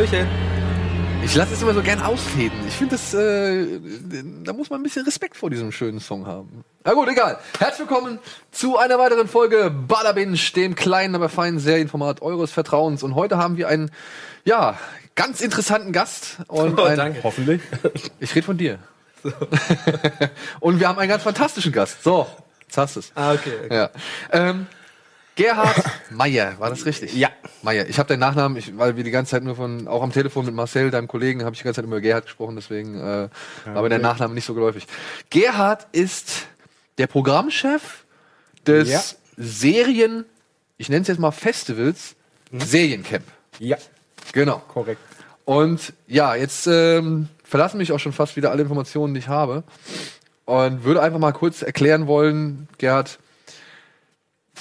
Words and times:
Hallöchen. 0.00 0.26
Ich 1.22 1.34
lasse 1.34 1.52
es 1.52 1.60
immer 1.60 1.74
so 1.74 1.82
gern 1.82 2.00
ausfäden. 2.00 2.58
Ich 2.66 2.72
finde, 2.72 2.94
das, 2.94 3.12
äh, 3.12 3.66
da 4.44 4.54
muss 4.54 4.70
man 4.70 4.80
ein 4.80 4.82
bisschen 4.82 5.04
Respekt 5.04 5.36
vor 5.36 5.50
diesem 5.50 5.72
schönen 5.72 6.00
Song 6.00 6.26
haben. 6.26 6.64
Na 6.84 6.94
gut, 6.94 7.06
egal. 7.10 7.38
Herzlich 7.58 7.86
willkommen 7.86 8.18
zu 8.50 8.78
einer 8.78 8.98
weiteren 8.98 9.28
Folge 9.28 9.70
Badabinge, 9.70 10.38
dem 10.56 10.74
kleinen, 10.74 11.14
aber 11.14 11.28
feinen 11.28 11.58
Serienformat 11.58 12.22
eures 12.22 12.50
Vertrauens. 12.50 13.02
Und 13.02 13.14
heute 13.14 13.36
haben 13.36 13.58
wir 13.58 13.68
einen, 13.68 13.90
ja, 14.46 14.78
ganz 15.16 15.42
interessanten 15.42 15.92
Gast. 15.92 16.38
Und 16.48 16.80
Oh, 16.80 16.84
ein, 16.84 16.96
danke. 16.96 17.22
Hoffentlich. 17.22 17.60
Ich 18.20 18.34
rede 18.34 18.46
von 18.46 18.56
dir. 18.56 18.78
und 20.60 20.80
wir 20.80 20.88
haben 20.88 20.98
einen 20.98 21.10
ganz 21.10 21.24
fantastischen 21.24 21.72
Gast. 21.72 22.02
So, 22.02 22.26
jetzt 22.62 22.78
hast 22.78 22.96
du 22.96 23.00
es. 23.00 23.12
Ah, 23.16 23.34
okay. 23.34 23.52
okay. 23.66 23.74
Ja. 23.74 23.90
Ähm, 24.32 24.66
Gerhard 25.36 25.82
Meier, 26.10 26.58
war 26.58 26.70
das 26.70 26.84
richtig? 26.84 27.14
Ja. 27.14 27.30
Meier. 27.62 27.86
Ich 27.88 27.98
habe 27.98 28.08
deinen 28.08 28.20
Nachnamen, 28.20 28.56
ich, 28.58 28.76
weil 28.76 28.96
wir 28.96 29.04
die 29.04 29.10
ganze 29.10 29.30
Zeit 29.32 29.42
nur 29.44 29.56
von, 29.56 29.86
auch 29.88 30.02
am 30.02 30.12
Telefon 30.12 30.44
mit 30.46 30.54
Marcel, 30.54 30.90
deinem 30.90 31.08
Kollegen, 31.08 31.44
habe 31.44 31.52
ich 31.54 31.60
die 31.60 31.64
ganze 31.64 31.78
Zeit 31.80 31.84
über 31.86 32.00
Gerhard 32.00 32.24
gesprochen, 32.24 32.56
deswegen 32.56 32.96
äh, 32.98 33.28
war 33.66 33.82
mir 33.82 33.88
der 33.88 33.98
Nachname 33.98 34.34
nicht 34.34 34.44
so 34.44 34.54
geläufig. 34.54 34.86
Gerhard 35.30 35.86
ist 35.92 36.46
der 36.98 37.06
Programmchef 37.06 38.04
des 38.66 38.90
Ja. 38.90 39.00
Serien, 39.36 40.24
ich 40.76 40.88
nenne 40.88 41.02
es 41.02 41.08
jetzt 41.08 41.18
mal 41.20 41.30
Festivals, 41.30 42.14
Seriencamp. 42.52 43.24
Ja, 43.58 43.76
Genau. 44.32 44.58
korrekt. 44.68 45.00
Und 45.44 45.92
ja, 46.06 46.34
jetzt 46.34 46.66
ähm, 46.66 47.28
verlassen 47.44 47.78
mich 47.78 47.92
auch 47.92 47.98
schon 47.98 48.12
fast 48.12 48.36
wieder 48.36 48.50
alle 48.50 48.62
Informationen, 48.62 49.14
die 49.14 49.20
ich 49.20 49.28
habe. 49.28 49.64
Und 50.44 50.84
würde 50.84 51.00
einfach 51.02 51.18
mal 51.18 51.32
kurz 51.32 51.62
erklären 51.62 52.06
wollen, 52.06 52.68
Gerhard, 52.78 53.18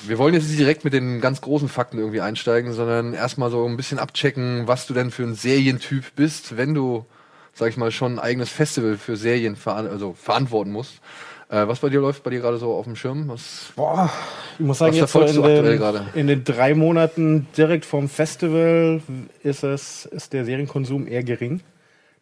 wir 0.07 0.17
wollen 0.17 0.33
jetzt 0.33 0.47
nicht 0.47 0.59
direkt 0.59 0.83
mit 0.83 0.93
den 0.93 1.21
ganz 1.21 1.41
großen 1.41 1.69
Fakten 1.69 1.97
irgendwie 1.97 2.21
einsteigen, 2.21 2.73
sondern 2.73 3.13
erstmal 3.13 3.51
so 3.51 3.65
ein 3.65 3.77
bisschen 3.77 3.99
abchecken, 3.99 4.67
was 4.67 4.87
du 4.87 4.93
denn 4.93 5.11
für 5.11 5.23
ein 5.23 5.35
Serientyp 5.35 6.15
bist, 6.15 6.57
wenn 6.57 6.73
du, 6.73 7.05
sag 7.53 7.69
ich 7.69 7.77
mal, 7.77 7.91
schon 7.91 8.13
ein 8.13 8.19
eigenes 8.19 8.49
Festival 8.49 8.97
für 8.97 9.15
Serien 9.15 9.55
veran 9.55 9.87
also 9.87 10.13
verantworten 10.13 10.71
musst. 10.71 11.01
Äh, 11.49 11.67
was 11.67 11.79
bei 11.79 11.89
dir 11.89 11.99
läuft 11.99 12.23
bei 12.23 12.29
dir 12.29 12.41
gerade 12.41 12.57
so 12.57 12.73
auf 12.73 12.85
dem 12.85 12.95
Schirm? 12.95 13.27
Was, 13.27 13.73
Boah, 13.75 14.11
ich 14.59 14.65
muss 14.65 14.77
sagen, 14.77 14.93
jetzt 14.93 15.11
so 15.11 15.21
in 15.21 15.41
den, 15.41 15.77
gerade? 15.77 16.05
in 16.13 16.27
den 16.27 16.43
drei 16.43 16.75
Monaten 16.75 17.47
direkt 17.57 17.85
vom 17.85 18.07
Festival 18.07 19.01
ist, 19.41 19.63
es, 19.63 20.05
ist 20.05 20.33
der 20.33 20.45
Serienkonsum 20.45 21.07
eher 21.07 21.23
gering. 21.23 21.61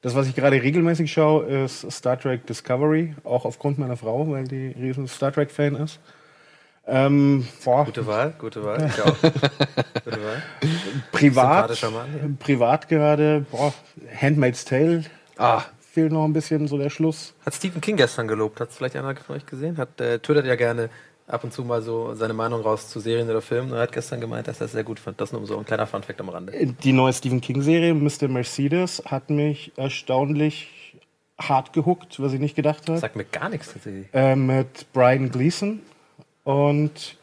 Das, 0.02 0.16
was 0.16 0.28
ich 0.28 0.36
gerade 0.36 0.62
regelmäßig 0.62 1.12
schaue, 1.12 1.46
ist 1.46 1.92
Star 1.92 2.18
Trek 2.18 2.46
Discovery, 2.48 3.16
auch 3.26 3.44
aufgrund 3.44 3.80
meiner 3.80 3.98
Frau, 3.98 4.30
weil 4.30 4.46
die 4.46 4.68
riesen 4.80 5.08
Star 5.08 5.34
Trek-Fan 5.34 5.76
ist. 5.76 6.00
Ähm, 6.88 7.46
boah, 7.66 7.86
Gute 7.86 8.08
Wahl, 8.08 8.34
gute 8.40 8.64
Wahl. 8.64 8.90
Ich 8.90 9.02
auch. 9.02 9.18
gute 9.22 10.24
Wahl. 10.24 10.44
privat, 11.12 11.80
privat 12.40 12.88
gerade, 12.88 13.46
boah, 13.52 13.74
Handmaid's 14.20 14.64
Tale 14.64 15.04
ah, 15.38 15.64
fehlt 15.80 16.12
noch 16.12 16.26
ein 16.26 16.34
bisschen 16.34 16.68
so 16.68 16.78
der 16.78 16.90
Schluss. 16.90 17.34
Hat 17.46 17.54
Stephen 17.54 17.82
King 17.82 17.98
gestern 17.98 18.28
gelobt. 18.28 18.60
Hat 18.60 18.70
es 18.70 18.78
vielleicht 18.78 18.96
einer 18.96 19.16
von 19.16 19.36
euch 19.36 19.46
gesehen? 19.46 19.78
Hat, 19.78 20.00
äh, 20.00 20.20
twittert 20.20 20.46
ja 20.46 20.56
gerne 20.56 20.90
ab 21.28 21.44
und 21.44 21.52
zu 21.52 21.64
mal 21.64 21.82
so 21.82 22.14
seine 22.16 22.34
Meinung 22.34 22.62
raus 22.62 22.90
zu 22.90 23.00
Serien 23.00 23.30
oder 23.30 23.42
Filmen. 23.42 23.74
Er 23.74 23.82
hat 23.82 23.92
gestern 23.92 24.22
gemeint, 24.22 24.48
dass 24.48 24.62
er 24.62 24.66
es 24.66 24.72
sehr 24.72 24.84
gut 24.84 25.00
fand. 25.00 25.20
Das 25.20 25.32
nur 25.34 25.46
so 25.46 25.58
ein 25.58 25.66
kleiner 25.66 25.88
Funfact 25.88 26.20
am 26.22 26.30
Rande. 26.30 26.54
Die 26.84 26.94
neue 26.94 27.14
Stephen 27.14 27.42
King-Serie, 27.42 27.94
Mr. 27.94 28.28
Mercedes, 28.28 29.04
hat 29.06 29.30
mich 29.30 29.72
erstaunlich 29.76 30.70
hart 31.38 31.74
gehuckt, 31.74 32.20
was 32.20 32.34
ich 32.34 32.40
nicht 32.40 32.56
gedacht 32.56 32.88
habe. 32.88 32.98
Sagt 32.98 33.16
mir 33.16 33.26
gar 33.26 33.50
nichts 33.50 33.74
tatsächlich. 33.74 34.08
Äh, 34.14 34.36
mit 34.36 34.92
Brian 34.94 35.30
Gleason 35.30 35.82
und 36.48 37.18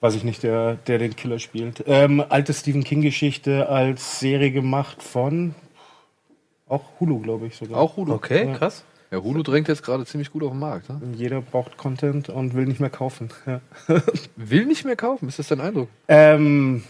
weiß 0.00 0.14
ich 0.14 0.24
nicht, 0.24 0.42
der, 0.42 0.76
der 0.86 0.96
den 0.96 1.14
Killer 1.16 1.38
spielt. 1.38 1.84
Ähm, 1.86 2.24
alte 2.26 2.54
Stephen 2.54 2.82
King-Geschichte 2.82 3.68
als 3.68 4.20
Serie 4.20 4.50
gemacht 4.50 5.02
von 5.02 5.54
auch 6.66 6.82
Hulu, 6.98 7.18
glaube 7.18 7.46
ich 7.46 7.56
sogar. 7.56 7.78
auch 7.78 7.98
Hulu. 7.98 8.14
Okay, 8.14 8.54
krass. 8.54 8.84
Ja, 9.10 9.18
Hulu 9.22 9.42
drängt 9.42 9.68
jetzt 9.68 9.82
gerade 9.82 10.06
ziemlich 10.06 10.30
gut 10.30 10.44
auf 10.44 10.50
den 10.50 10.60
Markt. 10.60 10.88
Ne? 10.88 11.00
Jeder 11.14 11.42
braucht 11.42 11.76
Content 11.76 12.30
und 12.30 12.54
will 12.54 12.64
nicht 12.64 12.80
mehr 12.80 12.90
kaufen. 12.90 13.28
Ja. 13.46 13.60
Will 14.36 14.64
nicht 14.64 14.86
mehr 14.86 14.96
kaufen, 14.96 15.28
ist 15.28 15.38
das 15.38 15.48
dein 15.48 15.60
Eindruck? 15.60 15.88
Ähm, 16.08 16.84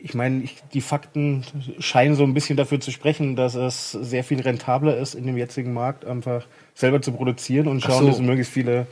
ich 0.00 0.14
meine, 0.14 0.44
ich, 0.44 0.58
die 0.72 0.80
Fakten 0.80 1.44
scheinen 1.80 2.14
so 2.14 2.22
ein 2.22 2.34
bisschen 2.34 2.56
dafür 2.56 2.78
zu 2.78 2.92
sprechen, 2.92 3.34
dass 3.34 3.56
es 3.56 3.90
sehr 3.90 4.22
viel 4.22 4.40
rentabler 4.40 4.96
ist, 4.96 5.14
in 5.14 5.26
dem 5.26 5.36
jetzigen 5.36 5.72
Markt 5.72 6.04
einfach 6.04 6.46
selber 6.74 7.02
zu 7.02 7.10
produzieren 7.10 7.66
und 7.66 7.82
schauen, 7.82 8.04
so. 8.04 8.08
dass 8.08 8.20
möglichst 8.20 8.52
viele 8.52 8.86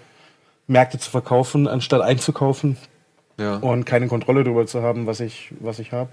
Märkte 0.67 0.99
zu 0.99 1.11
verkaufen, 1.11 1.69
anstatt 1.69 2.03
einzukaufen 2.03 2.77
Ja. 3.39 3.57
und 3.57 3.85
keine 3.87 4.09
Kontrolle 4.09 4.45
darüber 4.45 4.67
zu 4.67 4.83
haben, 4.83 5.07
was 5.07 5.21
ich, 5.21 5.53
was 5.61 5.79
ich 5.79 5.93
habe. 5.93 6.11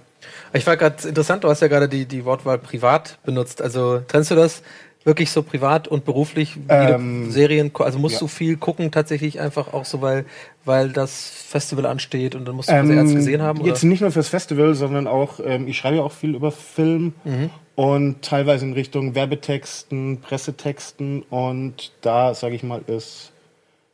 Ich 0.53 0.65
war 0.67 0.77
gerade 0.77 1.07
interessant, 1.07 1.43
du 1.43 1.49
hast 1.49 1.61
ja 1.61 1.67
gerade 1.67 1.89
die, 1.89 2.05
die 2.05 2.23
Wortwahl 2.25 2.57
privat 2.59 3.17
benutzt. 3.25 3.61
Also 3.61 4.01
trennst 4.07 4.31
du 4.31 4.35
das 4.35 4.61
wirklich 5.05 5.31
so 5.31 5.43
privat 5.43 5.89
und 5.89 6.05
beruflich? 6.05 6.55
Wie 6.55 6.61
Ähm, 6.69 7.29
Serien, 7.29 7.71
also 7.77 7.99
musst 7.99 8.15
ja. 8.15 8.19
du 8.19 8.27
viel 8.27 8.55
gucken 8.55 8.89
tatsächlich 8.89 9.41
einfach 9.41 9.73
auch 9.73 9.83
so, 9.83 10.01
weil, 10.01 10.23
weil 10.63 10.91
das 10.93 11.29
Festival 11.29 11.85
ansteht 11.87 12.35
und 12.35 12.45
dann 12.47 12.55
musst 12.55 12.69
du 12.69 12.73
quasi 12.73 12.93
erst 12.93 13.13
gesehen 13.15 13.41
haben? 13.41 13.59
Oder? 13.59 13.67
Ähm, 13.67 13.73
Jetzt 13.73 13.83
nicht 13.83 13.99
nur 13.99 14.11
fürs 14.11 14.29
Festival, 14.29 14.75
sondern 14.75 15.07
auch, 15.07 15.41
ähm, 15.43 15.67
ich 15.67 15.77
schreibe 15.77 15.97
ja 15.97 16.03
auch 16.03 16.13
viel 16.13 16.35
über 16.35 16.51
Film 16.53 17.13
Mhm. 17.25 17.49
und 17.75 18.21
teilweise 18.21 18.63
in 18.65 18.71
Richtung 18.73 19.13
Werbetexten, 19.13 20.21
Pressetexten 20.21 21.23
und 21.23 21.91
da, 21.99 22.33
sage 22.33 22.55
ich 22.55 22.63
mal, 22.63 22.81
ist, 22.87 23.32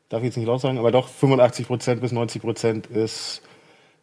darf 0.10 0.22
ich 0.22 0.28
jetzt 0.28 0.38
nicht 0.38 0.48
laut 0.48 0.62
sagen, 0.62 0.78
aber 0.78 0.92
doch 0.92 1.08
85% 1.08 1.96
bis 1.96 2.12
90% 2.12 2.90
ist 2.92 3.42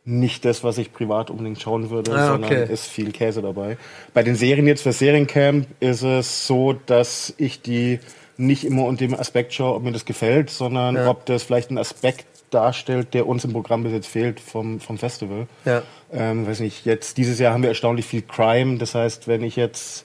nicht 0.05 0.45
das, 0.45 0.63
was 0.63 0.79
ich 0.79 0.93
privat 0.93 1.31
unbedingt 1.31 1.61
schauen 1.61 1.91
würde, 1.91 2.13
Ah, 2.15 2.29
sondern 2.29 2.53
okay. 2.53 2.73
ist 2.73 2.87
viel 2.87 3.11
Käse 3.11 3.43
dabei. 3.43 3.77
Bei 4.15 4.23
den 4.23 4.37
Serien 4.37 4.67
jetzt 4.69 4.83
für 4.83 4.93
Seriencamp 4.93 5.67
ist 5.81 6.03
es 6.03 6.47
so, 6.47 6.75
dass 6.75 7.35
ich 7.39 7.61
die 7.61 7.99
nicht 8.37 8.65
immer 8.65 8.85
unter 8.85 9.05
dem 9.05 9.15
Aspekt 9.15 9.53
schaue, 9.55 9.75
ob 9.75 9.83
mir 9.83 9.93
das 9.93 10.05
gefällt, 10.05 10.51
sondern 10.51 10.95
Ja. 10.95 11.11
ob 11.11 11.27
das 11.27 11.43
vielleicht 11.43 11.71
ein 11.71 11.79
Aspekt 11.79 12.27
darstellt, 12.51 13.15
der 13.15 13.27
uns 13.27 13.45
im 13.45 13.53
Programm 13.53 13.83
bis 13.83 13.93
jetzt 13.93 14.07
fehlt 14.07 14.39
vom, 14.39 14.79
vom 14.79 14.99
Festival. 14.99 15.49
Ja. 15.65 15.83
Ähm, 16.13 16.47
weiß 16.47 16.61
nicht, 16.61 16.87
jetzt 16.87 17.17
dieses 17.17 17.41
Jahr 17.41 17.53
haben 17.53 17.63
wir 17.63 17.71
erstaunlich 17.71 18.07
viel 18.07 18.23
Crime. 18.23 18.79
Das 18.79 18.95
heißt, 18.95 19.27
wenn 19.27 19.43
ich 19.43 19.57
jetzt 19.57 20.05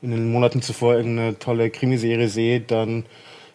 in 0.00 0.10
den 0.10 0.32
Monaten 0.32 0.62
zuvor 0.62 0.94
irgendeine 0.94 1.38
tolle 1.38 1.68
Krimiserie 1.68 2.28
sehe, 2.28 2.60
dann 2.60 3.04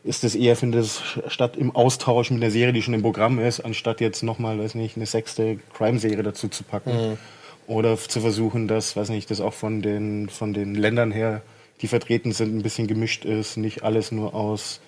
ist 0.03 0.23
es 0.23 0.35
eher, 0.35 0.55
finde 0.55 0.79
ich, 0.79 1.01
statt 1.27 1.57
im 1.57 1.75
Austausch 1.75 2.31
mit 2.31 2.41
einer 2.41 2.51
Serie, 2.51 2.73
die 2.73 2.81
schon 2.81 2.93
im 2.93 3.01
Programm 3.01 3.39
ist, 3.39 3.59
anstatt 3.59 3.99
jetzt 4.01 4.23
nochmal, 4.23 4.57
weiß 4.59 4.75
nicht, 4.75 4.95
eine 4.95 5.05
sechste 5.05 5.59
Crime-Serie 5.73 6.23
dazu 6.23 6.47
zu 6.47 6.63
packen. 6.63 7.17
Oder 7.67 7.93
f- 7.93 8.07
zu 8.07 8.21
versuchen, 8.21 8.67
dass, 8.67 8.95
weiß 8.95 9.09
nicht, 9.09 9.29
das 9.29 9.41
auch 9.41 9.53
von 9.53 9.81
den, 9.81 10.29
von 10.29 10.53
den 10.53 10.73
Ländern 10.73 11.11
her, 11.11 11.41
die 11.81 11.87
vertreten 11.87 12.31
sind, 12.31 12.57
ein 12.57 12.63
bisschen 12.63 12.87
gemischt 12.87 13.25
ist. 13.25 13.57
Nicht 13.57 13.83
alles 13.83 14.11
nur 14.11 14.33
aus 14.33 14.79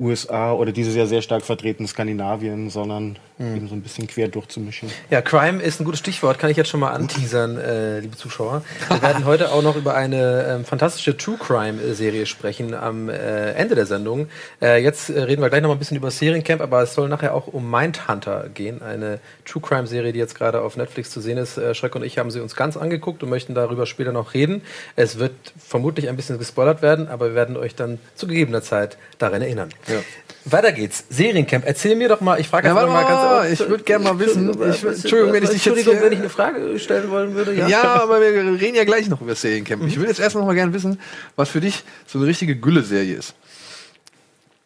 USA 0.00 0.52
oder 0.52 0.72
dieses 0.72 0.94
Jahr 0.94 1.06
sehr 1.06 1.22
stark 1.22 1.44
vertreten 1.44 1.86
Skandinavien, 1.86 2.70
sondern 2.70 3.16
eben 3.38 3.68
so 3.68 3.74
ein 3.74 3.82
bisschen 3.82 4.06
quer 4.06 4.28
durchzumischen. 4.28 4.90
Ja, 5.10 5.22
Crime 5.22 5.62
ist 5.62 5.80
ein 5.80 5.84
gutes 5.84 6.00
Stichwort, 6.00 6.38
kann 6.38 6.50
ich 6.50 6.56
jetzt 6.56 6.68
schon 6.68 6.80
mal 6.80 6.90
anteasern, 6.90 7.56
äh, 7.56 8.00
liebe 8.00 8.16
Zuschauer. 8.16 8.62
Wir 8.88 9.02
werden 9.02 9.24
heute 9.24 9.52
auch 9.52 9.62
noch 9.62 9.76
über 9.76 9.94
eine 9.94 10.46
ähm, 10.46 10.64
fantastische 10.64 11.16
True 11.16 11.36
Crime-Serie 11.38 12.26
sprechen 12.26 12.74
am 12.74 13.08
äh, 13.08 13.52
Ende 13.52 13.74
der 13.74 13.86
Sendung. 13.86 14.28
Äh, 14.60 14.82
jetzt 14.82 15.08
äh, 15.08 15.20
reden 15.22 15.40
wir 15.40 15.48
gleich 15.48 15.62
noch 15.62 15.68
mal 15.68 15.76
ein 15.76 15.78
bisschen 15.78 15.96
über 15.96 16.10
Seriencamp, 16.10 16.60
aber 16.60 16.82
es 16.82 16.94
soll 16.94 17.08
nachher 17.08 17.34
auch 17.34 17.46
um 17.46 17.70
Mindhunter 17.70 18.48
gehen, 18.52 18.82
eine 18.82 19.20
True 19.44 19.62
Crime-Serie, 19.62 20.12
die 20.12 20.18
jetzt 20.18 20.34
gerade 20.34 20.60
auf 20.60 20.76
Netflix 20.76 21.10
zu 21.10 21.20
sehen 21.20 21.38
ist. 21.38 21.56
Äh, 21.56 21.74
Schreck 21.74 21.94
und 21.94 22.02
ich 22.02 22.18
haben 22.18 22.30
sie 22.30 22.40
uns 22.40 22.56
ganz 22.56 22.76
angeguckt 22.76 23.22
und 23.22 23.30
möchten 23.30 23.54
darüber 23.54 23.86
später 23.86 24.12
noch 24.12 24.34
reden. 24.34 24.62
Es 24.96 25.18
wird 25.18 25.32
vermutlich 25.58 26.08
ein 26.08 26.16
bisschen 26.16 26.38
gespoilert 26.38 26.82
werden, 26.82 27.08
aber 27.08 27.28
wir 27.28 27.34
werden 27.34 27.56
euch 27.56 27.74
dann 27.74 27.98
zu 28.14 28.26
gegebener 28.26 28.62
Zeit 28.62 28.98
daran 29.18 29.40
erinnern. 29.40 29.70
Ja. 29.90 30.00
Weiter 30.46 30.72
geht's. 30.72 31.04
Seriencamp. 31.10 31.64
Erzähl 31.66 31.96
mir 31.96 32.08
doch 32.08 32.20
mal, 32.22 32.40
ich 32.40 32.48
frage 32.48 32.66
Ja, 32.68 32.74
mal 32.74 33.04
ganz 33.04 33.50
ich 33.60 33.68
würd 33.68 33.84
gern 33.84 34.02
mal 34.02 34.18
wissen, 34.18 34.50
ich 34.70 34.82
Entschuldigung, 34.82 35.32
wenn 35.34 35.42
ich 35.44 35.50
dich 35.50 35.64
jetzt 35.64 35.78
hier- 35.80 36.00
wenn 36.00 36.12
ich 36.12 36.18
eine 36.18 36.30
Frage 36.30 36.78
stellen 36.78 37.10
wollen 37.10 37.34
würde. 37.34 37.52
Ja. 37.54 37.68
Ja, 37.68 37.82
aber 38.02 38.20
wir 38.20 38.32
reden 38.60 38.74
ja 38.76 38.84
gleich 38.84 39.08
noch 39.08 39.20
über 39.20 39.34
Seriencamp. 39.34 39.86
Ich 39.86 39.96
würde 39.96 40.08
jetzt 40.08 40.20
erst 40.20 40.36
noch 40.36 40.46
mal 40.46 40.54
gerne 40.54 40.72
wissen, 40.72 40.98
was 41.36 41.50
für 41.50 41.60
dich 41.60 41.84
so 42.06 42.18
eine 42.18 42.26
richtige 42.26 42.56
Gülle-Serie 42.56 43.16
ist. 43.16 43.34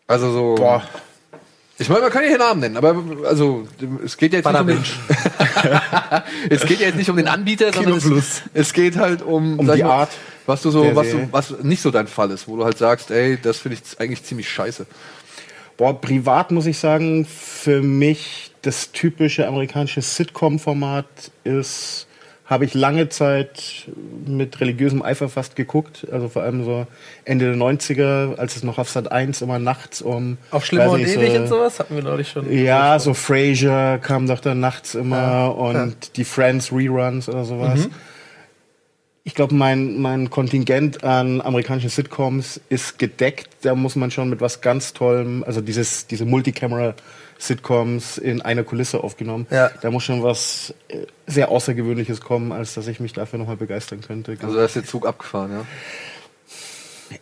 Also 0.06 0.30
so. 0.32 0.54
Boah. 0.54 0.82
Ich 1.76 1.88
meine, 1.88 2.02
man 2.02 2.10
kann 2.12 2.22
ja 2.22 2.28
hier 2.28 2.38
Namen 2.38 2.60
nennen, 2.60 2.76
aber 2.76 3.02
also 3.26 3.66
es 4.04 4.16
geht 4.16 4.32
ja 4.32 4.38
jetzt 4.38 4.46
nicht 4.48 4.60
um 4.60 4.66
den, 4.68 4.78
es 6.50 6.64
geht 6.66 6.80
ja 6.80 6.86
jetzt 6.86 6.96
nicht 6.96 7.10
um 7.10 7.16
den 7.16 7.28
Anbieter, 7.28 7.72
sondern 7.72 7.96
es, 7.96 8.42
es 8.52 8.72
geht 8.72 8.96
halt 8.96 9.22
um, 9.22 9.58
Um 9.58 9.72
die 9.72 9.82
mal, 9.82 9.90
Art 9.90 10.10
was 10.46 10.62
du 10.62 10.70
so, 10.70 10.94
was, 10.94 11.10
du, 11.10 11.28
was 11.30 11.62
nicht 11.62 11.80
so 11.80 11.90
dein 11.90 12.06
Fall 12.06 12.30
ist, 12.30 12.46
wo 12.48 12.56
du 12.56 12.64
halt 12.64 12.78
sagst, 12.78 13.10
ey, 13.10 13.38
das 13.40 13.58
finde 13.58 13.78
ich 13.78 14.00
eigentlich 14.00 14.22
ziemlich 14.24 14.48
scheiße. 14.48 14.86
Boah, 15.76 16.00
privat 16.00 16.50
muss 16.50 16.66
ich 16.66 16.78
sagen, 16.78 17.24
für 17.26 17.82
mich 17.82 18.52
das 18.62 18.92
typische 18.92 19.46
amerikanische 19.46 20.02
Sitcom-Format 20.02 21.06
ist, 21.42 22.06
habe 22.46 22.66
ich 22.66 22.74
lange 22.74 23.08
Zeit 23.08 23.88
mit 24.26 24.60
religiösem 24.60 25.00
Eifer 25.02 25.30
fast 25.30 25.56
geguckt. 25.56 26.06
Also 26.12 26.28
vor 26.28 26.42
allem 26.42 26.62
so 26.64 26.86
Ende 27.24 27.46
der 27.46 27.56
90er, 27.56 28.36
als 28.36 28.56
es 28.56 28.62
noch 28.62 28.78
auf 28.78 28.90
Sat 28.90 29.10
1 29.10 29.40
immer 29.40 29.58
nachts 29.58 30.02
um. 30.02 30.36
Auf 30.50 30.66
Schlimmer 30.66 30.90
und 30.90 31.00
Ewig 31.00 31.32
so- 31.32 31.38
und 31.40 31.46
sowas 31.46 31.78
hatten 31.78 31.94
wir 31.94 32.02
neulich 32.02 32.28
schon. 32.28 32.52
Ja, 32.52 32.98
so 32.98 33.14
Frasier 33.14 33.98
kam 34.02 34.26
doch 34.26 34.40
dann 34.40 34.60
nachts 34.60 34.94
immer 34.94 35.16
Ja, 35.16 35.46
und 35.46 35.74
ja. 35.74 35.88
die 36.16 36.24
Friends 36.24 36.70
Reruns 36.70 37.28
oder 37.30 37.44
sowas. 37.44 37.86
Mhm. 37.86 37.90
ich 39.26 39.34
glaube, 39.34 39.54
mein, 39.54 39.98
mein 40.02 40.28
Kontingent 40.28 41.02
an 41.02 41.40
amerikanischen 41.40 41.88
Sitcoms 41.88 42.60
ist 42.68 42.98
gedeckt. 42.98 43.48
Da 43.62 43.74
muss 43.74 43.96
man 43.96 44.10
schon 44.10 44.28
mit 44.28 44.42
was 44.42 44.60
ganz 44.60 44.92
Tollem, 44.92 45.42
also 45.44 45.62
dieses, 45.62 46.06
diese 46.08 46.26
Multicamera-Sitcoms 47.38 48.18
in 48.18 48.42
einer 48.42 48.64
Kulisse 48.64 49.02
aufgenommen. 49.02 49.46
Ja. 49.50 49.70
Da 49.80 49.90
muss 49.90 50.04
schon 50.04 50.22
was 50.22 50.74
äh, 50.88 51.06
sehr 51.26 51.50
Außergewöhnliches 51.50 52.20
kommen, 52.20 52.52
als 52.52 52.74
dass 52.74 52.86
ich 52.86 53.00
mich 53.00 53.12
dafür 53.12 53.38
nochmal 53.38 53.56
begeistern 53.56 54.00
könnte. 54.00 54.36
Also 54.42 54.56
da 54.56 54.64
ist 54.64 54.76
der 54.76 54.84
Zug 54.84 55.06
abgefahren, 55.06 55.50
ja. 55.52 55.64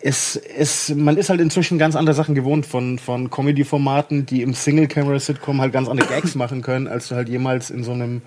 es, 0.00 0.36
es, 0.36 0.94
man 0.94 1.16
ist 1.16 1.28
halt 1.28 1.40
inzwischen 1.40 1.78
ganz 1.78 1.96
andere 1.96 2.14
Sachen 2.14 2.34
gewohnt 2.34 2.66
von, 2.66 2.98
von 2.98 3.30
Comedy-Formaten, 3.30 4.26
die 4.26 4.42
im 4.42 4.54
Single-Camera-Sitcom 4.54 5.60
halt 5.60 5.72
ganz 5.72 5.88
andere 5.88 6.08
Gags 6.08 6.34
machen 6.34 6.62
können, 6.62 6.88
als 6.88 7.08
du 7.08 7.14
halt 7.14 7.28
jemals 7.28 7.70
in 7.70 7.84
so 7.84 7.92
einem 7.92 8.22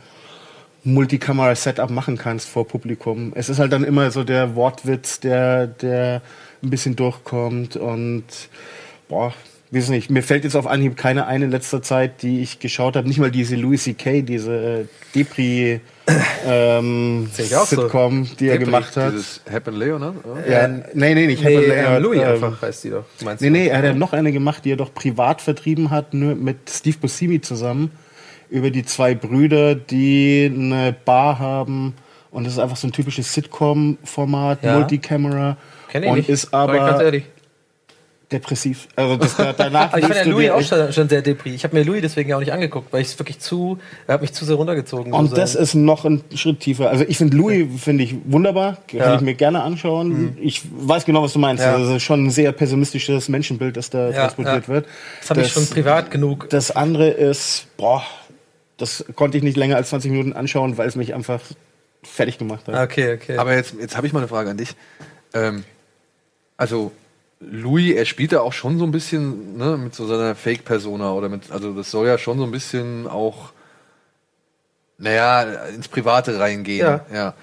Multikamera-Setup 0.83 1.89
machen 1.89 2.17
kannst 2.17 2.47
vor 2.47 2.67
Publikum. 2.67 3.31
Es 3.35 3.49
ist 3.49 3.57
halt 3.57 3.71
dann 3.71 3.83
immer 3.83 4.11
so 4.11 4.23
der 4.23 4.55
Wortwitz, 4.55 5.19
der, 5.19 5.65
der 5.65 6.21
ein 6.61 6.69
bisschen 6.69 6.95
durchkommt 6.95 7.75
und 7.75 8.25
boah, 9.07 9.33
weiß 9.71 9.89
nicht, 9.89 10.09
mir 10.09 10.21
fällt 10.23 10.43
jetzt 10.43 10.55
auf 10.55 10.67
Anhieb 10.67 10.95
keine 10.95 11.27
eine 11.27 11.45
in 11.45 11.51
letzter 11.51 11.81
Zeit, 11.81 12.21
die 12.21 12.41
ich 12.41 12.59
geschaut 12.59 12.95
habe, 12.95 13.07
nicht 13.07 13.17
mal 13.17 13.31
diese 13.31 13.55
Louis 13.55 13.83
C.K., 13.83 14.21
diese 14.21 14.53
äh, 14.53 14.85
Depri 15.15 15.81
ähm, 16.47 17.27
auch 17.55 17.65
so. 17.65 17.81
Sitcom, 17.81 18.27
die 18.39 18.49
er 18.49 18.59
gemacht 18.59 18.95
hat. 18.95 19.13
Dieses 19.13 19.41
Happen 19.51 19.75
Leonard? 19.75 20.15
oder? 20.23 20.47
Ja, 20.47 20.65
Ähm, 20.65 20.83
nee, 20.93 21.15
nee, 21.15 21.27
nicht 21.27 21.43
Nee, 21.43 21.55
Happy 21.55 21.65
ähm, 21.65 21.69
Leonard, 21.69 22.01
Louis 22.03 22.19
ähm, 22.21 22.27
einfach 22.27 22.61
heißt 22.61 22.83
die 22.83 22.89
doch. 22.91 23.05
Meinst 23.23 23.41
Nee, 23.41 23.49
nee, 23.49 23.67
er 23.67 23.77
hat 23.79 23.85
ja 23.85 23.93
noch 23.93 24.13
eine 24.13 24.31
gemacht, 24.31 24.65
die 24.65 24.71
er 24.71 24.77
doch 24.77 24.93
privat 24.93 25.41
vertrieben 25.41 25.89
hat, 25.89 26.13
nur 26.13 26.35
mit 26.35 26.69
Steve 26.69 26.97
Buscemi 26.99 27.41
zusammen. 27.41 27.91
Über 28.49 28.69
die 28.69 28.85
zwei 28.85 29.15
Brüder, 29.15 29.73
die 29.73 30.51
eine 30.53 30.95
Bar 31.05 31.39
haben. 31.39 31.95
Und 32.29 32.43
das 32.45 32.53
ist 32.53 32.59
einfach 32.59 32.77
so 32.77 32.87
ein 32.87 32.91
typisches 32.91 33.33
Sitcom-Format, 33.33 34.63
Ja. 34.63 34.77
Multicamera. 34.77 35.57
Kenn 35.89 36.03
ich 36.03 36.09
und 36.09 36.17
nicht. 36.17 36.29
ist 36.29 36.53
aber 36.53 37.01
ehrlich. 37.01 37.23
Depressiv. 38.39 38.87
Also 38.95 39.17
das, 39.17 39.35
da- 39.35 39.53
danach 39.53 39.87
Aber 39.93 39.99
ich 39.99 40.05
fand 40.05 40.15
ja 40.17 40.23
Louis 40.25 40.49
auch 40.51 40.61
schon, 40.61 40.93
schon 40.93 41.09
sehr 41.09 41.21
depri. 41.21 41.53
Ich 41.55 41.63
habe 41.63 41.75
mir 41.75 41.83
Louis 41.83 42.01
deswegen 42.01 42.33
auch 42.33 42.39
nicht 42.39 42.51
angeguckt, 42.53 42.91
weil 42.93 43.01
ich 43.01 43.07
es 43.07 43.19
wirklich 43.19 43.39
zu, 43.39 43.79
er 44.07 44.15
hat 44.15 44.21
mich 44.21 44.33
zu 44.33 44.45
sehr 44.45 44.55
runtergezogen. 44.55 45.13
Und 45.13 45.29
so 45.29 45.35
das 45.35 45.53
sein- 45.53 45.63
ist 45.63 45.73
noch 45.75 46.05
ein 46.05 46.23
Schritt 46.35 46.59
tiefer. 46.59 46.89
Also 46.89 47.05
ich 47.07 47.17
finde 47.17 47.35
Louis 47.37 47.67
finde 47.81 48.03
ich 48.03 48.15
wunderbar, 48.25 48.77
kann 48.87 48.99
Ja. 48.99 49.09
Mhm. 49.09 49.15
ich 49.15 49.21
mir 49.21 49.33
gerne 49.35 49.63
anschauen. 49.63 50.37
Ich 50.41 50.61
weiß 50.71 51.05
genau, 51.05 51.23
was 51.23 51.33
du 51.33 51.39
meinst. 51.39 51.63
Ja. 51.63 51.73
Also 51.73 51.85
das 51.87 51.95
ist 51.97 52.03
schon 52.03 52.25
ein 52.25 52.31
sehr 52.31 52.51
pessimistisches 52.51 53.29
Menschenbild, 53.29 53.77
das 53.77 53.89
da 53.89 54.09
Ja, 54.09 54.13
transportiert 54.21 54.63
ja. 54.67 54.73
wird. 54.73 54.85
das 55.21 55.29
habe 55.29 55.41
ich 55.41 55.51
schon 55.51 55.65
privat 55.67 56.11
genug. 56.11 56.49
Das 56.49 56.71
andere 56.71 57.09
ist, 57.09 57.67
boah, 57.77 58.03
das 58.77 59.05
konnte 59.15 59.37
ich 59.37 59.43
nicht 59.43 59.55
länger 59.57 59.77
als 59.77 59.89
20 59.89 60.11
Minuten 60.11 60.33
anschauen, 60.33 60.77
weil 60.77 60.87
es 60.87 60.95
mich 60.95 61.13
einfach 61.13 61.39
fertig 62.03 62.37
gemacht 62.37 62.67
hat. 62.67 62.75
Okay, 62.89 63.13
okay. 63.15 63.37
Aber 63.37 63.55
jetzt, 63.55 63.73
jetzt 63.79 63.95
habe 63.97 64.05
ich 64.05 64.13
mal 64.13 64.19
eine 64.19 64.27
Frage 64.27 64.49
an 64.49 64.57
dich. 64.57 64.75
Ähm, 65.33 65.63
also, 66.57 66.91
Louis, 67.39 67.95
er 67.95 68.05
spielt 68.05 68.31
da 68.31 68.39
auch 68.39 68.53
schon 68.53 68.79
so 68.79 68.85
ein 68.85 68.91
bisschen 68.91 69.57
ne, 69.57 69.77
mit 69.77 69.93
so 69.93 70.07
seiner 70.07 70.35
Fake-Persona 70.35 71.11
oder 71.11 71.29
mit, 71.29 71.51
also 71.51 71.73
das 71.73 71.91
soll 71.91 72.07
ja 72.07 72.17
schon 72.17 72.37
so 72.37 72.43
ein 72.45 72.51
bisschen 72.51 73.07
auch, 73.07 73.51
naja, 74.97 75.41
ins 75.67 75.87
Private 75.87 76.39
reingehen. 76.39 76.87
Ja. 76.87 77.05
ja. 77.13 77.33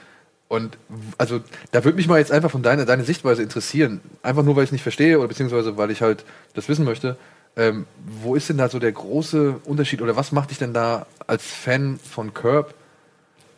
Und 0.48 0.76
also 1.16 1.40
da 1.70 1.82
würde 1.82 1.96
mich 1.96 2.08
mal 2.08 2.18
jetzt 2.18 2.30
einfach 2.30 2.50
von 2.50 2.62
deiner 2.62 2.84
deine 2.84 3.04
Sichtweise 3.04 3.42
interessieren. 3.42 4.02
Einfach 4.22 4.42
nur, 4.42 4.54
weil 4.54 4.64
ich 4.64 4.68
es 4.68 4.72
nicht 4.72 4.82
verstehe 4.82 5.18
oder 5.18 5.28
beziehungsweise 5.28 5.78
weil 5.78 5.90
ich 5.90 6.02
halt 6.02 6.24
das 6.52 6.68
wissen 6.68 6.84
möchte. 6.84 7.16
Ähm, 7.56 7.86
wo 8.20 8.34
ist 8.34 8.50
denn 8.50 8.58
da 8.58 8.68
so 8.68 8.78
der 8.78 8.92
große 8.92 9.60
Unterschied 9.64 10.02
oder 10.02 10.14
was 10.14 10.30
macht 10.32 10.50
dich 10.50 10.58
denn 10.58 10.74
da 10.74 11.06
als 11.26 11.46
Fan 11.46 11.98
von 11.98 12.34
Curb 12.34 12.74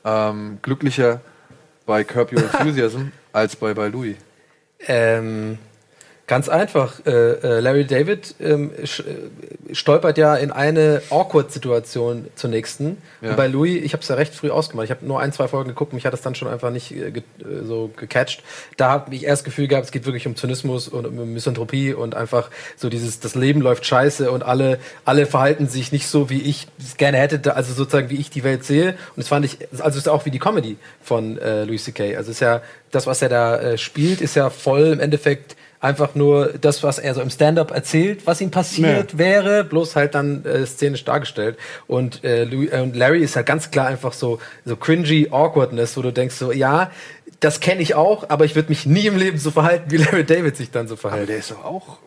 ähm, 0.05 0.59
glücklicher 0.63 1.21
bei 1.87 2.05
Curb 2.05 2.33
Your 2.33 2.43
Enthusiasm 2.53 3.11
als 3.33 3.57
bei, 3.57 3.75
bei 3.75 3.89
Louis? 3.89 4.17
Ähm, 4.87 5.59
ganz 6.27 6.49
einfach. 6.49 7.05
Äh, 7.07 7.11
äh, 7.11 7.61
Larry 7.61 7.85
David 7.85 8.35
ähm, 8.41 8.71
äh, 8.77 9.75
stolpert 9.75 10.17
ja 10.17 10.35
in 10.37 10.51
eine 10.51 11.03
Awkward-Situation 11.11 12.29
zur 12.35 12.51
nächsten. 12.51 12.99
Ja. 13.21 13.31
Und 13.31 13.37
bei 13.37 13.47
Louis, 13.47 13.83
ich 13.83 13.93
habe 13.93 14.03
es 14.03 14.09
ja 14.09 14.15
recht 14.15 14.35
früh 14.35 14.51
ausgemacht. 14.51 14.85
Ich 14.85 14.91
habe 14.91 15.05
nur 15.05 15.21
ein, 15.21 15.33
zwei 15.33 15.49
Folgen 15.49 15.69
geguckt. 15.69 15.93
Mich 15.93 16.07
hat 16.07 16.13
das 16.13 16.23
dann 16.23 16.35
schon 16.35 16.49
einfach 16.49 16.71
nicht 16.71 16.95
so 17.65 17.91
gecatcht. 17.97 18.43
Da 18.77 18.91
habe 18.91 19.15
ich 19.15 19.25
erst 19.25 19.43
das 19.43 19.45
Gefühl 19.45 19.69
gehabt, 19.69 19.87
es 19.87 19.93
geht 19.93 20.07
wirklich 20.07 20.27
um 20.27 20.37
Zynismus 20.37 20.89
und 20.89 21.07
um 21.07 21.33
Misanthropie 21.33 21.93
und 21.93 22.15
einfach 22.15 22.51
so 22.77 22.89
dieses, 22.89 23.21
das 23.21 23.35
Leben 23.35 23.61
läuft 23.61 23.85
scheiße 23.85 24.31
und 24.31 24.43
alle, 24.43 24.79
alle 25.05 25.27
verhalten 25.27 25.67
sich 25.67 25.93
nicht 25.93 26.07
so, 26.07 26.31
wie 26.31 26.41
ich 26.41 26.69
es 26.79 26.97
gerne 26.97 27.19
hätte, 27.19 27.55
also 27.55 27.75
sozusagen, 27.75 28.11
wie 28.11 28.17
ich 28.17 28.31
die 28.31 28.45
Welt 28.45 28.65
sehe. 28.65 28.91
Und 28.91 29.17
das 29.17 29.29
fand 29.29 29.45
ich, 29.45 29.59
also 29.73 29.91
es 29.91 29.97
ist 29.97 30.09
auch 30.09 30.25
wie 30.25 30.31
die 30.31 30.39
Comedy 30.39 30.77
von 31.03 31.39
äh, 31.39 31.65
Louis 31.65 31.85
C.K. 31.85 32.17
Also 32.17 32.31
es 32.31 32.37
ist 32.37 32.41
ja, 32.41 32.63
das, 32.91 33.07
was 33.07 33.23
er 33.23 33.29
da 33.29 33.59
äh, 33.59 33.79
spielt, 33.79 34.21
ist 34.21 34.37
ja 34.37 34.51
voll 34.51 34.87
im 34.87 35.01
Endeffekt 35.01 35.57
einfach 35.85 36.15
nur 36.15 36.55
das, 36.61 36.83
was 36.83 36.99
er 36.99 37.15
so 37.15 37.21
im 37.21 37.31
Stand-up 37.31 37.71
erzählt, 37.71 38.27
was 38.27 38.41
ihm 38.41 38.51
passiert 38.51 39.19
wäre, 39.19 39.65
bloß 39.65 39.97
halt 39.97 40.15
dann 40.15 40.45
äh, 40.45 40.65
szenisch 40.67 41.05
dargestellt. 41.05 41.59
Und, 41.87 42.25
äh, 42.25 42.45
Louis, 42.45 42.73
äh, 42.73 42.81
und 42.81 42.97
Larry 42.97 43.23
ist 43.23 43.37
halt 43.37 43.47
ganz 43.47 43.71
klar 43.71 43.87
einfach 43.87 44.15
so, 44.15 44.39
so 44.65 44.77
cringy 44.77 45.29
Awkwardness, 45.31 45.97
wo 45.97 46.03
du 46.03 46.13
denkst 46.13 46.37
so, 46.37 46.53
ja, 46.53 46.91
das 47.41 47.61
kenne 47.61 47.83
ich 47.83 47.95
auch, 47.95 48.31
aber 48.31 48.47
ich 48.47 48.55
würde 48.55 48.71
mich 48.71 48.87
nie 48.87 49.07
im 49.07 49.17
Leben 49.17 49.39
so 49.39 49.51
verhalten, 49.51 49.91
wie 49.91 49.99
Larry 49.99 50.25
David 50.25 50.57
sich 50.57 50.71
dann 50.71 50.89
so 50.89 50.95
Aber 50.95 51.11
verhält. 51.11 51.29
der 51.29 51.37
ist 51.37 51.51
doch 51.51 51.65
auch, 51.65 51.99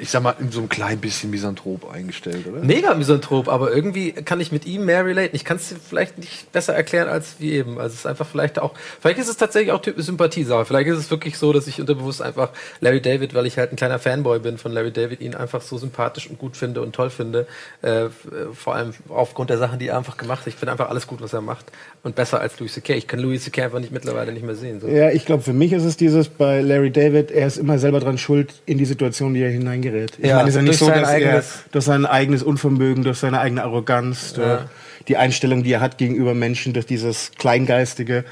ich 0.00 0.10
sag 0.10 0.22
mal, 0.22 0.34
in 0.38 0.50
so 0.50 0.60
einem 0.60 0.68
klein 0.68 0.98
bisschen 0.98 1.30
Misanthrop 1.30 1.90
eingestellt, 1.90 2.46
oder? 2.46 2.60
Mega 2.60 2.94
Misanthrop, 2.94 3.48
aber 3.48 3.72
irgendwie 3.72 4.12
kann 4.12 4.40
ich 4.40 4.50
mit 4.52 4.66
ihm 4.66 4.84
mehr 4.84 5.04
relaten. 5.04 5.36
Ich 5.36 5.44
kann 5.44 5.56
es 5.58 5.74
vielleicht 5.88 6.18
nicht 6.18 6.50
besser 6.52 6.74
erklären 6.74 7.08
als 7.08 7.36
wie 7.38 7.52
eben. 7.52 7.78
Also 7.78 7.94
es 7.94 8.00
ist 8.00 8.06
einfach 8.06 8.26
vielleicht 8.26 8.58
auch, 8.58 8.74
vielleicht 9.00 9.18
ist 9.18 9.28
es 9.28 9.36
tatsächlich 9.36 9.72
auch 9.72 9.82
Typ 9.82 10.00
Sympathiesache. 10.00 10.64
Vielleicht 10.64 10.88
ist 10.88 10.98
es 10.98 11.10
wirklich 11.10 11.38
so, 11.38 11.52
dass 11.52 11.66
ich 11.66 11.80
unterbewusst 11.80 12.22
einfach 12.22 12.50
Larry 12.80 13.00
David, 13.00 13.34
weil 13.34 13.46
ich 13.46 13.58
halt 13.58 13.72
ein 13.72 13.76
kleiner 13.76 13.98
Fanboy 13.98 14.38
bin 14.40 14.58
von 14.58 14.72
Larry 14.72 14.92
David, 14.92 15.20
ihn 15.20 15.34
einfach 15.34 15.62
so 15.62 15.78
sympathisch 15.78 16.28
und 16.28 16.38
gut 16.38 16.56
finde 16.56 16.82
und 16.82 16.94
toll 16.94 17.10
finde. 17.10 17.46
Äh, 17.82 18.00
äh, 18.06 18.10
vor 18.54 18.74
allem 18.74 18.92
aufgrund 19.08 19.50
der 19.50 19.58
Sachen, 19.58 19.78
die 19.78 19.88
er 19.88 19.98
einfach 19.98 20.16
gemacht 20.16 20.40
hat. 20.40 20.46
Ich 20.46 20.54
finde 20.54 20.72
einfach 20.72 20.88
alles 20.88 21.06
gut, 21.06 21.20
was 21.20 21.32
er 21.32 21.40
macht. 21.40 21.66
Und 22.02 22.14
besser 22.14 22.40
als 22.40 22.58
Louis 22.58 22.72
C.K. 22.72 22.94
Ich 22.94 23.06
kann 23.06 23.20
Louis 23.20 23.44
C.K. 23.44 23.64
einfach 23.64 23.80
nicht 23.80 23.92
mittlerweile 23.92 24.32
nicht 24.32 24.44
mehr 24.44 24.54
sehen. 24.54 24.80
So. 24.80 24.88
Ja, 24.88 25.10
ich 25.10 25.26
glaube, 25.26 25.42
für 25.42 25.52
mich 25.52 25.72
ist 25.72 25.84
es 25.84 25.96
dieses 25.96 26.28
bei 26.28 26.60
Larry 26.60 26.90
David, 26.90 27.30
er 27.30 27.46
ist 27.46 27.58
immer 27.58 27.78
selber 27.78 28.00
dran 28.00 28.18
schuld 28.18 28.54
in 28.66 28.78
die 28.78 28.86
Situation, 28.86 29.34
die 29.34 29.42
er 29.42 29.50
hineingerät. 29.90 30.18
Ich 30.18 30.26
Ja, 30.26 30.36
meine, 30.36 30.48
es 30.48 30.54
ist 30.54 30.60
ja 30.60 30.62
durch 30.62 30.70
nicht 30.70 30.78
so, 30.78 30.86
sein 30.86 31.00
dass 31.00 31.08
eigenes- 31.10 31.34
er 31.66 31.70
durch 31.72 31.84
sein 31.84 32.06
eigenes 32.06 32.42
Unvermögen, 32.42 33.04
durch 33.04 33.18
seine 33.18 33.40
eigene 33.40 33.62
Arroganz, 33.62 34.32
durch 34.34 34.60
die 35.08 35.16
Einstellung, 35.16 35.62
die 35.62 35.72
er 35.72 35.80
hat 35.80 35.98
gegenüber 35.98 36.34
Menschen, 36.34 36.72
durch 36.72 36.86
dieses 36.86 37.32
Kleingeistige. 37.38 38.24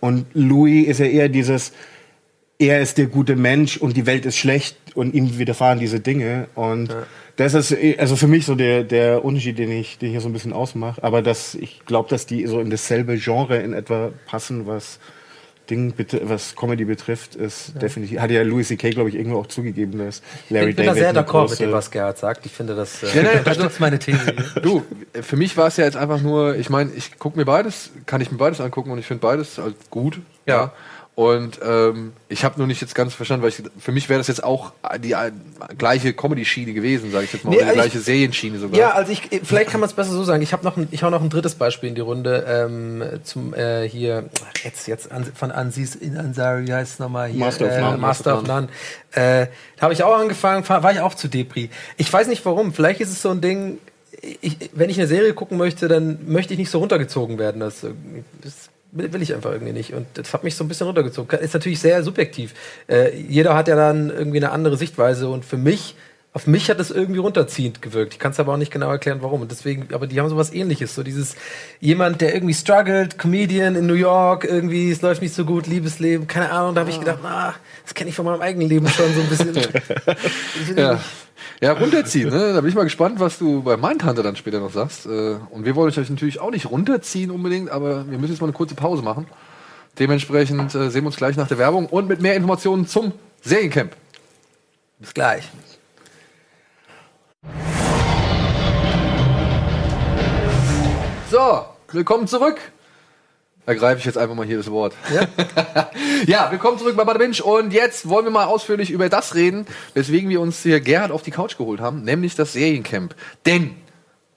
Und 0.00 0.26
Louis 0.34 0.86
ist 0.88 1.00
ja 1.00 1.06
eher 1.06 1.28
dieses, 1.28 1.72
er 2.58 2.80
ist 2.80 2.98
der 2.98 3.06
gute 3.06 3.36
Mensch 3.36 3.76
und 3.76 3.96
die 3.96 4.06
Welt 4.06 4.26
ist 4.26 4.36
schlecht 4.36 4.76
und 4.94 5.14
ihm 5.14 5.38
widerfahren 5.38 5.78
diese 5.78 6.00
Dinge. 6.00 6.48
Und 6.54 6.94
das 7.36 7.54
ist 7.54 7.74
also 7.98 8.16
für 8.16 8.28
mich 8.28 8.46
so 8.46 8.54
der, 8.54 8.84
der 8.84 9.24
Unterschied, 9.24 9.58
den 9.58 9.70
ich, 9.72 9.98
den 9.98 10.08
ich 10.08 10.12
hier 10.12 10.20
so 10.20 10.28
ein 10.28 10.32
bisschen 10.32 10.52
ausmache. 10.52 11.02
Aber 11.02 11.20
dass 11.22 11.54
ich 11.54 11.82
glaube, 11.86 12.08
dass 12.08 12.26
die 12.26 12.46
so 12.46 12.60
in 12.60 12.70
dasselbe 12.70 13.16
Genre 13.18 13.56
in 13.58 13.72
etwa 13.72 14.10
passen, 14.26 14.66
was 14.66 14.98
Ding, 15.70 15.92
bet- 15.92 16.20
was 16.28 16.54
Comedy 16.56 16.84
betrifft, 16.84 17.36
ist 17.36 17.80
definitiv. 17.80 18.20
Hat 18.20 18.30
ja 18.30 18.42
Louis 18.42 18.68
C.K., 18.68 18.90
glaube 18.90 19.08
ich, 19.08 19.14
irgendwo 19.14 19.38
auch 19.38 19.46
zugegeben, 19.46 19.98
dass 19.98 20.20
Larry 20.50 20.70
ich 20.70 20.76
bin 20.76 20.84
da 20.84 20.90
David 20.92 21.00
sehr 21.02 21.08
eine 21.10 21.20
d'accord 21.20 21.50
mit 21.50 21.58
dem, 21.60 21.72
was 21.72 21.90
Gerhard 21.90 22.18
sagt. 22.18 22.44
Ich 22.46 22.52
finde, 22.52 22.74
das 22.74 23.02
äh, 23.02 23.06
Ja, 23.16 23.22
nein, 23.22 23.38
unterstützt 23.38 23.80
meine 23.80 23.98
These. 23.98 24.18
hier. 24.24 24.62
Du, 24.62 24.82
für 25.22 25.36
mich 25.36 25.56
war 25.56 25.68
es 25.68 25.76
ja 25.78 25.84
jetzt 25.84 25.96
einfach 25.96 26.20
nur, 26.20 26.56
ich 26.56 26.68
meine, 26.68 26.90
ich 26.92 27.18
gucke 27.18 27.38
mir 27.38 27.44
beides, 27.46 27.90
kann 28.06 28.20
ich 28.20 28.30
mir 28.30 28.38
beides 28.38 28.60
angucken 28.60 28.90
und 28.90 28.98
ich 28.98 29.06
finde 29.06 29.22
beides 29.22 29.58
halt 29.58 29.76
gut. 29.90 30.20
Ja. 30.46 30.72
Und 31.16 31.60
ähm, 31.64 32.12
ich 32.28 32.44
habe 32.44 32.58
nur 32.58 32.66
nicht 32.66 32.80
jetzt 32.80 32.96
ganz 32.96 33.14
verstanden, 33.14 33.44
weil 33.44 33.50
ich, 33.50 33.62
für 33.78 33.92
mich 33.92 34.08
wäre 34.08 34.18
das 34.18 34.26
jetzt 34.26 34.42
auch 34.42 34.72
die 34.98 35.12
äh, 35.12 35.30
gleiche 35.78 36.12
Comedy-Schiene 36.12 36.72
gewesen, 36.72 37.12
sage 37.12 37.26
ich 37.26 37.32
jetzt 37.32 37.44
mal, 37.44 37.52
Nee, 37.52 37.58
oder 37.58 37.66
die 37.66 37.70
ich- 37.70 37.74
gleiche 37.76 38.00
Serienschiene 38.00 38.58
sogar. 38.58 38.76
Ja, 38.80 38.90
also 38.94 39.12
ich, 39.12 39.22
vielleicht 39.44 39.70
kann 39.70 39.78
man 39.78 39.88
es 39.88 39.94
besser 39.94 40.10
so 40.10 40.24
sagen. 40.24 40.42
Ich 40.42 40.52
habe 40.52 40.64
noch, 40.64 40.76
ein, 40.76 40.88
ich 40.90 41.04
hau 41.04 41.10
noch 41.10 41.22
ein 41.22 41.30
drittes 41.30 41.54
Beispiel 41.54 41.88
in 41.90 41.94
die 41.94 42.00
Runde 42.00 42.44
ähm, 42.48 43.04
zum 43.22 43.54
äh, 43.54 43.88
hier 43.88 44.28
jetzt 44.64 44.88
jetzt 44.88 45.12
an, 45.12 45.24
von 45.24 45.52
Ansis 45.52 45.94
in 45.94 46.16
Ansari 46.18 46.66
heißt 46.66 46.94
es 46.94 46.98
nochmal 46.98 47.28
hier 47.28 47.38
Master 47.38 47.66
of 47.66 47.72
äh, 47.72 47.80
None. 47.80 47.98
Master 47.98 48.36
of 48.38 48.46
None. 48.48 48.68
Äh, 49.12 49.46
da 49.76 49.82
habe 49.82 49.92
ich 49.94 50.02
auch 50.02 50.18
angefangen, 50.18 50.68
war, 50.68 50.92
ich 50.92 50.98
auch 50.98 51.14
zu 51.14 51.28
Depri. 51.28 51.70
Ich 51.96 52.12
weiß 52.12 52.26
nicht 52.26 52.44
warum. 52.44 52.72
Vielleicht 52.74 53.00
ist 53.00 53.10
es 53.10 53.22
so 53.22 53.30
ein 53.30 53.40
Ding. 53.40 53.78
Ich, 54.40 54.70
wenn 54.72 54.90
ich 54.90 54.98
eine 54.98 55.06
Serie 55.06 55.32
gucken 55.32 55.58
möchte, 55.58 55.86
dann 55.86 56.18
möchte 56.26 56.54
ich 56.54 56.58
nicht 56.58 56.70
so 56.70 56.78
runtergezogen 56.80 57.38
werden. 57.38 57.60
Das, 57.60 57.84
äh, 57.84 57.90
das 58.42 58.52
will 58.94 59.22
ich 59.22 59.34
einfach 59.34 59.52
irgendwie 59.52 59.72
nicht. 59.72 59.92
Und 59.92 60.06
das 60.14 60.32
hat 60.32 60.44
mich 60.44 60.54
so 60.54 60.64
ein 60.64 60.68
bisschen 60.68 60.86
runtergezogen. 60.86 61.38
Ist 61.40 61.54
natürlich 61.54 61.80
sehr 61.80 62.02
subjektiv. 62.02 62.54
Äh, 62.88 63.16
jeder 63.16 63.54
hat 63.54 63.68
ja 63.68 63.76
dann 63.76 64.10
irgendwie 64.10 64.38
eine 64.38 64.52
andere 64.52 64.76
Sichtweise. 64.76 65.28
Und 65.28 65.44
für 65.44 65.56
mich, 65.56 65.96
auf 66.34 66.48
mich 66.48 66.68
hat 66.68 66.80
es 66.80 66.90
irgendwie 66.90 67.20
runterziehend 67.20 67.80
gewirkt. 67.80 68.14
Ich 68.14 68.18
kann 68.18 68.32
es 68.32 68.40
aber 68.40 68.52
auch 68.52 68.56
nicht 68.56 68.72
genau 68.72 68.90
erklären, 68.90 69.18
warum. 69.22 69.40
Und 69.40 69.52
deswegen, 69.52 69.94
aber 69.94 70.08
die 70.08 70.20
haben 70.20 70.28
so 70.28 70.36
was 70.36 70.52
ähnliches. 70.52 70.92
So 70.94 71.04
dieses, 71.04 71.36
jemand, 71.78 72.20
der 72.20 72.34
irgendwie 72.34 72.54
struggelt, 72.54 73.18
Comedian 73.18 73.76
in 73.76 73.86
New 73.86 73.94
York, 73.94 74.44
irgendwie, 74.44 74.90
es 74.90 75.00
läuft 75.00 75.22
nicht 75.22 75.32
so 75.32 75.44
gut, 75.44 75.68
Liebesleben, 75.68 76.26
keine 76.26 76.50
Ahnung. 76.50 76.74
Da 76.74 76.80
habe 76.80 76.90
ich 76.90 76.98
gedacht, 76.98 77.20
ah, 77.22 77.54
das 77.84 77.94
kenne 77.94 78.10
ich 78.10 78.16
von 78.16 78.24
meinem 78.24 78.40
eigenen 78.40 78.68
Leben 78.68 78.88
schon 78.88 79.14
so 79.14 79.20
ein 79.20 79.28
bisschen. 79.28 79.54
Ja. 80.76 81.00
Ja, 81.60 81.72
runterziehen, 81.72 82.30
ne? 82.30 82.52
Da 82.52 82.60
bin 82.60 82.68
ich 82.68 82.74
mal 82.74 82.84
gespannt, 82.84 83.20
was 83.20 83.38
du 83.38 83.62
bei 83.62 83.76
Mindhunter 83.76 84.22
dann 84.22 84.34
später 84.34 84.60
noch 84.60 84.72
sagst. 84.72 85.06
Äh, 85.06 85.36
Und 85.50 85.64
wir 85.64 85.76
wollen 85.76 85.88
euch 85.96 86.10
natürlich 86.10 86.40
auch 86.40 86.50
nicht 86.50 86.70
runterziehen 86.70 87.30
unbedingt, 87.30 87.70
aber 87.70 88.10
wir 88.10 88.18
müssen 88.18 88.32
jetzt 88.32 88.40
mal 88.40 88.48
eine 88.48 88.54
kurze 88.54 88.74
Pause 88.74 89.02
machen. 89.02 89.26
Dementsprechend 89.98 90.74
äh, 90.74 90.90
sehen 90.90 91.04
wir 91.04 91.08
uns 91.08 91.16
gleich 91.16 91.36
nach 91.36 91.48
der 91.48 91.58
Werbung 91.58 91.86
und 91.86 92.08
mit 92.08 92.20
mehr 92.20 92.34
Informationen 92.34 92.86
zum 92.86 93.12
Seriencamp. 93.42 93.92
Bis 94.98 95.14
gleich. 95.14 95.48
So, 101.30 101.64
willkommen 101.90 102.26
zurück. 102.26 102.58
Ergreife 103.66 103.98
ich 103.98 104.04
jetzt 104.04 104.18
einfach 104.18 104.34
mal 104.34 104.46
hier 104.46 104.58
das 104.58 104.70
Wort. 104.70 104.94
Ja? 105.12 105.26
Ja, 106.26 106.50
willkommen 106.50 106.78
zurück 106.78 106.96
bei 106.96 107.04
Bada 107.04 107.18
Binge 107.18 107.42
und 107.42 107.72
jetzt 107.72 108.08
wollen 108.08 108.24
wir 108.24 108.30
mal 108.30 108.44
ausführlich 108.46 108.90
über 108.90 109.08
das 109.10 109.34
reden, 109.34 109.66
weswegen 109.92 110.30
wir 110.30 110.40
uns 110.40 110.62
hier 110.62 110.80
Gerhard 110.80 111.10
auf 111.10 111.20
die 111.22 111.30
Couch 111.30 111.58
geholt 111.58 111.80
haben, 111.80 112.02
nämlich 112.02 112.34
das 112.34 112.54
Seriencamp. 112.54 113.14
Denn, 113.44 113.74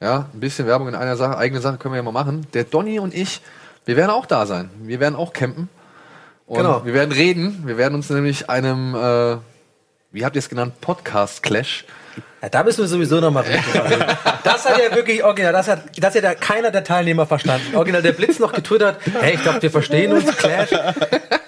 ja, 0.01 0.27
ein 0.33 0.39
bisschen 0.41 0.67
Werbung 0.67 0.89
in 0.89 0.95
einer 0.95 1.15
Sache, 1.15 1.37
eigene 1.37 1.61
Sache 1.61 1.77
können 1.77 1.93
wir 1.93 1.97
ja 1.97 2.03
mal 2.03 2.11
machen. 2.11 2.45
Der 2.53 2.65
Donny 2.65 2.99
und 2.99 3.13
ich, 3.13 3.41
wir 3.85 3.95
werden 3.95 4.09
auch 4.11 4.25
da 4.25 4.45
sein. 4.45 4.69
Wir 4.81 4.99
werden 4.99 5.15
auch 5.15 5.31
campen. 5.31 5.69
Und 6.45 6.57
Genau. 6.57 6.83
wir 6.85 6.93
werden 6.93 7.11
reden. 7.13 7.63
Wir 7.65 7.77
werden 7.77 7.95
uns 7.95 8.09
nämlich 8.09 8.49
einem, 8.49 8.95
äh, 8.95 9.37
wie 10.11 10.25
habt 10.25 10.35
ihr 10.35 10.39
es 10.39 10.49
genannt, 10.49 10.81
Podcast-Clash. 10.81 11.85
Ja, 12.41 12.49
da 12.49 12.63
müssen 12.63 12.81
wir 12.81 12.87
sowieso 12.87 13.19
noch 13.19 13.31
mal 13.31 13.43
reden. 13.43 13.63
Das 14.43 14.65
hat 14.67 14.77
ja 14.77 14.95
wirklich 14.95 15.23
original, 15.23 15.51
das 15.51 15.67
hat, 15.67 15.83
das 15.97 16.15
hat 16.15 16.23
ja 16.23 16.33
keiner 16.35 16.71
der 16.71 16.83
Teilnehmer 16.83 17.25
verstanden. 17.25 17.75
Original 17.75 18.01
der 18.01 18.13
Blitz 18.13 18.39
noch 18.39 18.53
getwittert, 18.53 18.97
hey, 19.19 19.35
ich 19.35 19.41
glaube, 19.41 19.61
wir 19.61 19.71
verstehen 19.71 20.13
uns, 20.13 20.25
Clash. 20.37 20.69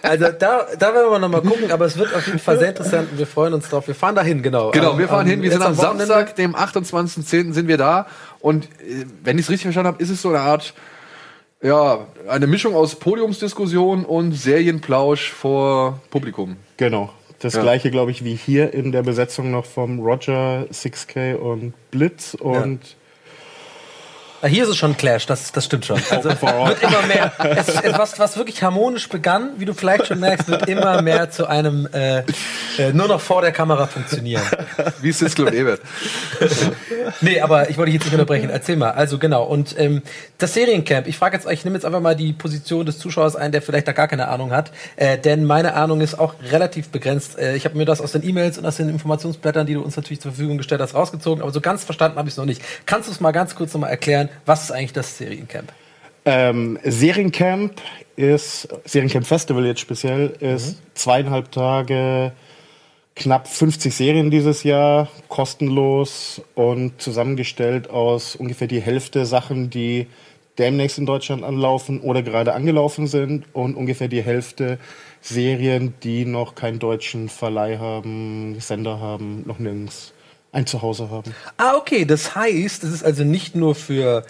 Also 0.01 0.25
da, 0.38 0.65
da 0.77 0.93
werden 0.93 1.11
wir 1.11 1.19
noch 1.19 1.29
mal 1.29 1.41
gucken, 1.41 1.71
aber 1.71 1.85
es 1.85 1.97
wird 1.97 2.13
auf 2.15 2.25
jeden 2.25 2.39
Fall 2.39 2.57
sehr 2.57 2.69
interessant 2.69 3.11
und 3.11 3.19
wir 3.19 3.27
freuen 3.27 3.53
uns 3.53 3.69
drauf. 3.69 3.88
Wir 3.88 3.95
fahren 3.95 4.15
dahin, 4.15 4.41
genau. 4.41 4.71
Genau, 4.71 4.97
wir 4.97 5.07
fahren 5.07 5.27
hin. 5.27 5.41
Wir 5.41 5.51
sind 5.51 5.61
am. 5.61 5.75
Samstag, 5.75 6.35
dem 6.35 6.55
28.10. 6.55 7.53
sind 7.53 7.67
wir 7.67 7.77
da. 7.77 8.07
Und 8.39 8.65
äh, 8.65 9.05
wenn 9.23 9.38
ich 9.38 9.45
es 9.45 9.49
richtig 9.49 9.63
verstanden 9.63 9.89
habe, 9.89 10.01
ist 10.01 10.09
es 10.09 10.21
so 10.21 10.29
eine 10.29 10.39
Art, 10.39 10.73
ja, 11.61 12.07
eine 12.27 12.47
Mischung 12.47 12.75
aus 12.75 12.95
Podiumsdiskussion 12.95 14.05
und 14.05 14.31
Serienplausch 14.33 15.31
vor 15.31 16.01
Publikum. 16.09 16.57
Genau. 16.77 17.13
Das 17.39 17.53
Ja. 17.53 17.62
gleiche, 17.62 17.89
glaube 17.89 18.12
ich, 18.12 18.24
wie 18.24 18.36
hier 18.36 18.74
in 18.74 18.91
der 18.91 19.01
Besetzung 19.03 19.50
noch 19.51 19.65
vom 19.65 20.00
Roger, 20.00 20.67
6K 20.72 21.36
und 21.36 21.74
Blitz 21.91 22.34
und 22.34 22.79
Hier 24.46 24.63
ist 24.63 24.69
es 24.69 24.77
schon 24.77 24.96
Clash, 24.96 25.25
das, 25.25 25.51
das 25.51 25.65
stimmt 25.65 25.86
schon. 25.86 26.01
Also 26.10 26.29
wird 26.29 26.84
immer 26.84 27.01
mehr. 27.08 27.31
Es, 27.39 27.67
was, 27.98 28.19
was 28.19 28.38
wirklich 28.38 28.63
harmonisch 28.63 29.10
begann, 29.10 29.51
wie 29.58 29.65
du 29.65 29.74
vielleicht 29.74 30.08
schon 30.08 30.19
merkst, 30.19 30.48
wird 30.48 30.69
immer 30.69 31.01
mehr 31.01 31.29
zu 31.29 31.48
einem 31.48 31.88
äh, 31.93 32.19
äh, 32.77 32.93
nur 32.93 33.08
noch 33.08 33.19
vor 33.19 33.41
der 33.41 33.51
Kamera 33.51 33.88
funktionieren. 33.88 34.43
Wie 35.01 35.12
Siskel 35.12 35.48
und 35.48 35.53
Ebert. 35.53 35.81
Nee, 37.22 37.41
aber 37.41 37.69
ich 37.69 37.77
wollte 37.77 37.91
dich 37.91 37.96
jetzt 37.96 38.05
nicht 38.05 38.13
unterbrechen. 38.13 38.50
Erzähl 38.50 38.77
mal. 38.77 38.91
Also 38.91 39.17
genau. 39.17 39.43
Und 39.43 39.77
ähm, 39.77 40.01
das 40.38 40.53
Seriencamp, 40.53 41.08
ich 41.08 41.17
frage 41.17 41.36
jetzt, 41.36 41.50
ich 41.50 41.65
nehme 41.65 41.75
jetzt 41.75 41.86
einfach 41.86 42.01
mal 42.01 42.15
die 42.15 42.34
Position 42.34 42.86
des 42.86 42.98
Zuschauers 43.00 43.36
ein, 43.36 43.51
der 43.51 43.62
vielleicht 43.62 43.88
da 43.88 43.91
gar 43.91 44.08
keine 44.08 44.29
Ahnung 44.29 44.51
hat. 44.51 44.72
Äh, 44.96 45.17
denn 45.17 45.43
meine 45.43 45.74
Ahnung 45.74 46.01
ist 46.01 46.17
auch 46.17 46.36
relativ 46.51 46.89
begrenzt. 46.89 47.38
Äh, 47.38 47.55
ich 47.55 47.65
habe 47.65 47.77
mir 47.77 47.86
das 47.86 48.00
aus 48.00 48.13
den 48.13 48.27
E-Mails 48.27 48.58
und 48.58 48.65
aus 48.65 48.77
den 48.77 48.89
Informationsblättern, 48.89 49.65
die 49.65 49.74
du 49.74 49.81
uns 49.81 49.98
natürlich 49.98 50.22
zur 50.22 50.31
Verfügung 50.31 50.58
gestellt 50.58 50.81
hast, 50.81 50.96
rausgezogen. 50.96 51.41
Aber 51.41 51.51
so 51.51 51.62
ganz 51.62 51.84
verstanden 51.84 52.17
habe 52.17 52.27
ich 52.29 52.34
es 52.34 52.38
noch 52.38 52.46
nicht. 52.46 52.62
Kannst 52.86 53.10
du 53.10 53.12
es 53.12 53.19
mal 53.19 53.31
ganz 53.31 53.55
kurz 53.55 53.74
nochmal 53.74 53.89
erklären, 53.89 54.28
was 54.45 54.63
ist 54.63 54.71
eigentlich 54.71 54.93
das 54.93 55.17
Seriencamp? 55.17 55.71
Ähm, 56.25 56.77
Seriencamp 56.83 57.81
ist, 58.15 58.67
Seriencamp 58.86 59.25
Festival 59.25 59.65
jetzt 59.65 59.79
speziell, 59.79 60.33
ist 60.39 60.81
zweieinhalb 60.93 61.51
Tage, 61.51 62.33
knapp 63.15 63.48
50 63.48 63.93
Serien 63.93 64.31
dieses 64.31 64.63
Jahr, 64.63 65.07
kostenlos 65.27 66.41
und 66.55 67.01
zusammengestellt 67.01 67.89
aus 67.89 68.36
ungefähr 68.36 68.67
die 68.67 68.81
Hälfte 68.81 69.25
Sachen, 69.25 69.69
die 69.69 70.07
demnächst 70.57 70.98
in 70.98 71.05
Deutschland 71.05 71.43
anlaufen 71.43 72.01
oder 72.01 72.21
gerade 72.21 72.53
angelaufen 72.53 73.07
sind 73.07 73.45
und 73.53 73.75
ungefähr 73.75 74.09
die 74.09 74.21
Hälfte 74.21 74.77
Serien, 75.21 75.93
die 76.03 76.25
noch 76.25 76.55
keinen 76.55 76.79
deutschen 76.79 77.29
Verleih 77.29 77.77
haben, 77.77 78.57
Sender 78.59 79.00
haben, 79.00 79.43
noch 79.45 79.59
nirgends 79.59 80.13
ein 80.51 80.65
Zuhause 80.65 81.09
haben. 81.09 81.33
Ah, 81.57 81.75
okay. 81.75 82.05
Das 82.05 82.35
heißt, 82.35 82.83
es 82.83 82.91
ist 82.91 83.03
also 83.03 83.23
nicht 83.23 83.55
nur 83.55 83.75
für 83.75 84.23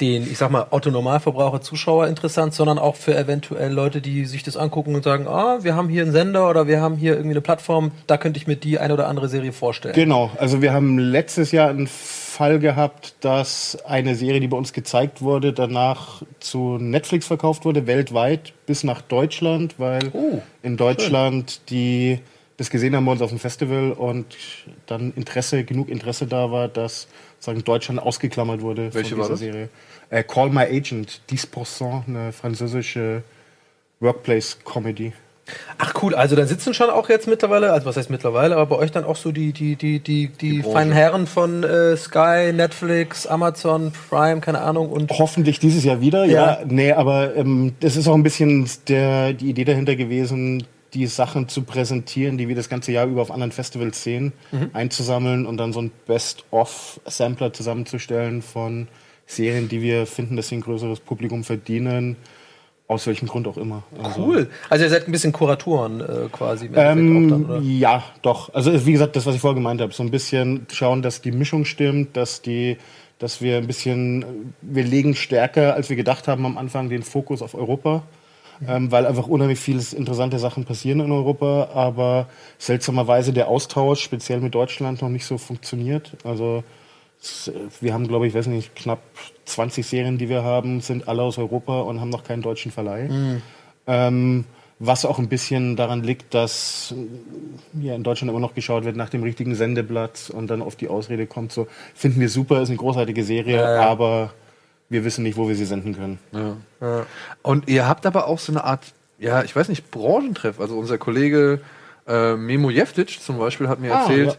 den, 0.00 0.30
ich 0.30 0.36
sag 0.36 0.50
mal, 0.50 0.66
Otto-Normalverbraucher, 0.70 1.62
Zuschauer 1.62 2.06
interessant, 2.06 2.52
sondern 2.52 2.78
auch 2.78 2.96
für 2.96 3.16
eventuell 3.16 3.72
Leute, 3.72 4.02
die 4.02 4.26
sich 4.26 4.42
das 4.42 4.56
angucken 4.56 4.94
und 4.94 5.04
sagen, 5.04 5.26
ah, 5.26 5.58
wir 5.62 5.74
haben 5.74 5.88
hier 5.88 6.02
einen 6.02 6.12
Sender 6.12 6.50
oder 6.50 6.66
wir 6.66 6.80
haben 6.80 6.96
hier 6.96 7.12
irgendwie 7.12 7.30
eine 7.30 7.40
Plattform, 7.40 7.92
da 8.06 8.18
könnte 8.18 8.38
ich 8.38 8.46
mir 8.46 8.56
die 8.56 8.78
eine 8.78 8.92
oder 8.92 9.08
andere 9.08 9.28
Serie 9.28 9.52
vorstellen. 9.52 9.94
Genau, 9.94 10.30
also 10.36 10.60
wir 10.60 10.74
haben 10.74 10.98
letztes 10.98 11.50
Jahr 11.50 11.70
einen 11.70 11.86
Fall 11.86 12.58
gehabt, 12.58 13.14
dass 13.20 13.78
eine 13.86 14.14
Serie, 14.16 14.40
die 14.40 14.48
bei 14.48 14.58
uns 14.58 14.74
gezeigt 14.74 15.22
wurde, 15.22 15.54
danach 15.54 16.22
zu 16.40 16.76
Netflix 16.78 17.26
verkauft 17.26 17.64
wurde, 17.64 17.86
weltweit 17.86 18.52
bis 18.66 18.84
nach 18.84 19.00
Deutschland, 19.00 19.76
weil 19.78 20.00
Oh, 20.12 20.40
in 20.62 20.76
Deutschland 20.76 21.70
die 21.70 22.20
das 22.56 22.70
gesehen 22.70 22.96
haben 22.96 23.04
wir 23.04 23.12
uns 23.12 23.22
auf 23.22 23.30
dem 23.30 23.38
Festival 23.38 23.92
und 23.92 24.26
dann 24.86 25.12
Interesse, 25.16 25.64
genug 25.64 25.88
Interesse 25.88 26.26
da 26.26 26.50
war, 26.50 26.68
dass 26.68 27.06
sagen 27.38 27.62
Deutschland 27.64 28.00
ausgeklammert 28.00 28.62
wurde 28.62 28.92
Welche 28.94 29.10
von 29.10 29.18
war 29.18 29.24
dieser 29.26 29.34
das? 29.34 29.40
Serie. 29.40 29.68
Äh, 30.10 30.22
Call 30.22 30.50
My 30.50 30.62
Agent, 30.62 31.20
10%, 31.30 32.08
eine 32.08 32.32
französische 32.32 33.22
Workplace-Comedy. 34.00 35.12
Ach 35.78 35.94
cool, 36.02 36.14
also 36.14 36.34
da 36.34 36.44
sitzen 36.44 36.74
schon 36.74 36.90
auch 36.90 37.08
jetzt 37.08 37.28
mittlerweile, 37.28 37.72
also 37.72 37.86
was 37.86 37.96
heißt 37.96 38.10
mittlerweile, 38.10 38.56
aber 38.56 38.66
bei 38.66 38.82
euch 38.82 38.90
dann 38.90 39.04
auch 39.04 39.14
so 39.14 39.30
die, 39.30 39.52
die, 39.52 39.76
die, 39.76 40.00
die, 40.00 40.26
die, 40.28 40.58
Branche. 40.58 40.72
feinen 40.72 40.92
Herren 40.92 41.26
von 41.28 41.62
äh, 41.62 41.96
Sky, 41.96 42.52
Netflix, 42.52 43.28
Amazon, 43.28 43.92
Prime, 44.10 44.40
keine 44.40 44.60
Ahnung 44.60 44.88
und 44.90 45.12
Hoffentlich 45.12 45.60
dieses 45.60 45.84
Jahr 45.84 46.00
wieder, 46.00 46.24
Ja. 46.24 46.58
ja. 46.58 46.58
Nee, 46.66 46.92
aber 46.92 47.36
ähm, 47.36 47.74
das 47.78 47.94
ist 47.96 48.08
auch 48.08 48.14
ein 48.14 48.24
bisschen 48.24 48.68
der, 48.88 49.34
die 49.34 49.50
Idee 49.50 49.64
dahinter 49.64 49.94
gewesen, 49.94 50.64
die 50.94 51.06
Sachen 51.06 51.48
zu 51.48 51.62
präsentieren, 51.62 52.38
die 52.38 52.48
wir 52.48 52.54
das 52.54 52.68
ganze 52.68 52.92
Jahr 52.92 53.06
über 53.06 53.22
auf 53.22 53.30
anderen 53.30 53.52
Festivals 53.52 54.02
sehen, 54.02 54.32
einzusammeln 54.72 55.46
und 55.46 55.56
dann 55.56 55.72
so 55.72 55.80
ein 55.80 55.90
Best-of-Sampler 56.06 57.52
zusammenzustellen 57.52 58.42
von 58.42 58.88
Serien, 59.26 59.68
die 59.68 59.82
wir 59.82 60.06
finden, 60.06 60.36
dass 60.36 60.48
sie 60.48 60.56
ein 60.56 60.60
größeres 60.60 61.00
Publikum 61.00 61.44
verdienen, 61.44 62.16
aus 62.88 63.06
welchem 63.06 63.26
Grund 63.26 63.48
auch 63.48 63.56
immer. 63.56 63.82
Also, 64.00 64.24
cool. 64.24 64.48
Also 64.70 64.84
ihr 64.84 64.90
seid 64.90 65.08
ein 65.08 65.12
bisschen 65.12 65.32
Kuratoren 65.32 66.00
äh, 66.00 66.28
quasi. 66.30 66.68
auch 66.68 66.74
dann, 66.74 67.32
oder? 67.32 67.56
Ähm, 67.56 67.78
ja, 67.78 68.04
doch. 68.22 68.54
Also 68.54 68.86
wie 68.86 68.92
gesagt, 68.92 69.16
das, 69.16 69.26
was 69.26 69.34
ich 69.34 69.40
vorher 69.40 69.56
gemeint 69.56 69.80
habe, 69.80 69.92
so 69.92 70.04
ein 70.04 70.10
bisschen 70.12 70.66
schauen, 70.72 71.02
dass 71.02 71.20
die 71.20 71.32
Mischung 71.32 71.64
stimmt, 71.64 72.16
dass 72.16 72.42
die, 72.42 72.76
dass 73.18 73.42
wir 73.42 73.56
ein 73.56 73.66
bisschen, 73.66 74.54
wir 74.62 74.84
legen 74.84 75.16
stärker, 75.16 75.74
als 75.74 75.88
wir 75.88 75.96
gedacht 75.96 76.28
haben 76.28 76.46
am 76.46 76.56
Anfang, 76.56 76.88
den 76.88 77.02
Fokus 77.02 77.42
auf 77.42 77.54
Europa. 77.54 78.04
Ähm, 78.66 78.90
weil 78.90 79.06
einfach 79.06 79.26
unheimlich 79.26 79.58
viele 79.58 79.82
interessante 79.96 80.38
Sachen 80.38 80.64
passieren 80.64 81.00
in 81.00 81.12
Europa, 81.12 81.68
aber 81.74 82.26
seltsamerweise 82.58 83.32
der 83.32 83.48
Austausch, 83.48 84.00
speziell 84.02 84.40
mit 84.40 84.54
Deutschland, 84.54 85.02
noch 85.02 85.08
nicht 85.10 85.26
so 85.26 85.36
funktioniert. 85.38 86.12
Also 86.24 86.64
äh, 87.46 87.50
wir 87.80 87.92
haben, 87.92 88.08
glaube 88.08 88.26
ich, 88.26 88.34
weiß 88.34 88.46
nicht, 88.46 88.74
knapp 88.74 89.00
20 89.44 89.86
Serien, 89.86 90.18
die 90.18 90.28
wir 90.28 90.42
haben, 90.42 90.80
sind 90.80 91.06
alle 91.08 91.22
aus 91.22 91.38
Europa 91.38 91.80
und 91.80 92.00
haben 92.00 92.08
noch 92.10 92.24
keinen 92.24 92.42
deutschen 92.42 92.72
Verleih. 92.72 93.40
Ähm, 93.86 94.44
was 94.78 95.04
auch 95.06 95.18
ein 95.18 95.28
bisschen 95.28 95.76
daran 95.76 96.02
liegt, 96.02 96.34
dass 96.34 96.94
äh, 96.96 97.86
ja, 97.86 97.94
in 97.94 98.02
Deutschland 98.02 98.30
immer 98.30 98.40
noch 98.40 98.54
geschaut 98.54 98.84
wird 98.84 98.96
nach 98.96 99.08
dem 99.08 99.22
richtigen 99.22 99.54
Sendeplatz 99.54 100.28
und 100.30 100.48
dann 100.48 100.60
auf 100.62 100.76
die 100.76 100.88
Ausrede 100.88 101.26
kommt, 101.26 101.52
so 101.52 101.66
finden 101.94 102.20
wir 102.20 102.28
super, 102.28 102.60
ist 102.60 102.68
eine 102.68 102.76
großartige 102.78 103.24
Serie, 103.24 103.56
Ja, 103.56 103.74
ja. 103.74 103.88
aber 103.88 104.32
wir 104.88 105.04
wissen 105.04 105.22
nicht, 105.22 105.36
wo 105.36 105.48
wir 105.48 105.56
sie 105.56 105.64
senden 105.64 105.94
können. 105.96 106.18
Ja. 106.80 107.06
Und 107.42 107.68
ihr 107.68 107.88
habt 107.88 108.06
aber 108.06 108.26
auch 108.28 108.38
so 108.38 108.52
eine 108.52 108.64
Art, 108.64 108.82
ja, 109.18 109.42
ich 109.42 109.54
weiß 109.56 109.68
nicht, 109.68 109.90
Branchentreff. 109.90 110.60
Also 110.60 110.78
unser 110.78 110.98
Kollege 110.98 111.60
äh, 112.06 112.36
Memo 112.36 112.70
Jeftic 112.70 113.20
zum 113.20 113.38
Beispiel 113.38 113.68
hat 113.68 113.80
mir 113.80 113.94
Ah, 113.94 114.02
erzählt, 114.02 114.30
ja. 114.30 114.36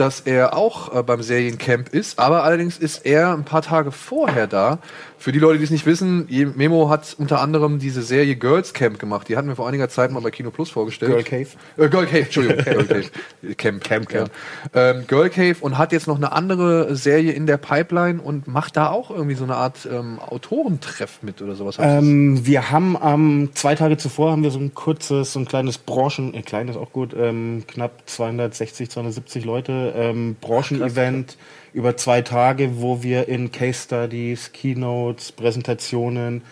Dass 0.00 0.20
er 0.20 0.56
auch 0.56 0.94
äh, 0.94 1.02
beim 1.02 1.22
Seriencamp 1.22 1.88
ist, 1.90 2.18
aber 2.18 2.44
allerdings 2.44 2.78
ist 2.78 3.06
er 3.06 3.32
ein 3.32 3.44
paar 3.44 3.62
Tage 3.62 3.92
vorher 3.92 4.46
da. 4.46 4.78
Für 5.18 5.32
die 5.32 5.38
Leute, 5.38 5.58
die 5.58 5.64
es 5.64 5.70
nicht 5.70 5.86
wissen, 5.86 6.28
Memo 6.56 6.90
hat 6.90 7.16
unter 7.18 7.40
anderem 7.40 7.78
diese 7.78 8.02
Serie 8.02 8.36
Girls 8.36 8.74
Camp 8.74 8.98
gemacht. 8.98 9.28
Die 9.28 9.36
hatten 9.36 9.48
wir 9.48 9.56
vor 9.56 9.66
einiger 9.66 9.88
Zeit 9.88 10.10
mal 10.10 10.20
bei 10.20 10.30
Kino 10.30 10.50
Plus 10.50 10.70
vorgestellt. 10.70 11.10
Girl 11.10 11.24
Cave. 11.24 11.48
Äh, 11.78 11.88
Girl 11.88 12.06
Cave, 12.06 12.20
Entschuldigung. 12.20 12.64
Girl 12.64 12.84
Cave. 12.84 13.10
Camp. 13.56 13.82
Camp, 13.82 14.12
ja. 14.12 14.24
Ähm, 14.74 15.04
Girl 15.06 15.30
Cave 15.30 15.56
und 15.60 15.78
hat 15.78 15.92
jetzt 15.92 16.06
noch 16.06 16.16
eine 16.16 16.32
andere 16.32 16.94
Serie 16.96 17.32
in 17.32 17.46
der 17.46 17.56
Pipeline 17.56 18.20
und 18.20 18.46
macht 18.46 18.76
da 18.76 18.90
auch 18.90 19.10
irgendwie 19.10 19.34
so 19.36 19.44
eine 19.44 19.56
Art 19.56 19.88
ähm, 19.90 20.18
Autorentreff 20.18 21.22
mit 21.22 21.40
oder 21.40 21.54
sowas. 21.54 21.76
Ähm, 21.80 22.44
wir 22.46 22.70
haben 22.70 22.96
am 22.96 23.50
zwei 23.54 23.74
Tage 23.74 23.96
zuvor 23.96 24.32
haben 24.32 24.42
wir 24.42 24.50
so 24.50 24.58
ein 24.58 24.74
kurzes, 24.74 25.32
so 25.32 25.40
ein 25.40 25.46
kleines 25.46 25.78
Branchen, 25.78 26.34
äh, 26.34 26.42
klein 26.42 26.68
ist 26.68 26.76
auch 26.76 26.92
gut, 26.92 27.14
ähm, 27.18 27.64
knapp 27.66 28.02
260, 28.06 28.90
270 28.90 29.44
Leute, 29.44 29.85
ähm, 29.94 30.36
Branchenevent 30.40 31.36
über 31.72 31.96
zwei 31.96 32.22
Tage, 32.22 32.80
wo 32.80 33.02
wir 33.02 33.28
in 33.28 33.52
Case 33.52 33.84
Studies, 33.84 34.52
Keynotes, 34.52 35.32
Präsentationen, 35.32 36.42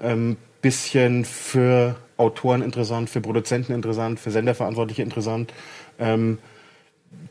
ähm, 0.00 0.36
bisschen 0.62 1.24
für 1.24 1.96
Autoren 2.16 2.62
interessant, 2.62 3.10
für 3.10 3.20
Produzenten 3.20 3.72
interessant, 3.72 4.20
für 4.20 4.30
Senderverantwortliche 4.30 5.02
interessant, 5.02 5.52
ähm, 5.98 6.38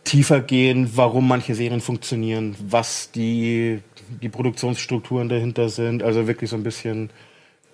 tiefer 0.04 0.40
gehen, 0.42 0.92
warum 0.96 1.28
manche 1.28 1.56
Serien 1.56 1.82
funktionieren, 1.82 2.56
was 2.60 3.12
die, 3.12 3.80
die 4.22 4.30
Produktionsstrukturen 4.30 5.30
dahinter 5.30 5.70
sind. 5.70 6.04
Also 6.04 6.28
wirklich 6.28 6.50
so 6.50 6.56
ein 6.56 6.64
bisschen 6.64 7.10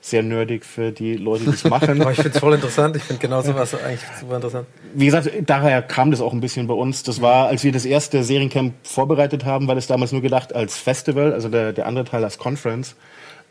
sehr 0.03 0.21
nerdig 0.21 0.65
für 0.65 0.91
die 0.91 1.15
Leute, 1.15 1.45
die 1.45 1.51
es 1.51 1.63
machen. 1.63 2.01
Aber 2.01 2.11
ich 2.11 2.17
finde 2.17 2.31
es 2.33 2.39
voll 2.39 2.53
interessant. 2.53 2.95
Ich 2.97 3.03
finde 3.03 3.21
genau 3.21 3.41
sowas 3.41 3.73
eigentlich 3.73 4.01
super 4.19 4.35
interessant. 4.35 4.67
Wie 4.93 5.05
gesagt, 5.05 5.29
daher 5.45 5.81
kam 5.81 6.11
das 6.11 6.19
auch 6.19 6.33
ein 6.33 6.41
bisschen 6.41 6.67
bei 6.67 6.73
uns. 6.73 7.03
Das 7.03 7.21
war, 7.21 7.47
als 7.47 7.63
wir 7.63 7.71
das 7.71 7.85
erste 7.85 8.23
Seriencamp 8.23 8.73
vorbereitet 8.83 9.45
haben, 9.45 9.67
war 9.67 9.75
das 9.75 9.87
damals 9.87 10.11
nur 10.11 10.21
gedacht 10.21 10.53
als 10.53 10.77
Festival, 10.77 11.31
also 11.31 11.47
der, 11.47 11.71
der 11.71 11.85
andere 11.85 12.03
Teil 12.03 12.23
als 12.23 12.37
Conference. 12.37 12.95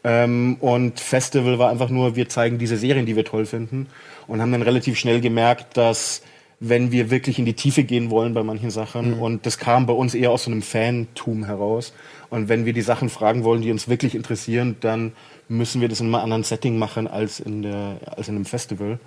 Ähm, 0.05 0.59
und 0.61 1.01
Festival 1.01 1.59
war 1.59 1.71
einfach 1.71 1.89
nur, 1.89 2.17
wir 2.17 2.29
zeigen 2.29 2.59
diese 2.59 2.77
Serien, 2.77 3.07
die 3.07 3.17
wir 3.17 3.25
toll 3.25 3.47
finden. 3.47 3.87
Und 4.27 4.43
haben 4.43 4.53
dann 4.53 4.63
relativ 4.63 4.99
schnell 4.99 5.23
gemerkt, 5.23 5.77
dass 5.79 6.23
wenn 6.61 6.93
wir 6.93 7.11
wirklich 7.11 7.39
in 7.39 7.45
die 7.45 7.55
Tiefe 7.55 7.83
gehen 7.83 8.11
wollen 8.11 8.35
bei 8.35 8.43
manchen 8.43 8.71
Sachen, 8.71 9.17
mhm. 9.17 9.23
und 9.23 9.47
das 9.47 9.59
kam 9.59 9.87
bei 9.87 9.95
uns 9.95 10.15
eher 10.15 10.31
aus 10.31 10.45
so 10.45 10.51
einem 10.51 10.63
Fantum 10.63 11.45
heraus. 11.45 11.95
Und 12.31 12.49
wenn 12.49 12.65
wir 12.65 12.73
die 12.73 12.83
Sachen 12.83 13.09
fragen 13.09 13.43
wollen, 13.43 13.63
die 13.63 13.71
uns 13.71 13.89
wirklich 13.89 14.15
interessieren, 14.15 14.77
dann 14.81 15.13
müssen 15.53 15.81
wir 15.81 15.89
das 15.89 16.01
in 16.01 16.07
einem 16.07 16.17
anderen 16.17 16.45
Setting 16.45 16.79
machen 16.79 17.07
als 17.07 17.39
in, 17.39 17.63
der, 17.63 17.97
als 18.07 18.29
in 18.29 18.37
einem 18.37 18.45
Festival. 18.45 18.99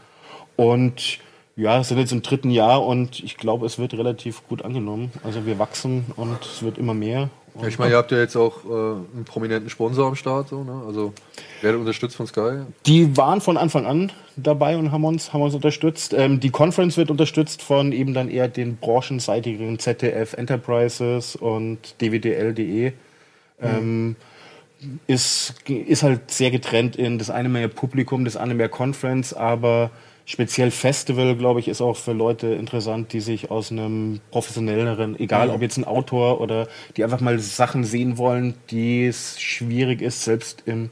Und 0.56 1.20
ja, 1.58 1.84
sind 1.84 1.98
jetzt 1.98 2.12
im 2.12 2.22
dritten 2.22 2.52
Jahr 2.52 2.86
und 2.86 3.24
ich 3.24 3.38
glaube, 3.38 3.66
es 3.66 3.80
wird 3.80 3.94
relativ 3.94 4.48
gut 4.48 4.64
angenommen. 4.64 5.12
Also 5.24 5.46
wir 5.46 5.58
wachsen 5.58 6.06
und 6.16 6.38
es 6.42 6.62
wird 6.62 6.78
immer 6.78 6.94
mehr. 6.94 7.30
Ja, 7.62 7.68
ich 7.68 7.80
meine, 7.80 7.92
ihr 7.92 7.98
habt 7.98 8.12
ja 8.12 8.18
jetzt 8.18 8.36
auch 8.36 8.66
äh, 8.66 8.68
einen 8.68 9.24
prominenten 9.26 9.70
Sponsor 9.70 10.08
am 10.08 10.16
Start, 10.16 10.50
so, 10.50 10.66
ne? 10.66 10.84
Also 10.86 11.14
werdet 11.62 11.80
unterstützt 11.80 12.18
von 12.18 12.28
Sky. 12.28 12.64
Die 12.86 13.16
waren 13.16 13.40
von 13.40 13.56
Anfang 13.56 13.86
an 13.86 14.12
dabei 14.36 14.78
und 14.78 14.92
haben 14.92 15.06
uns, 15.06 15.32
haben 15.32 15.42
uns 15.42 15.56
unterstützt. 15.56 16.14
Ähm, 16.14 16.42
die 16.42 16.50
Conference 16.50 16.98
wird 16.98 17.10
unterstützt 17.10 17.62
von 17.62 17.94
eben 17.94 18.14
dann 18.14 18.30
eher 18.30 18.50
den 18.50 18.76
branchenseitigen 18.76 19.80
ZDF 19.80 20.34
Enterprises 20.34 21.38
und 21.38 22.02
dwdl.de. 22.02 22.90
Mhm. 22.90 22.96
Ähm, 23.62 24.16
ist, 25.08 25.56
ist 25.68 26.04
halt 26.04 26.32
sehr 26.32 26.52
getrennt 26.52 26.96
in 26.96 27.18
das 27.18 27.30
eine 27.30 27.50
mehr 27.50 27.68
Publikum, 27.68 28.26
das 28.26 28.38
andere 28.38 28.58
mehr 28.58 28.70
Conference, 28.70 29.34
aber 29.34 29.92
speziell 30.26 30.72
Festival, 30.72 31.36
glaube 31.36 31.60
ich, 31.60 31.68
ist 31.68 31.82
auch 31.82 31.96
für 31.96 32.14
Leute 32.14 32.48
interessant, 32.48 33.14
die 33.14 33.22
sich 33.22 33.52
aus 33.52 33.72
einem 33.72 34.20
professionelleren, 34.32 35.20
egal 35.20 35.50
ob 35.50 35.62
jetzt 35.62 35.78
ein 35.78 35.86
Autor 35.86 36.42
oder 36.42 36.68
die 36.98 37.04
einfach 37.04 37.22
mal 37.22 37.40
Sachen 37.40 37.84
sehen 37.84 38.18
wollen, 38.18 38.56
die 38.70 39.06
es 39.06 39.40
schwierig 39.40 40.02
ist, 40.02 40.24
selbst 40.24 40.64
im 40.66 40.90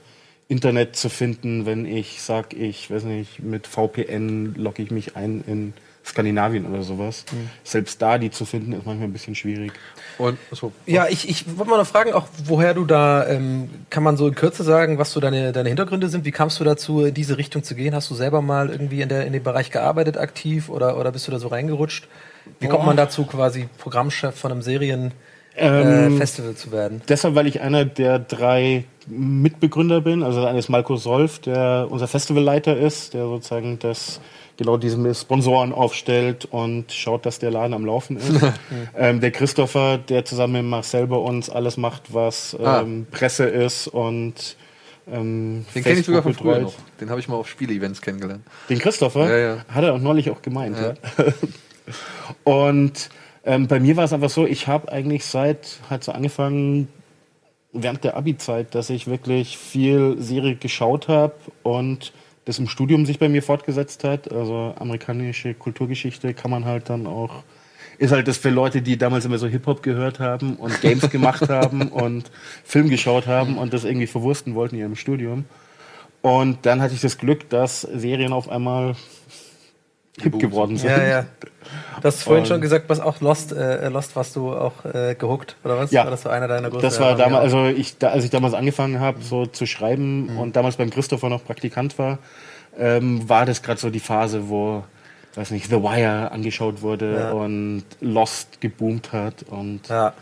Internet 0.48 0.96
zu 0.96 1.10
finden, 1.10 1.66
wenn 1.66 1.86
ich 1.86 2.22
sag, 2.22 2.54
ich 2.54 2.92
weiß 2.92 3.04
nicht, 3.06 3.40
mit 3.40 3.66
VPN 3.66 4.54
logge 4.56 4.84
ich 4.84 4.92
mich 4.92 5.16
ein 5.16 5.44
in 5.48 5.74
Skandinavien 6.06 6.66
oder 6.66 6.84
sowas. 6.84 7.26
Mhm. 7.32 7.50
Selbst 7.64 8.02
da 8.02 8.18
die 8.18 8.30
zu 8.30 8.46
finden, 8.46 8.74
ist 8.74 8.86
manchmal 8.86 9.08
ein 9.08 9.14
bisschen 9.14 9.36
schwierig. 9.36 9.72
Und, 10.18 10.38
achso. 10.52 10.72
Ja, 10.86 11.08
ich, 11.08 11.30
ich 11.30 11.58
wollte 11.58 11.72
mal 11.72 11.78
noch 11.78 11.88
fragen, 11.88 12.14
auch 12.14 12.28
woher 12.46 12.74
du 12.74 12.86
da, 12.86 13.26
ähm, 13.28 13.70
kann 13.90 14.04
man 14.04 14.18
so 14.18 14.28
in 14.28 14.36
Kürze 14.36 14.64
sagen, 14.64 14.98
was 14.98 15.12
so 15.12 15.20
deine, 15.20 15.54
deine 15.54 15.70
Hintergründe 15.70 16.10
sind? 16.10 16.26
Wie 16.26 16.32
kamst 16.32 16.60
du 16.60 16.64
dazu, 16.64 17.06
in 17.06 17.14
diese 17.14 17.38
Richtung 17.38 17.64
zu 17.64 17.74
gehen? 17.76 17.96
Hast 17.96 18.10
du 18.10 18.16
selber 18.16 18.42
mal 18.42 18.70
irgendwie 18.70 19.02
in, 19.02 19.10
der, 19.10 19.26
in 19.26 19.34
dem 19.34 19.44
Bereich 19.44 19.72
gearbeitet, 19.72 20.18
aktiv, 20.18 20.70
oder, 20.70 20.98
oder 21.00 21.12
bist 21.12 21.28
du 21.28 21.32
da 21.32 21.40
so 21.40 21.48
reingerutscht? 21.48 22.08
Wie 22.60 22.68
kommt 22.68 22.86
man 22.86 22.98
dazu, 22.98 23.26
quasi 23.26 23.70
Programmchef 23.78 24.36
von 24.36 24.52
einem 24.52 24.62
Serienfestival 24.62 26.50
ähm, 26.52 26.58
zu 26.58 26.72
werden? 26.74 27.02
Deshalb, 27.08 27.36
weil 27.36 27.48
ich 27.48 27.62
einer 27.62 27.86
der 27.86 28.20
drei 28.20 28.84
Mitbegründer 29.08 30.02
bin. 30.02 30.24
Also 30.24 30.42
der 30.42 30.50
eine 30.50 30.60
ist 30.60 30.70
Malko 30.70 30.98
Solf, 30.98 31.40
der 31.40 31.88
unser 31.90 32.08
Festivalleiter 32.08 32.76
ist, 32.76 33.14
der 33.14 33.24
sozusagen 33.24 33.80
das 33.80 34.20
genau 34.58 34.78
diese 34.78 35.16
Sponsoren 35.16 35.74
aufstellt 35.74 36.46
und 36.46 36.92
schaut, 36.92 37.26
dass 37.26 37.40
der 37.40 37.52
Laden 37.52 37.74
am 37.74 37.86
Laufen 37.86 38.18
ist. 38.18 38.32
ähm, 38.98 39.20
der 39.20 39.32
Christopher, 39.32 39.98
der 39.98 40.26
zusammen 40.26 40.54
mit 40.54 40.66
Marcel 40.66 41.08
bei 41.08 41.16
uns 41.16 41.50
alles 41.50 41.78
macht, 41.78 42.14
was 42.14 42.56
ah. 42.60 42.82
ähm. 42.82 43.08
Presse 43.12 43.46
ist 43.46 43.88
und 43.88 44.58
ähm, 45.12 45.66
Den 45.76 45.84
kenne 45.84 46.00
ich 46.00 46.06
sogar 46.06 46.24
von 46.24 46.34
früher 46.34 46.60
noch. 46.60 46.74
Den 47.00 47.10
habe 47.10 47.20
ich 47.20 47.28
mal 47.28 47.36
auf 47.36 47.50
Spiele-Events 47.50 48.02
kennengelernt. 48.02 48.44
Den 48.70 48.80
Christopher? 48.80 49.30
Ja, 49.30 49.38
ja. 49.38 49.66
Hat 49.68 49.84
er 49.84 49.94
auch 49.94 50.00
neulich 50.00 50.30
auch 50.30 50.42
gemeint, 50.42 50.78
ja. 50.78 50.94
ja. 51.18 51.34
und 52.44 53.10
ähm, 53.46 53.68
bei 53.68 53.80
mir 53.80 53.98
war 53.98 54.06
es 54.06 54.14
einfach 54.14 54.30
so, 54.30 54.46
ich 54.46 54.68
habe 54.68 54.92
eigentlich 54.92 55.26
seit, 55.26 55.80
halt 55.90 56.04
so 56.04 56.14
angefangen, 56.14 56.88
während 57.74 58.04
der 58.04 58.16
Abi-Zeit, 58.16 58.76
dass 58.76 58.90
ich 58.90 59.08
wirklich 59.08 59.58
viel 59.58 60.16
Serie 60.20 60.56
geschaut 60.56 61.08
habe 61.08 61.34
und 61.64 62.14
das 62.46 62.60
im 62.60 62.68
Studium 62.68 63.06
sich 63.06 63.20
bei 63.20 63.30
mir 63.30 63.44
fortgesetzt 63.44 64.04
hat. 64.04 64.32
Also 64.32 64.74
amerikanische 64.78 65.54
Kulturgeschichte 65.54 66.34
kann 66.34 66.52
man 66.52 66.66
halt 66.66 66.90
dann 66.90 67.08
auch 67.08 67.44
ist 68.00 68.12
halt 68.12 68.28
das 68.28 68.38
für 68.38 68.50
Leute, 68.50 68.82
die 68.82 68.98
damals 68.98 69.26
immer 69.26 69.38
so 69.38 69.48
Hip-Hop 69.48 69.84
gehört 69.84 70.20
haben 70.20 70.56
und 70.56 70.82
Games 70.82 71.10
gemacht 71.10 71.48
haben 71.50 71.88
und 71.90 72.32
Film 72.64 72.90
geschaut 72.90 73.28
haben 73.28 73.58
und 73.58 73.72
das 73.72 73.84
irgendwie 73.84 74.08
verwursten 74.08 74.56
wollten 74.56 74.76
in 74.76 74.82
ihrem 74.82 74.96
Studium. 74.96 75.46
Und 76.22 76.66
dann 76.66 76.82
hatte 76.82 76.94
ich 76.94 77.02
das 77.02 77.18
Glück, 77.18 77.50
dass 77.50 77.82
Serien 77.82 78.34
auf 78.34 78.50
einmal 78.50 78.96
hip 80.22 80.40
geworden 80.40 80.78
sind. 80.78 80.90
Ja, 80.90 81.04
ja. 81.04 81.26
Du 82.02 82.08
hast 82.08 82.24
vorhin 82.24 82.44
und 82.44 82.48
schon 82.48 82.62
gesagt, 82.62 82.90
was 82.90 83.00
auch 83.00 83.22
Lost, 83.22 83.52
äh, 83.52 83.88
Lost 83.90 84.16
warst 84.16 84.36
du 84.36 84.54
auch 84.54 84.86
äh, 84.86 85.16
gehuckt, 85.16 85.56
oder 85.64 85.78
was? 85.78 85.92
Ja. 85.92 86.04
War 86.04 86.12
das 86.12 86.24
so 86.24 86.30
einer 86.30 86.48
deiner 86.48 86.70
größten 86.70 86.90
Das 86.90 87.00
war 87.00 87.16
damals, 87.16 87.44
also 87.44 87.66
ich, 87.66 87.98
da, 87.98 88.10
als 88.10 88.24
ich 88.24 88.30
damals 88.30 88.54
angefangen 88.54 89.00
habe, 89.00 89.22
so 89.22 89.46
zu 89.46 89.66
schreiben 89.66 90.34
mhm. 90.34 90.40
und 90.40 90.56
damals 90.56 90.76
beim 90.76 90.90
Christopher 90.90 91.30
noch 91.30 91.44
Praktikant 91.44 91.98
war, 91.98 92.20
ähm, 92.78 93.28
war 93.28 93.46
das 93.46 93.62
gerade 93.64 93.80
so 93.80 93.90
die 93.90 94.00
Phase, 94.00 94.50
wo, 94.50 94.84
weiß 95.36 95.52
nicht, 95.52 95.70
The 95.70 95.82
Wire 95.82 96.32
angeschaut 96.32 96.82
wurde 96.82 97.16
ja. 97.16 97.32
und 97.32 97.84
Lost 98.02 98.62
geboomt 98.62 99.14
hat 99.14 99.44
und 99.44 99.88
ja. 99.88 100.14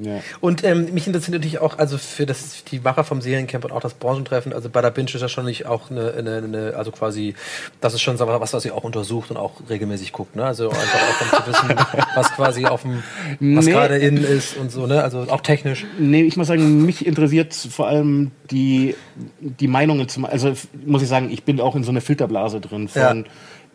Ja. 0.00 0.20
Und 0.40 0.64
ähm, 0.64 0.92
mich 0.92 1.06
interessiert 1.06 1.34
natürlich 1.34 1.58
auch, 1.58 1.78
also 1.78 1.98
für 1.98 2.26
das 2.26 2.64
die 2.64 2.80
Macher 2.80 3.04
vom 3.04 3.20
Seriencamp 3.20 3.64
und 3.64 3.72
auch 3.72 3.80
das 3.80 3.94
Branchentreffen, 3.94 4.52
also 4.52 4.68
bei 4.68 4.80
der 4.80 4.90
Binge 4.90 5.10
ist 5.12 5.20
das 5.20 5.30
schon 5.30 5.44
nicht 5.44 5.66
auch 5.66 5.90
eine, 5.90 6.14
eine, 6.14 6.36
eine, 6.38 6.74
also 6.76 6.90
quasi, 6.90 7.34
das 7.80 7.94
ist 7.94 8.02
schon 8.02 8.18
was, 8.18 8.52
was 8.52 8.64
ihr 8.64 8.74
auch 8.74 8.84
untersucht 8.84 9.30
und 9.30 9.36
auch 9.36 9.52
regelmäßig 9.68 10.12
guckt, 10.12 10.36
ne? 10.36 10.44
Also 10.44 10.70
einfach 10.70 10.82
auch 10.82 11.20
um 11.20 11.44
zu 11.44 11.50
wissen, 11.50 11.76
was 12.14 12.32
quasi 12.32 12.66
auf 12.66 12.82
dem, 12.82 13.02
was 13.40 13.66
nee. 13.66 13.72
gerade 13.72 13.98
in 13.98 14.16
ist 14.16 14.56
und 14.56 14.72
so, 14.72 14.86
ne? 14.86 15.02
Also 15.02 15.26
auch 15.28 15.40
technisch. 15.40 15.84
Nee, 15.98 16.22
ich 16.22 16.36
muss 16.36 16.46
sagen, 16.46 16.84
mich 16.84 17.06
interessiert 17.06 17.54
vor 17.54 17.88
allem 17.88 18.30
die, 18.50 18.96
die 19.40 19.68
Meinungen 19.68 20.08
zum, 20.08 20.24
also 20.24 20.52
muss 20.86 21.02
ich 21.02 21.08
sagen, 21.08 21.30
ich 21.30 21.44
bin 21.44 21.60
auch 21.60 21.76
in 21.76 21.84
so 21.84 21.90
einer 21.90 22.00
Filterblase 22.00 22.60
drin 22.60 22.88
von 22.88 23.24
ja 23.24 23.30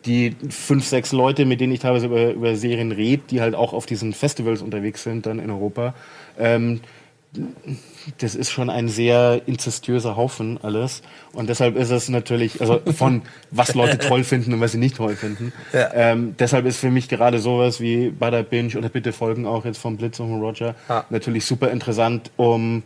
die 0.06 0.34
fünf, 0.48 0.86
sechs 0.86 1.12
Leute, 1.12 1.44
mit 1.44 1.60
denen 1.60 1.72
ich 1.72 1.80
teilweise 1.80 2.06
über, 2.06 2.32
über 2.32 2.56
Serien 2.56 2.92
rede, 2.92 3.22
die 3.30 3.40
halt 3.40 3.54
auch 3.54 3.72
auf 3.72 3.86
diesen 3.86 4.12
Festivals 4.12 4.62
unterwegs 4.62 5.02
sind, 5.02 5.26
dann 5.26 5.38
in 5.38 5.50
Europa. 5.50 5.94
Ähm, 6.38 6.80
das 8.18 8.34
ist 8.34 8.50
schon 8.50 8.70
ein 8.70 8.88
sehr 8.88 9.42
inzestiöser 9.46 10.16
Haufen 10.16 10.58
alles. 10.62 11.02
Und 11.32 11.48
deshalb 11.48 11.76
ist 11.76 11.90
es 11.90 12.08
natürlich, 12.08 12.60
also 12.60 12.80
von 12.96 13.22
was 13.50 13.74
Leute 13.74 13.98
toll 13.98 14.24
finden 14.24 14.54
und 14.54 14.60
was 14.60 14.72
sie 14.72 14.78
nicht 14.78 14.96
toll 14.96 15.16
finden. 15.16 15.52
Ja. 15.72 15.92
Ähm, 15.92 16.34
deshalb 16.38 16.66
ist 16.66 16.78
für 16.78 16.90
mich 16.90 17.08
gerade 17.08 17.38
sowas 17.38 17.80
wie 17.80 18.10
Butter 18.10 18.42
Binge 18.42 18.76
oder 18.78 18.88
bitte 18.88 19.12
Folgen 19.12 19.46
auch 19.46 19.64
jetzt 19.64 19.78
vom 19.78 19.96
Blitz 19.96 20.20
und 20.20 20.40
Roger 20.40 20.74
ja. 20.88 21.04
natürlich 21.10 21.44
super 21.44 21.70
interessant, 21.70 22.30
um 22.36 22.82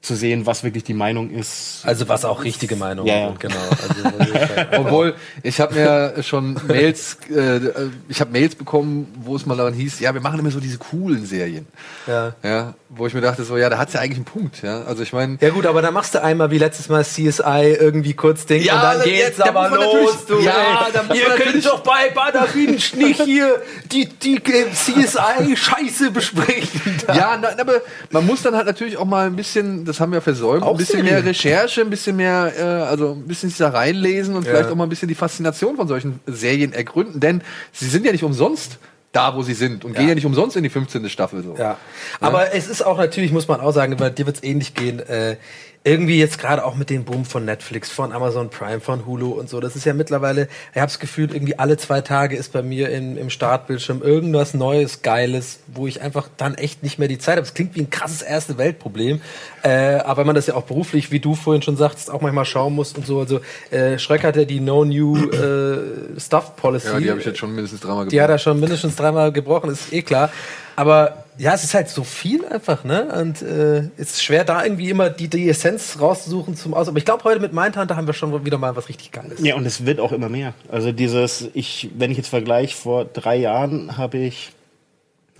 zu 0.00 0.14
sehen, 0.14 0.46
was 0.46 0.62
wirklich 0.62 0.84
die 0.84 0.94
Meinung 0.94 1.30
ist. 1.30 1.80
Also 1.82 2.08
was 2.08 2.24
auch 2.24 2.44
richtige 2.44 2.76
Meinung 2.76 3.06
ja, 3.06 3.18
ja. 3.18 3.34
genau. 3.36 3.56
Also, 3.56 4.78
Obwohl 4.78 5.14
ich 5.42 5.60
habe 5.60 5.74
mir 5.74 6.22
schon 6.22 6.58
Mails, 6.68 7.18
äh, 7.34 7.60
ich 8.08 8.20
habe 8.20 8.30
Mails 8.30 8.54
bekommen, 8.54 9.12
wo 9.20 9.34
es 9.34 9.44
mal 9.44 9.56
daran 9.56 9.74
hieß, 9.74 9.98
ja, 9.98 10.14
wir 10.14 10.20
machen 10.20 10.38
immer 10.38 10.52
so 10.52 10.60
diese 10.60 10.78
coolen 10.78 11.26
Serien. 11.26 11.66
Ja. 12.06 12.32
Ja, 12.44 12.74
wo 12.88 13.08
ich 13.08 13.14
mir 13.14 13.20
dachte 13.20 13.42
so, 13.42 13.56
ja, 13.56 13.68
da 13.68 13.78
hat's 13.78 13.92
ja 13.92 14.00
eigentlich 14.00 14.18
einen 14.18 14.24
Punkt, 14.24 14.62
ja. 14.62 14.82
Also 14.84 15.02
ich 15.02 15.12
meine. 15.12 15.36
Ja 15.40 15.50
gut, 15.50 15.66
aber 15.66 15.82
da 15.82 15.90
machst 15.90 16.14
du 16.14 16.22
einmal 16.22 16.52
wie 16.52 16.58
letztes 16.58 16.88
Mal 16.88 17.04
CSI 17.04 17.76
irgendwie 17.78 18.14
kurz 18.14 18.46
Ding 18.46 18.62
ja, 18.62 18.76
und 18.76 18.82
dann 18.82 19.02
geht's 19.02 19.40
aber 19.40 19.68
los, 19.68 20.26
du. 20.26 20.38
Ja, 20.40 20.86
dann 20.92 21.08
ihr 21.14 21.28
könnt 21.30 21.66
doch 21.66 21.80
bei 21.80 22.10
Bada 22.14 22.46
Binge 22.52 22.78
nicht 22.96 23.22
hier 23.22 23.60
die 23.90 24.06
die 24.06 24.40
CSI 24.40 25.56
Scheiße 25.56 26.12
besprechen. 26.12 26.98
Ja, 27.08 27.36
na, 27.40 27.48
aber 27.60 27.82
man 28.10 28.24
muss 28.24 28.42
dann 28.42 28.54
halt 28.54 28.66
natürlich 28.66 28.96
auch 28.96 29.04
mal 29.04 29.26
ein 29.26 29.36
bisschen 29.36 29.84
das 29.88 29.97
haben 30.00 30.12
wir 30.12 30.20
versäumt. 30.20 30.62
Auch 30.62 30.72
ein 30.72 30.76
bisschen 30.76 31.00
Serien. 31.00 31.14
mehr 31.14 31.24
Recherche, 31.24 31.80
ein 31.80 31.90
bisschen 31.90 32.16
mehr, 32.16 32.52
äh, 32.56 32.62
also 32.62 33.12
ein 33.12 33.26
bisschen 33.26 33.48
sich 33.48 33.58
da 33.58 33.70
reinlesen 33.70 34.36
und 34.36 34.44
ja. 34.44 34.52
vielleicht 34.52 34.70
auch 34.70 34.74
mal 34.74 34.84
ein 34.84 34.90
bisschen 34.90 35.08
die 35.08 35.14
Faszination 35.14 35.76
von 35.76 35.88
solchen 35.88 36.20
Serien 36.26 36.72
ergründen, 36.72 37.20
denn 37.20 37.42
sie 37.72 37.88
sind 37.88 38.04
ja 38.04 38.12
nicht 38.12 38.24
umsonst 38.24 38.78
da, 39.12 39.34
wo 39.34 39.42
sie 39.42 39.54
sind 39.54 39.84
und 39.84 39.92
ja. 39.92 40.00
gehen 40.00 40.08
ja 40.08 40.14
nicht 40.14 40.26
umsonst 40.26 40.56
in 40.56 40.62
die 40.62 40.68
15. 40.68 41.08
Staffel 41.08 41.42
so. 41.42 41.56
Ja. 41.58 41.78
Aber 42.20 42.44
ja? 42.46 42.52
es 42.52 42.68
ist 42.68 42.82
auch 42.82 42.98
natürlich, 42.98 43.32
muss 43.32 43.48
man 43.48 43.60
auch 43.60 43.72
sagen, 43.72 43.96
bei 43.96 44.10
dir 44.10 44.26
wird 44.26 44.36
es 44.36 44.42
ähnlich 44.42 44.74
gehen. 44.74 45.00
Äh, 45.00 45.36
irgendwie 45.84 46.18
jetzt 46.18 46.38
gerade 46.38 46.64
auch 46.64 46.74
mit 46.74 46.90
dem 46.90 47.04
Boom 47.04 47.24
von 47.24 47.44
Netflix, 47.44 47.90
von 47.90 48.12
Amazon 48.12 48.50
Prime, 48.50 48.80
von 48.80 49.06
Hulu 49.06 49.30
und 49.30 49.48
so. 49.48 49.60
Das 49.60 49.76
ist 49.76 49.86
ja 49.86 49.94
mittlerweile, 49.94 50.48
ich 50.72 50.80
habe 50.80 50.86
das 50.86 50.98
Gefühl, 50.98 51.32
irgendwie 51.32 51.58
alle 51.58 51.76
zwei 51.76 52.00
Tage 52.00 52.36
ist 52.36 52.52
bei 52.52 52.62
mir 52.62 52.90
im, 52.90 53.16
im 53.16 53.30
Startbildschirm 53.30 54.02
irgendwas 54.02 54.54
Neues, 54.54 55.02
Geiles, 55.02 55.60
wo 55.68 55.86
ich 55.86 56.02
einfach 56.02 56.28
dann 56.36 56.54
echt 56.56 56.82
nicht 56.82 56.98
mehr 56.98 57.08
die 57.08 57.18
Zeit 57.18 57.36
habe. 57.36 57.42
Das 57.42 57.54
klingt 57.54 57.74
wie 57.74 57.80
ein 57.80 57.90
krasses 57.90 58.22
erste 58.22 58.58
Weltproblem. 58.58 59.20
Äh, 59.62 59.96
aber 59.96 60.18
wenn 60.18 60.26
man 60.26 60.36
das 60.36 60.46
ja 60.46 60.54
auch 60.54 60.64
beruflich, 60.64 61.10
wie 61.10 61.20
du 61.20 61.34
vorhin 61.34 61.62
schon 61.62 61.76
sagtest, 61.76 62.10
auch 62.10 62.20
manchmal 62.20 62.44
schauen 62.44 62.74
muss 62.74 62.92
und 62.92 63.06
so. 63.06 63.20
Also 63.20 63.40
äh, 63.70 63.98
Schreck 63.98 64.24
hat 64.24 64.36
ja 64.36 64.44
die 64.44 64.60
No 64.60 64.84
New 64.84 65.16
äh, 65.30 66.20
Stuff 66.20 66.56
Policy. 66.56 66.88
Ja, 66.88 67.00
die 67.00 67.10
habe 67.10 67.20
ich 67.20 67.26
jetzt 67.26 67.38
schon 67.38 67.54
mindestens 67.54 67.80
dreimal 67.80 68.04
gebrochen. 68.04 68.10
Die 68.10 68.20
hat 68.20 68.30
er 68.30 68.38
schon 68.38 68.60
mindestens 68.60 68.96
dreimal 68.96 69.32
gebrochen, 69.32 69.70
ist 69.70 69.92
eh 69.92 70.02
klar. 70.02 70.30
Aber 70.76 71.24
ja, 71.38 71.54
es 71.54 71.64
ist 71.64 71.74
halt 71.74 71.88
so 71.88 72.04
viel 72.04 72.44
einfach, 72.44 72.84
ne? 72.84 73.06
Und 73.20 73.42
äh, 73.42 73.90
es 73.96 74.14
ist 74.14 74.24
schwer, 74.24 74.44
da 74.44 74.64
irgendwie 74.64 74.90
immer 74.90 75.08
die, 75.08 75.28
die 75.28 75.48
Essenz 75.48 75.98
rauszusuchen 76.00 76.56
zum 76.56 76.74
Aus. 76.74 76.88
Aber 76.88 76.98
ich 76.98 77.04
glaube, 77.04 77.24
heute 77.24 77.40
mit 77.40 77.52
Mindhunter 77.52 77.96
haben 77.96 78.06
wir 78.06 78.14
schon 78.14 78.44
wieder 78.44 78.58
mal 78.58 78.74
was 78.74 78.88
richtig 78.88 79.12
Geiles. 79.12 79.40
Ja, 79.40 79.54
und 79.54 79.64
es 79.64 79.86
wird 79.86 80.00
auch 80.00 80.12
immer 80.12 80.28
mehr. 80.28 80.54
Also 80.68 80.90
dieses, 80.90 81.48
ich, 81.54 81.90
wenn 81.96 82.10
ich 82.10 82.16
jetzt 82.16 82.28
vergleiche, 82.28 82.76
vor 82.76 83.04
drei 83.04 83.36
Jahren 83.36 83.96
habe 83.96 84.18
ich 84.18 84.50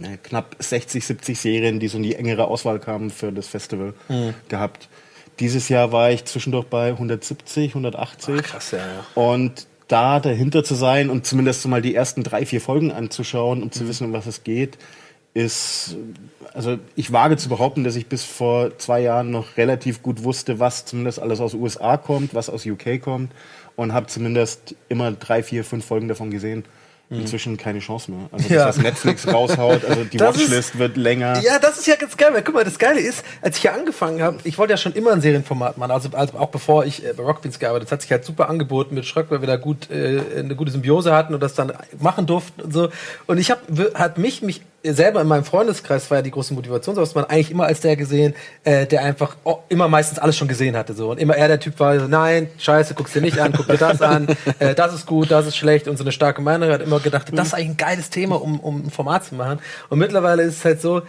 äh, 0.00 0.16
knapp 0.22 0.56
60, 0.58 1.04
70 1.04 1.38
Serien, 1.38 1.80
die 1.80 1.88
so 1.88 1.96
in 1.96 2.04
die 2.04 2.14
engere 2.14 2.46
Auswahl 2.46 2.78
kamen 2.78 3.10
für 3.10 3.32
das 3.32 3.48
Festival 3.48 3.94
gehabt. 4.48 4.88
Dieses 5.40 5.68
Jahr 5.68 5.92
war 5.92 6.10
ich 6.10 6.24
zwischendurch 6.24 6.66
bei 6.66 6.90
170, 6.90 7.70
180. 7.70 8.34
Ach, 8.38 8.42
krass, 8.42 8.70
ja, 8.70 8.78
ja. 8.78 9.04
Und 9.14 9.66
da 9.88 10.20
dahinter 10.20 10.64
zu 10.64 10.74
sein 10.74 11.10
und 11.10 11.26
zumindest 11.26 11.62
so 11.62 11.68
mal 11.68 11.82
die 11.82 11.94
ersten 11.94 12.22
drei, 12.22 12.44
vier 12.46 12.60
Folgen 12.60 12.92
anzuschauen, 12.92 13.62
um 13.62 13.72
zu 13.72 13.88
wissen, 13.88 14.04
um 14.04 14.12
was 14.12 14.26
es 14.26 14.44
geht, 14.44 14.78
ist, 15.38 15.96
also 16.54 16.78
ich 16.96 17.12
wage 17.12 17.36
zu 17.36 17.48
behaupten, 17.48 17.84
dass 17.84 17.96
ich 17.96 18.06
bis 18.08 18.24
vor 18.24 18.76
zwei 18.78 19.00
Jahren 19.00 19.30
noch 19.30 19.56
relativ 19.56 20.02
gut 20.02 20.24
wusste, 20.24 20.58
was 20.58 20.84
zumindest 20.84 21.20
alles 21.20 21.40
aus 21.40 21.54
USA 21.54 21.96
kommt, 21.96 22.34
was 22.34 22.50
aus 22.50 22.66
UK 22.66 23.00
kommt 23.00 23.30
und 23.76 23.92
habe 23.92 24.06
zumindest 24.06 24.74
immer 24.88 25.12
drei, 25.12 25.42
vier, 25.42 25.64
fünf 25.64 25.84
Folgen 25.84 26.08
davon 26.08 26.30
gesehen. 26.30 26.64
Inzwischen 27.10 27.56
keine 27.56 27.78
Chance 27.78 28.10
mehr. 28.10 28.28
Also 28.30 28.48
das, 28.48 28.54
Ja. 28.54 28.66
was 28.68 28.76
Netflix 28.76 29.26
raushaut, 29.26 29.82
also 29.86 30.04
die 30.04 30.16
Das 30.18 30.36
ist- 30.36 30.42
Watchlist 30.42 30.78
wird 30.78 30.98
länger. 30.98 31.40
Ja, 31.40 31.58
das 31.58 31.78
ist 31.78 31.86
ja 31.86 31.96
ganz 31.96 32.14
geil. 32.18 32.34
Weil, 32.34 32.42
guck 32.42 32.54
mal, 32.54 32.64
das 32.64 32.78
Geile 32.78 33.00
ist, 33.00 33.24
als 33.40 33.56
ich 33.56 33.62
hier 33.62 33.72
angefangen 33.72 34.20
habe, 34.20 34.36
ich 34.44 34.58
wollte 34.58 34.74
ja 34.74 34.76
schon 34.76 34.92
immer 34.92 35.12
ein 35.12 35.22
Serienformat 35.22 35.78
machen. 35.78 35.90
Also, 35.90 36.10
also 36.12 36.36
auch 36.38 36.50
bevor 36.50 36.84
ich 36.84 37.02
äh, 37.06 37.14
bei 37.14 37.22
Rockbeans 37.22 37.58
gearbeitet 37.58 37.84
habe, 37.84 37.84
das 37.86 37.92
hat 37.92 38.02
sich 38.02 38.12
halt 38.12 38.26
super 38.26 38.50
angeboten 38.50 38.94
mit 38.94 39.06
Schröck, 39.06 39.30
weil 39.30 39.40
wir 39.40 39.46
da 39.46 39.56
gut 39.56 39.90
äh, 39.90 40.20
eine 40.36 40.54
gute 40.54 40.70
Symbiose 40.70 41.14
hatten 41.14 41.32
und 41.32 41.40
das 41.42 41.54
dann 41.54 41.72
machen 41.98 42.26
durften 42.26 42.60
und 42.60 42.74
so. 42.74 42.90
Und 43.26 43.38
ich 43.38 43.50
habe 43.50 43.92
hat 43.94 44.18
mich 44.18 44.42
mich 44.42 44.60
selber 44.84 45.20
in 45.20 45.26
meinem 45.26 45.44
Freundeskreis 45.44 46.10
war 46.10 46.18
ja 46.18 46.22
die 46.22 46.30
große 46.30 46.54
Motivation, 46.54 46.94
so 46.94 47.00
was 47.00 47.14
man 47.14 47.24
eigentlich 47.24 47.50
immer 47.50 47.64
als 47.64 47.80
der 47.80 47.96
gesehen, 47.96 48.34
äh, 48.64 48.86
der 48.86 49.02
einfach 49.02 49.36
oh, 49.44 49.58
immer 49.68 49.88
meistens 49.88 50.18
alles 50.18 50.36
schon 50.36 50.48
gesehen 50.48 50.76
hatte 50.76 50.94
so 50.94 51.10
und 51.10 51.18
immer 51.18 51.36
er 51.36 51.48
der 51.48 51.60
Typ 51.60 51.78
war 51.80 51.98
so, 51.98 52.06
nein, 52.06 52.48
scheiße, 52.58 52.94
guck's 52.94 53.12
dir 53.12 53.20
nicht 53.20 53.38
an, 53.38 53.52
guck 53.52 53.66
dir 53.66 53.76
das 53.76 54.00
an, 54.02 54.28
äh, 54.58 54.74
das 54.74 54.94
ist 54.94 55.06
gut, 55.06 55.30
das 55.30 55.46
ist 55.46 55.56
schlecht 55.56 55.88
und 55.88 55.96
so 55.96 56.04
eine 56.04 56.12
starke 56.12 56.42
Meinung 56.42 56.70
hat 56.70 56.80
immer 56.80 57.00
gedacht, 57.00 57.28
das 57.32 57.48
ist 57.48 57.54
eigentlich 57.54 57.70
ein 57.70 57.76
geiles 57.76 58.10
Thema, 58.10 58.40
um 58.40 58.60
um 58.60 58.86
ein 58.86 58.90
Format 58.90 59.24
zu 59.24 59.34
machen. 59.34 59.60
Und 59.88 59.98
mittlerweile 59.98 60.42
ist 60.42 60.58
es 60.58 60.64
halt 60.64 60.80
so, 60.80 61.02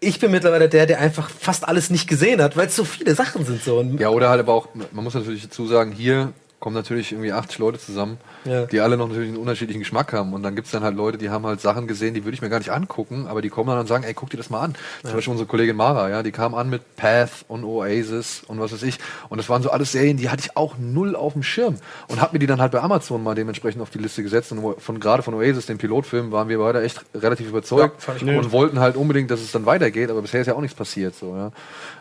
ich 0.00 0.20
bin 0.20 0.30
mittlerweile 0.30 0.68
der, 0.68 0.86
der 0.86 1.00
einfach 1.00 1.30
fast 1.30 1.66
alles 1.66 1.90
nicht 1.90 2.08
gesehen 2.08 2.42
hat, 2.42 2.56
weil 2.56 2.66
es 2.66 2.76
so 2.76 2.84
viele 2.84 3.14
Sachen 3.14 3.44
sind 3.44 3.62
so. 3.62 3.78
Und 3.78 3.98
Ja, 3.98 4.10
oder 4.10 4.28
halt 4.28 4.40
aber 4.40 4.52
auch, 4.52 4.68
man 4.92 5.04
muss 5.04 5.14
natürlich 5.14 5.42
dazu 5.42 5.66
sagen, 5.66 5.92
hier 5.92 6.32
kommen 6.64 6.74
natürlich 6.74 7.12
irgendwie 7.12 7.30
80 7.30 7.58
Leute 7.58 7.78
zusammen, 7.78 8.16
Ja. 8.46 8.64
die 8.64 8.80
alle 8.80 8.96
noch 8.96 9.06
natürlich 9.08 9.28
einen 9.28 9.36
unterschiedlichen 9.36 9.80
Geschmack 9.80 10.14
haben. 10.14 10.32
Und 10.32 10.42
dann 10.42 10.54
gibt's 10.56 10.70
dann 10.70 10.82
halt 10.82 10.96
Leute, 10.96 11.18
die 11.18 11.28
haben 11.28 11.44
halt 11.44 11.60
Sachen 11.60 11.86
gesehen, 11.86 12.14
die 12.14 12.24
würde 12.24 12.34
ich 12.36 12.40
mir 12.40 12.48
gar 12.48 12.56
nicht 12.58 12.70
angucken, 12.70 13.26
aber 13.28 13.42
die 13.42 13.50
kommen 13.50 13.68
dann 13.68 13.80
und 13.80 13.86
sagen, 13.86 14.02
ey, 14.02 14.14
guck 14.14 14.30
dir 14.30 14.38
das 14.38 14.48
mal 14.48 14.62
an. 14.62 14.74
Zum 15.02 15.12
Beispiel 15.12 15.30
unsere 15.30 15.46
Kollegin 15.46 15.76
Mara, 15.76 16.08
ja, 16.08 16.22
die 16.22 16.32
kam 16.32 16.54
an 16.54 16.70
mit 16.70 16.96
Path 16.96 17.44
und 17.48 17.64
Oasis 17.64 18.44
und 18.48 18.60
was 18.60 18.72
weiß 18.72 18.82
ich. 18.84 18.98
Und 19.28 19.36
das 19.36 19.50
waren 19.50 19.62
so 19.62 19.68
alles 19.70 19.92
Serien, 19.92 20.16
die 20.16 20.30
hatte 20.30 20.40
ich 20.40 20.56
auch 20.56 20.76
null 20.78 21.16
auf 21.16 21.34
dem 21.34 21.42
Schirm. 21.42 21.76
Und 22.08 22.22
hab 22.22 22.32
mir 22.32 22.38
die 22.38 22.46
dann 22.46 22.62
halt 22.62 22.72
bei 22.72 22.80
Amazon 22.80 23.22
mal 23.22 23.34
dementsprechend 23.34 23.82
auf 23.82 23.90
die 23.90 23.98
Liste 23.98 24.22
gesetzt. 24.22 24.50
Und 24.50 24.80
von 24.80 25.00
gerade 25.00 25.22
von 25.22 25.34
Oasis, 25.34 25.66
dem 25.66 25.76
Pilotfilm, 25.76 26.32
waren 26.32 26.48
wir 26.48 26.58
beide 26.58 26.82
echt 26.82 27.02
relativ 27.14 27.46
überzeugt 27.46 28.06
Ja, 28.22 28.38
und 28.38 28.52
wollten 28.52 28.80
halt 28.80 28.96
unbedingt, 28.96 29.30
dass 29.30 29.40
es 29.42 29.52
dann 29.52 29.66
weitergeht, 29.66 30.10
aber 30.10 30.22
bisher 30.22 30.40
ist 30.40 30.46
ja 30.46 30.54
auch 30.54 30.62
nichts 30.62 30.76
passiert. 30.76 31.14
So, 31.14 31.36
ja. 31.36 31.50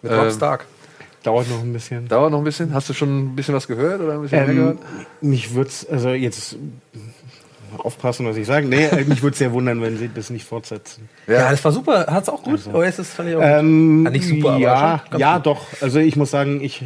mit 0.01 0.11
Rob 0.13 0.23
Ähm, 0.27 0.31
Stark. 0.31 0.65
Dauert 1.23 1.49
noch 1.49 1.61
ein 1.61 1.73
bisschen. 1.73 2.07
Dauert 2.07 2.31
noch 2.31 2.37
ein 2.39 2.43
bisschen. 2.43 2.73
Hast 2.73 2.89
du 2.89 2.93
schon 2.93 3.19
ein 3.31 3.35
bisschen 3.35 3.55
was 3.55 3.67
gehört 3.67 4.01
oder 4.01 4.13
ein 4.13 4.21
bisschen 4.21 4.39
mehr 4.39 4.49
Ähm, 4.49 4.55
gehört? 4.55 4.79
mich 5.21 5.53
würde 5.55 5.71
also 5.89 6.09
jetzt 6.09 6.57
aufpassen, 7.77 8.25
was 8.27 8.37
ich 8.37 8.45
sage. 8.45 8.67
Nee, 8.67 8.85
äh, 8.85 9.03
mich 9.05 9.23
würde 9.23 9.35
sehr 9.35 9.51
wundern, 9.51 9.81
wenn 9.81 9.97
sie 9.97 10.09
das 10.13 10.29
nicht 10.29 10.45
fortsetzen. 10.45 11.09
Ja. 11.27 11.49
das 11.49 11.63
war 11.65 11.71
super, 11.71 12.05
hat's 12.07 12.29
auch 12.29 12.43
gut. 12.43 12.67
Oasis 12.71 13.09
fand 13.13 13.29
ich 13.29 13.35
auch 13.35 13.41
Ähm, 13.41 14.03
gut. 14.03 14.13
Ja, 14.13 14.19
nicht 14.19 14.27
super, 14.27 14.49
aber 14.51 14.59
ja, 14.59 14.99
schon 15.01 15.09
ganz 15.11 15.21
ja, 15.21 15.35
gut. 15.37 15.45
doch. 15.47 15.65
Also 15.81 15.99
ich 15.99 16.15
muss 16.15 16.29
sagen, 16.31 16.61
ich 16.61 16.83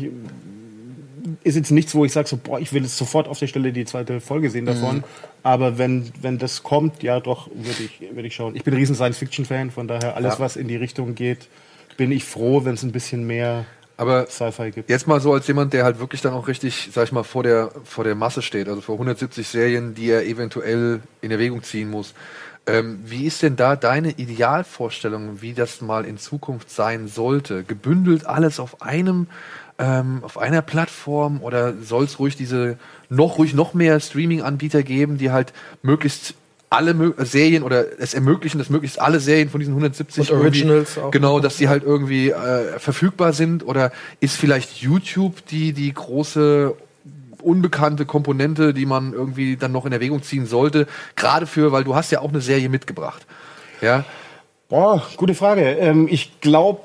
ist 1.43 1.55
jetzt 1.55 1.71
nichts, 1.71 1.93
wo 1.93 2.05
ich 2.05 2.11
sage, 2.13 2.27
so, 2.27 2.37
boah, 2.37 2.59
ich 2.59 2.71
will 2.73 2.83
jetzt 2.83 2.97
sofort 2.97 3.27
auf 3.27 3.39
der 3.39 3.47
Stelle 3.47 3.73
die 3.73 3.85
zweite 3.85 4.21
Folge 4.21 4.49
sehen 4.49 4.65
davon. 4.65 5.03
Aber 5.43 5.77
wenn, 5.77 6.09
wenn 6.21 6.37
das 6.37 6.63
kommt, 6.63 7.03
ja, 7.03 7.19
doch, 7.19 7.47
würde 7.53 7.83
ich, 7.83 8.01
würde 8.13 8.27
ich 8.27 8.35
schauen. 8.35 8.55
Ich 8.55 8.63
bin 8.63 8.73
ein 8.73 8.77
riesen 8.77 8.95
Science-Fiction-Fan, 8.95 9.71
von 9.71 9.87
daher 9.87 10.15
alles, 10.15 10.35
Ja. 10.35 10.39
was 10.39 10.55
in 10.55 10.67
die 10.67 10.75
Richtung 10.75 11.15
geht, 11.15 11.47
bin 11.95 12.11
ich 12.11 12.23
froh, 12.25 12.63
wenn 12.65 12.73
es 12.75 12.83
ein 12.83 12.91
bisschen 12.91 13.25
mehr 13.27 13.65
Aber 13.97 14.27
jetzt 14.87 15.07
mal 15.07 15.19
so 15.19 15.33
als 15.33 15.47
jemand, 15.47 15.73
der 15.73 15.83
halt 15.83 15.99
wirklich 15.99 16.21
dann 16.21 16.33
auch 16.33 16.47
richtig, 16.47 16.89
sag 16.93 17.05
ich 17.05 17.11
mal, 17.11 17.23
vor 17.23 17.41
der, 17.41 17.71
vor 17.83 18.03
der 18.03 18.13
Masse 18.13 18.43
steht, 18.43 18.69
also 18.69 18.79
vor 18.79 18.95
170 18.95 19.47
Serien, 19.47 19.95
die 19.95 20.11
er 20.11 20.23
eventuell 20.23 21.01
in 21.21 21.31
Erwägung 21.31 21.63
ziehen 21.63 21.89
muss. 21.89 22.13
Ähm, 22.67 22.99
wie 23.05 23.25
ist 23.25 23.41
denn 23.41 23.55
da 23.55 23.75
deine 23.75 24.11
Idealvorstellung, 24.11 25.41
wie 25.41 25.53
das 25.53 25.81
mal 25.81 26.05
in 26.05 26.17
Zukunft 26.17 26.69
sein 26.69 27.07
sollte? 27.07 27.63
Gebündelt 27.63 28.27
alles 28.27 28.59
auf 28.59 28.81
einem, 28.83 29.27
ähm, 29.79 30.19
auf 30.23 30.37
einer 30.37 30.61
Plattform 30.61 31.41
oder 31.41 31.73
soll 31.81 32.03
es 32.03 32.19
ruhig 32.19 32.35
diese 32.35 32.77
noch 33.09 33.37
ruhig 33.37 33.53
noch 33.53 33.73
mehr 33.73 33.99
Streaming-Anbieter 33.99 34.83
geben, 34.83 35.17
die 35.17 35.31
halt 35.31 35.53
möglichst 35.81 36.35
alle 36.69 36.91
Mö- 36.91 37.23
Serien 37.23 37.63
oder 37.63 37.85
es 37.99 38.13
ermöglichen, 38.13 38.57
dass 38.57 38.69
möglichst 38.69 38.99
alle 38.99 39.19
Serien 39.19 39.49
von 39.49 39.59
diesen 39.59 39.73
170 39.73 40.19
Und 40.19 40.29
irgendwie- 40.29 40.45
Originals 40.63 40.97
auch. 40.97 41.11
Genau, 41.11 41.39
dass 41.39 41.57
die 41.57 41.69
halt 41.69 41.83
irgendwie 41.83 42.31
äh, 42.31 42.77
verfügbar 42.79 43.31
sind 43.33 43.65
oder 43.65 43.91
ist 44.19 44.35
vielleicht 44.35 44.77
YouTube 44.81 45.45
die 45.47 45.71
die 45.73 45.93
große 45.93 46.73
unbekannte 47.41 48.05
Komponente, 48.05 48.73
die 48.73 48.85
man 48.85 49.13
irgendwie 49.13 49.55
dann 49.55 49.71
noch 49.71 49.85
in 49.85 49.93
Erwägung 49.93 50.23
ziehen 50.23 50.45
sollte, 50.45 50.87
gerade 51.15 51.45
für, 51.45 51.71
weil 51.71 51.83
du 51.83 51.95
hast 51.95 52.11
ja 52.11 52.19
auch 52.19 52.29
eine 52.29 52.41
Serie 52.41 52.69
mitgebracht. 52.69 53.25
Ja, 53.81 54.03
Boah, 54.69 55.01
gute 55.15 55.33
Frage. 55.33 55.61
Ähm, 55.79 56.09
ich 56.11 56.41
glaube, 56.41 56.81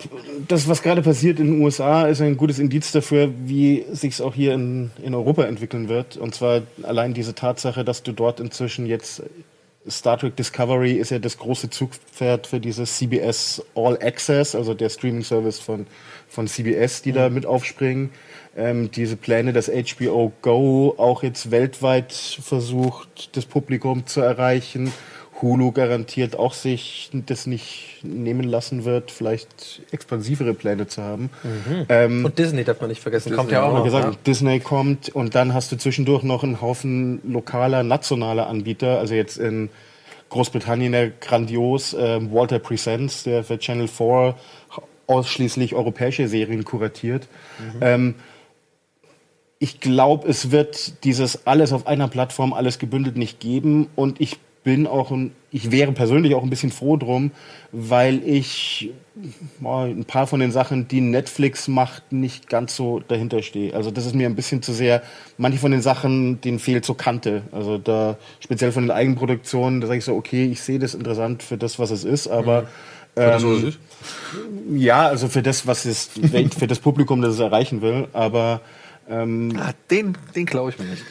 das, 0.47 0.69
was 0.69 0.83
gerade 0.85 1.03
passiert 1.03 1.41
in 1.41 1.47
den 1.55 1.63
USA, 1.63 2.07
ist 2.07 2.21
ein 2.21 2.37
gutes 2.37 2.61
Indiz 2.61 2.93
dafür, 2.93 3.29
wie 3.45 3.85
sich 3.91 4.15
es 4.15 4.21
auch 4.21 4.35
hier 4.35 4.55
in, 4.55 4.93
in 5.03 5.17
Europa 5.17 5.43
entwickeln 5.43 5.89
wird. 5.89 6.17
Und 6.17 6.33
zwar 6.33 6.63
allein 6.85 7.13
diese 7.13 7.35
Tatsache, 7.35 7.85
dass 7.85 8.05
du 8.05 8.13
dort 8.13 8.39
inzwischen 8.39 8.87
jetzt 8.87 9.25
Star 9.89 10.17
Trek 10.19 10.37
Discovery 10.37 10.93
ist 10.93 11.11
ja 11.11 11.19
das 11.19 11.39
große 11.39 11.71
Zugpferd 11.71 12.47
für 12.47 12.61
dieses 12.61 12.97
CBS 12.97 13.63
All 13.75 13.99
Access, 14.01 14.55
also 14.55 14.75
der 14.75 14.89
Streaming-Service 14.89 15.59
von, 15.59 15.87
von 16.29 16.47
CBS, 16.47 17.03
die 17.03 17.13
da 17.13 17.29
mit 17.29 17.47
aufspringen. 17.47 18.11
Ähm, 18.57 18.91
diese 18.91 19.17
Pläne, 19.17 19.53
dass 19.53 19.69
HBO 19.69 20.33
Go 20.43 20.95
auch 20.99 21.23
jetzt 21.23 21.51
weltweit 21.51 22.13
versucht, 22.13 23.37
das 23.37 23.47
Publikum 23.47 24.07
zu 24.07 24.21
erreichen. 24.21 24.93
Hulu 25.41 25.73
garantiert 25.73 26.37
auch 26.37 26.53
sich 26.53 27.11
das 27.27 27.47
nicht 27.47 28.01
nehmen 28.03 28.45
lassen 28.45 28.85
wird, 28.85 29.11
vielleicht 29.11 29.83
expansivere 29.91 30.55
Pläne 30.55 30.87
zu 30.87 31.03
haben. 31.03 31.31
Ähm, 31.89 32.25
Und 32.25 32.39
Disney 32.39 32.65
darf 32.65 32.81
man 32.81 32.91
nicht 32.91 33.01
vergessen, 33.01 33.31
Disney 33.31 33.37
kommt 33.39 33.51
ja 33.53 33.63
auch 33.65 33.73
noch. 33.73 33.85
gesagt, 33.85 34.05
ja. 34.05 34.19
Disney 34.27 34.61
kommt 34.61 35.09
und 35.09 35.35
dann 35.35 35.55
hast 35.55 35.73
du 35.73 35.77
zwischendurch 35.77 36.23
noch 36.23 36.45
einen 36.45 36.61
Haufen 36.61 37.21
lokaler, 37.25 37.83
nationaler 37.83 38.47
Anbieter. 38.47 38.99
Also 38.99 39.15
jetzt 39.15 39.39
in 39.39 39.71
Großbritannien 40.29 40.93
der 40.93 41.11
grandios 41.11 41.97
ähm, 41.99 42.33
Walter 42.33 42.59
Presents, 42.59 43.25
der 43.25 43.43
für 43.43 43.59
Channel 43.59 43.89
4 43.89 44.35
ausschließlich 45.07 45.75
europäische 45.75 46.29
Serien 46.29 46.65
kuratiert. 46.65 47.29
Ähm, 47.81 48.15
ich 49.59 49.81
glaube, 49.81 50.29
es 50.29 50.51
wird 50.51 51.05
dieses 51.05 51.47
alles 51.47 51.73
auf 51.73 51.87
einer 51.87 52.09
Plattform, 52.09 52.53
alles 52.53 52.79
gebündelt 52.79 53.17
nicht 53.17 53.41
geben. 53.41 53.89
Und 53.95 54.21
ich 54.21 54.39
bin 54.65 54.87
auch, 54.87 55.11
ein, 55.11 55.33
ich 55.51 55.71
wäre 55.71 55.93
persönlich 55.93 56.35
auch 56.35 56.43
ein 56.43 56.51
bisschen 56.51 56.71
froh 56.71 56.97
drum, 56.97 57.33
weil 57.73 58.23
ich 58.27 58.91
mal, 59.61 59.89
ein 59.89 60.05
paar 60.05 60.27
von 60.27 60.41
den 60.41 60.53
Sachen, 60.53 60.89
die 60.89 61.01
Netflix 61.01 61.69
macht, 61.69 62.13
nicht 62.13 62.49
ganz 62.49 62.77
so 62.77 63.01
dahinter 63.01 63.43
stehe. 63.43 63.75
Also 63.75 63.91
das 63.91 64.07
ist 64.07 64.15
mir 64.15 64.27
ein 64.27 64.37
bisschen 64.37 64.63
zu 64.63 64.73
sehr, 64.73 65.03
manche 65.37 65.59
von 65.59 65.73
den 65.73 65.83
Sachen, 65.83 66.41
denen 66.41 66.59
fehlt 66.59 66.85
so 66.85 66.95
Kante. 66.95 67.43
Also 67.53 67.79
da, 67.79 68.17
speziell 68.41 68.73
von 68.73 68.85
den 68.85 68.91
Eigenproduktionen, 68.91 69.81
da 69.81 69.87
sage 69.87 69.99
ich 69.99 70.05
so, 70.05 70.15
okay, 70.15 70.47
ich 70.47 70.61
sehe 70.63 70.79
das 70.79 70.95
interessant 70.95 71.43
für 71.43 71.57
das, 71.57 71.79
was 71.79 71.91
es 71.91 72.05
ist, 72.05 72.29
aber 72.29 72.67
ähm, 73.15 73.73
ja, 74.75 75.07
also 75.07 75.29
für 75.29 75.43
das, 75.43 75.67
was 75.67 75.85
es, 75.85 76.11
für 76.59 76.67
das 76.67 76.79
Publikum, 76.79 77.21
das 77.21 77.35
es 77.35 77.41
erreichen 77.41 77.83
will, 77.83 78.09
aber 78.13 78.61
ähm, 79.13 79.53
Ah, 79.59 79.73
den, 79.91 80.17
den 80.35 80.47
klaue 80.47 80.71
ich 80.71 80.79
mir 80.79 80.87
nicht. 80.87 81.05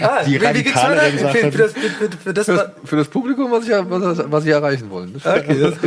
Ah, 0.00 0.22
die 0.26 0.32
wie- 0.32 0.40
wie 0.40 0.44
weiter? 0.44 0.60
Für, 0.62 1.18
Sachen. 1.18 1.52
für, 1.52 1.58
das, 1.58 1.72
für, 1.72 1.80
für, 1.90 2.08
das, 2.32 2.46
Für 2.46 2.54
das, 2.54 2.64
für 2.84 2.96
das 2.96 3.08
Publikum, 3.08 3.50
was 3.50 3.64
ich, 3.64 3.70
was, 3.72 4.22
was 4.30 4.44
ich 4.44 4.50
erreichen 4.52 4.88
wollen. 4.90 5.14
Okay, 5.16 5.58
das 5.60 5.72
ist. 5.74 5.80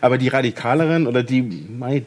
Aber 0.00 0.18
die 0.18 0.28
radikaleren 0.28 1.06
oder 1.06 1.22
die, 1.22 1.42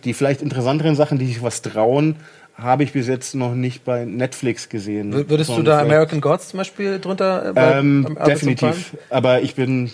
die 0.03 0.13
vielleicht 0.13 0.41
interessanteren 0.41 0.95
Sachen, 0.95 1.17
die 1.19 1.27
sich 1.27 1.41
was 1.41 1.61
trauen, 1.61 2.15
habe 2.57 2.83
ich 2.83 2.93
bis 2.93 3.07
jetzt 3.07 3.35
noch 3.35 3.53
nicht 3.53 3.83
bei 3.83 4.05
Netflix 4.05 4.69
gesehen. 4.69 5.11
Würdest 5.29 5.49
du 5.49 5.61
da 5.61 5.79
American 5.81 6.21
Gods 6.21 6.49
zum 6.49 6.59
Beispiel 6.59 6.99
drunter? 6.99 7.53
Äh, 7.55 7.79
Ähm, 7.79 8.17
definitiv. 8.25 8.95
Aber 9.09 9.41
ich 9.41 9.55
bin 9.55 9.91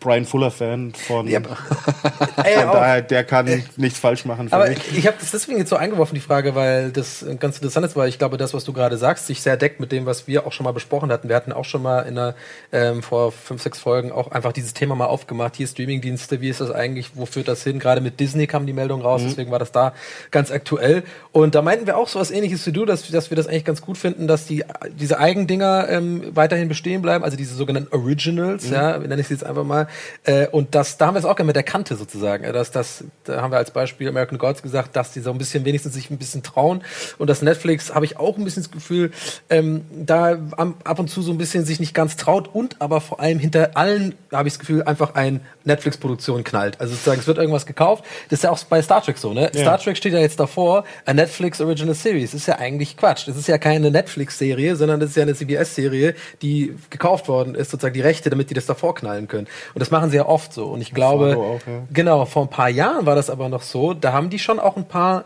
Brian 0.00 0.24
Fuller 0.24 0.50
Fan 0.50 0.92
von. 0.92 1.28
Ey, 1.28 1.40
von 1.42 2.72
daher, 2.72 3.02
der 3.02 3.22
kann 3.22 3.62
nichts 3.76 4.00
falsch 4.00 4.24
machen 4.24 4.48
für 4.48 4.56
Aber 4.56 4.68
mich. 4.68 4.96
ich 4.96 5.06
habe 5.06 5.16
das 5.20 5.30
deswegen 5.30 5.58
jetzt 5.58 5.70
so 5.70 5.76
eingeworfen, 5.76 6.14
die 6.16 6.20
Frage, 6.20 6.56
weil 6.56 6.90
das 6.90 7.24
ganz 7.38 7.56
interessant 7.58 7.86
ist, 7.86 7.94
weil 7.94 8.08
ich 8.08 8.18
glaube, 8.18 8.36
das, 8.38 8.54
was 8.54 8.64
du 8.64 8.72
gerade 8.72 8.96
sagst, 8.96 9.26
sich 9.26 9.40
sehr 9.40 9.56
deckt 9.56 9.78
mit 9.78 9.92
dem, 9.92 10.04
was 10.04 10.26
wir 10.26 10.46
auch 10.46 10.52
schon 10.52 10.64
mal 10.64 10.72
besprochen 10.72 11.12
hatten. 11.12 11.28
Wir 11.28 11.36
hatten 11.36 11.52
auch 11.52 11.64
schon 11.64 11.82
mal 11.82 12.00
in 12.00 12.18
einer, 12.18 12.34
ähm, 12.72 13.02
vor 13.04 13.30
fünf, 13.30 13.62
sechs 13.62 13.78
Folgen 13.78 14.10
auch 14.10 14.32
einfach 14.32 14.52
dieses 14.52 14.74
Thema 14.74 14.96
mal 14.96 15.06
aufgemacht. 15.06 15.54
Hier 15.54 15.68
Streamingdienste, 15.68 16.40
wie 16.40 16.48
ist 16.48 16.60
das 16.60 16.72
eigentlich, 16.72 17.12
wo 17.14 17.24
führt 17.24 17.46
das 17.46 17.62
hin? 17.62 17.78
Gerade 17.78 18.00
mit 18.00 18.18
Disney 18.18 18.48
kam 18.48 18.66
die 18.66 18.72
Meldung 18.72 19.00
raus, 19.00 19.22
deswegen 19.24 19.52
war 19.52 19.60
das 19.60 19.70
da 19.70 19.92
ganz 20.32 20.50
aktuell. 20.50 21.04
Und 21.30 21.54
da 21.54 21.62
meinten 21.62 21.86
wir 21.86 21.96
auch 21.96 21.99
so 22.08 22.18
was 22.18 22.30
ähnliches 22.30 22.66
wie 22.66 22.72
du, 22.72 22.84
dass, 22.84 23.08
dass 23.08 23.30
wir 23.30 23.36
das 23.36 23.46
eigentlich 23.46 23.64
ganz 23.64 23.80
gut 23.80 23.98
finden, 23.98 24.26
dass 24.26 24.46
die, 24.46 24.64
diese 24.98 25.18
Eigendinger 25.18 25.88
ähm, 25.88 26.30
weiterhin 26.34 26.68
bestehen 26.68 27.02
bleiben, 27.02 27.24
also 27.24 27.36
diese 27.36 27.54
sogenannten 27.54 27.94
Originals, 27.94 28.68
ja, 28.70 28.98
nenne 28.98 29.20
ich 29.20 29.28
sie 29.28 29.34
jetzt 29.34 29.44
einfach 29.44 29.64
mal. 29.64 29.88
Äh, 30.24 30.48
und 30.48 30.74
das, 30.74 30.96
da 30.96 31.06
haben 31.06 31.14
wir 31.14 31.18
es 31.18 31.24
auch 31.24 31.36
gerne 31.36 31.46
mit 31.46 31.56
der 31.56 31.62
Kante 31.62 31.96
sozusagen. 31.96 32.44
Äh, 32.44 32.52
Dass 32.52 32.70
das, 32.70 33.04
da 33.24 33.42
haben 33.42 33.52
wir 33.52 33.58
als 33.58 33.70
Beispiel 33.70 34.08
American 34.08 34.38
Gods 34.38 34.62
gesagt, 34.62 34.96
dass 34.96 35.12
die 35.12 35.20
so 35.20 35.30
ein 35.30 35.38
bisschen 35.38 35.64
wenigstens 35.64 35.94
sich 35.94 36.10
ein 36.10 36.18
bisschen 36.18 36.42
trauen. 36.42 36.82
Und 37.18 37.28
das 37.28 37.42
Netflix 37.42 37.94
habe 37.94 38.04
ich 38.04 38.18
auch 38.18 38.36
ein 38.36 38.44
bisschen 38.44 38.62
das 38.62 38.70
Gefühl, 38.70 39.10
ähm, 39.48 39.84
da 39.92 40.38
am, 40.56 40.76
ab 40.84 40.98
und 40.98 41.08
zu 41.08 41.22
so 41.22 41.32
ein 41.32 41.38
bisschen 41.38 41.64
sich 41.64 41.80
nicht 41.80 41.94
ganz 41.94 42.16
traut 42.16 42.48
und 42.52 42.76
aber 42.80 43.00
vor 43.00 43.20
allem 43.20 43.38
hinter 43.38 43.76
allen 43.76 44.14
habe 44.32 44.48
ich 44.48 44.54
das 44.54 44.60
Gefühl 44.60 44.82
einfach 44.82 45.14
ein 45.14 45.40
Netflix-Produktion 45.64 46.44
knallt. 46.44 46.80
Also 46.80 46.94
sozusagen 46.94 47.20
es 47.20 47.26
wird 47.26 47.38
irgendwas 47.38 47.66
gekauft. 47.66 48.04
Das 48.28 48.38
ist 48.38 48.44
ja 48.44 48.50
auch 48.50 48.62
bei 48.64 48.82
Star 48.82 49.02
Trek 49.02 49.18
so, 49.18 49.32
ne? 49.32 49.50
Star 49.54 49.78
Trek 49.78 49.96
steht 49.96 50.12
ja 50.12 50.18
jetzt 50.18 50.40
davor, 50.40 50.84
ein 51.06 51.16
Netflix 51.16 51.60
Original 51.60 51.89
Series. 51.94 52.32
Das 52.32 52.42
ist 52.42 52.46
ja 52.46 52.58
eigentlich 52.58 52.96
Quatsch. 52.96 53.26
Das 53.28 53.36
ist 53.36 53.48
ja 53.48 53.58
keine 53.58 53.90
Netflix-Serie, 53.90 54.76
sondern 54.76 55.00
das 55.00 55.10
ist 55.10 55.16
ja 55.16 55.22
eine 55.22 55.34
CBS-Serie, 55.34 56.14
die 56.42 56.74
gekauft 56.90 57.28
worden 57.28 57.54
ist, 57.54 57.70
sozusagen 57.70 57.94
die 57.94 58.00
Rechte, 58.00 58.30
damit 58.30 58.50
die 58.50 58.54
das 58.54 58.66
davor 58.66 58.94
knallen 58.94 59.28
können. 59.28 59.46
Und 59.74 59.80
das 59.80 59.90
machen 59.90 60.10
sie 60.10 60.16
ja 60.16 60.26
oft 60.26 60.52
so. 60.52 60.66
Und 60.66 60.80
ich 60.80 60.92
glaube, 60.94 61.36
auch, 61.36 61.60
ja. 61.66 61.82
genau, 61.92 62.24
vor 62.24 62.42
ein 62.42 62.50
paar 62.50 62.68
Jahren 62.68 63.06
war 63.06 63.14
das 63.16 63.30
aber 63.30 63.48
noch 63.48 63.62
so, 63.62 63.94
da 63.94 64.12
haben 64.12 64.30
die 64.30 64.38
schon 64.38 64.58
auch 64.58 64.76
ein 64.76 64.86
paar 64.86 65.24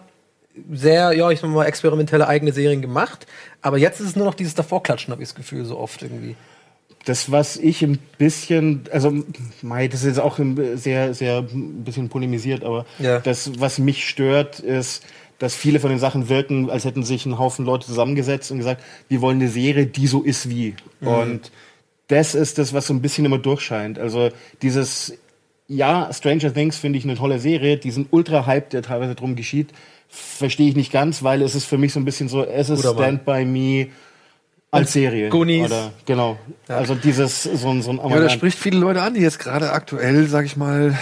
sehr, 0.73 1.13
ja, 1.13 1.31
ich 1.31 1.41
sag 1.41 1.51
mal, 1.51 1.65
experimentelle 1.67 2.29
eigene 2.29 2.53
Serien 2.53 2.81
gemacht. 2.81 3.27
Aber 3.63 3.79
jetzt 3.79 4.01
ist 4.01 4.09
es 4.09 4.17
nur 4.17 4.27
noch 4.27 4.35
dieses 4.35 4.55
Davorklatschen, 4.55 5.11
habe 5.13 5.23
ich 5.23 5.29
das 5.29 5.35
Gefühl, 5.35 5.65
so 5.65 5.79
oft 5.79 6.03
irgendwie. 6.03 6.37
Das, 7.07 7.31
was 7.31 7.57
ich 7.57 7.83
ein 7.83 7.99
bisschen, 8.17 8.85
also, 8.91 9.13
mei, 9.61 9.89
das 9.89 10.01
ist 10.01 10.07
jetzt 10.07 10.21
auch 10.21 10.39
ein 10.39 10.79
sehr, 10.79 11.13
sehr 11.13 11.39
ein 11.41 11.85
bisschen 11.85 12.09
polemisiert, 12.09 12.65
aber 12.65 12.87
Ja. 12.99 13.19
das, 13.19 13.61
was 13.61 13.79
mich 13.79 14.09
stört, 14.09 14.61
ist, 14.61 15.03
dass 15.39 15.55
viele 15.55 15.81
von 15.81 15.91
den 15.91 15.99
Sachen 15.99 16.29
wirken, 16.29 16.71
als 16.71 16.85
hätten 16.85 17.03
sich 17.03 17.27
ein 17.27 17.39
Haufen 17.39 17.65
Leute 17.65 17.87
zusammengesetzt 17.87 18.51
und 18.51 18.59
gesagt, 18.59 18.83
wir 19.09 19.21
wollen 19.21 19.41
eine 19.41 19.51
Serie, 19.51 19.87
die 19.87 20.07
so 20.07 20.23
ist 20.23 20.49
wie. 20.49 20.75
Und 21.01 21.51
das 22.09 22.35
ist 22.35 22.59
das, 22.59 22.73
was 22.73 22.87
so 22.87 22.95
ein 22.95 23.03
bisschen 23.03 23.25
immer 23.25 23.39
durchscheint. 23.39 23.99
Also 23.99 24.31
dieses, 24.63 25.17
ja, 25.69 26.13
Stranger 26.13 26.53
Things 26.53 26.77
finde 26.77 26.99
ich 26.99 27.05
eine 27.05 27.17
tolle 27.17 27.39
Serie, 27.39 27.77
diesen 27.77 28.07
Ultra-Hype, 28.11 28.71
der 28.71 28.83
teilweise 28.83 29.15
drum 29.15 29.37
geschieht, 29.37 29.71
verstehe 30.09 30.69
ich 30.69 30.77
nicht 30.77 30.93
ganz, 30.93 31.23
weil 31.23 31.43
es 31.43 31.55
ist 31.55 31.65
für 31.65 31.79
mich 31.79 31.93
so 31.93 32.01
ein 32.01 32.05
bisschen 32.05 32.29
so, 32.29 32.45
es 32.45 32.71
ist. 32.71 32.81
Stand 32.87 33.25
by 33.25 33.45
Me 33.45 33.89
als 34.75 34.93
Serie. 34.93 35.29
Goonies. 35.29 35.67
Oder, 35.67 35.93
genau. 36.07 36.39
Also 36.69 36.95
dieses, 36.95 37.43
so 37.43 37.69
ein, 37.71 37.83
so 37.83 37.91
ein 37.91 38.01
Ja, 38.09 38.21
das 38.21 38.33
spricht 38.33 38.59
viele 38.59 38.79
Leute 38.79 39.03
an, 39.03 39.15
die 39.15 39.21
jetzt 39.21 39.39
gerade 39.39 39.73
aktuell, 39.73 40.27
sag 40.27 40.45
ich 40.45 40.57
mal, 40.57 40.99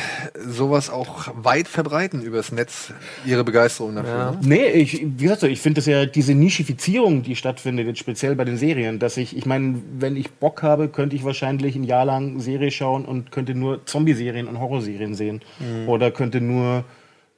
sowas 0.47 0.91
auch 0.91 1.29
weit 1.35 1.69
verbreiten 1.69 2.23
übers 2.23 2.53
Netz, 2.53 2.93
ihre 3.25 3.45
Begeisterung 3.45 3.95
dafür. 3.95 4.11
Ja. 4.11 4.31
Ne? 4.33 4.39
Nee, 4.43 4.67
ich, 4.69 5.03
wie 5.03 5.25
gesagt, 5.25 5.43
ich 5.45 5.61
finde 5.61 5.81
das 5.81 5.87
ja 5.87 6.07
diese 6.07 6.35
Nischifizierung, 6.35 7.23
die 7.23 7.37
stattfindet, 7.37 7.87
jetzt 7.87 7.99
speziell 7.99 8.35
bei 8.35 8.45
den 8.45 8.57
Serien, 8.57 8.99
dass 8.99 9.17
ich, 9.17 9.37
ich 9.37 9.47
meine, 9.47 9.81
wenn 9.99 10.17
ich 10.17 10.31
Bock 10.31 10.63
habe, 10.63 10.89
könnte 10.89 11.17
ich 11.17 11.25
wahrscheinlich 11.25 11.77
ein 11.77 11.85
Jahr 11.85 12.05
lang 12.05 12.41
Serie 12.41 12.71
schauen 12.71 13.05
und 13.05 13.33
könnte 13.33 13.55
nur 13.55 13.85
Zombie-Serien 13.87 14.49
und 14.49 14.61
Horrorserien 14.61 15.15
sehen. 15.15 15.41
Oder 15.87 16.11
könnte 16.11 16.41
nur 16.41 16.85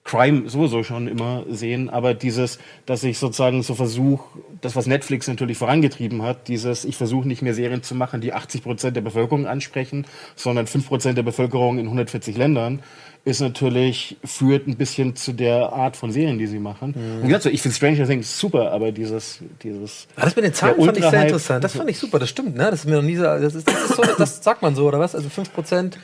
Crime 0.05 0.51
sowieso 0.51 0.83
schon 0.83 1.09
immer 1.09 1.45
sehen, 1.49 1.89
aber 1.89 2.13
dieses, 2.13 2.59
dass 2.85 3.03
ich 3.05 3.19
sozusagen 3.19 3.63
so 3.63 3.75
versuche, 3.75 4.39
das, 4.61 4.77
was 4.77 4.87
Netflix 4.87 5.27
natürlich 5.29 5.57
vorangetrieben 5.57 6.23
hat, 6.23 6.47
dieses, 6.49 6.85
ich 6.85 6.97
versuche 6.97 7.27
nicht 7.27 7.41
mehr 7.41 7.55
Serien 7.55 7.83
zu 7.83 7.95
machen, 7.95 8.21
die 8.21 8.35
80 8.35 8.63
Prozent 8.63 8.97
der 8.97 9.01
Bevölkerung 9.01 9.47
ansprechen, 9.47 10.07
sondern 10.37 10.67
5 10.67 10.87
Prozent 10.87 11.17
der 11.17 11.23
Bevölkerung 11.23 11.79
in 11.79 11.87
140 11.87 12.37
Ländern, 12.37 12.81
ist 13.25 13.41
natürlich, 13.41 14.19
führt 14.23 14.67
ein 14.67 14.77
bisschen 14.77 15.17
zu 15.17 15.33
der 15.33 15.73
Art 15.73 15.97
von 15.97 16.13
Serien, 16.13 16.39
die 16.39 16.47
sie 16.47 16.59
machen. 16.59 16.93
Und 16.93 17.23
wie 17.23 17.29
gesagt, 17.29 17.45
so, 17.45 17.49
ich 17.49 17.63
finde 17.63 17.75
Stranger 17.75 18.07
Things 18.07 18.39
super, 18.39 18.73
aber 18.73 18.93
dieses, 18.93 19.39
dieses, 19.63 20.07
Ah, 20.17 20.25
das 20.27 20.37
mit 20.37 20.45
den 20.45 20.53
Zahlen 20.53 20.85
fand 20.85 20.99
ich 20.99 21.05
sehr 21.05 21.23
interessant. 21.23 21.65
Das 21.65 21.73
fand 21.75 21.89
ich 21.89 21.99
super, 21.99 22.19
das 22.19 22.29
stimmt, 22.29 22.57
ne? 22.57 22.65
Das 22.71 22.81
ist 22.81 22.85
mir 22.85 22.97
noch 22.97 23.03
nie 23.03 23.17
so, 23.17 23.23
das 23.23 23.55
ist, 23.55 23.67
das 23.67 23.91
ist 23.91 23.97
so, 23.97 24.03
das 24.19 24.45
sagt 24.45 24.61
man 24.61 24.75
so, 24.75 24.87
oder 24.87 25.01
was? 25.01 25.15
Also 25.15 25.29
5% 25.31 25.95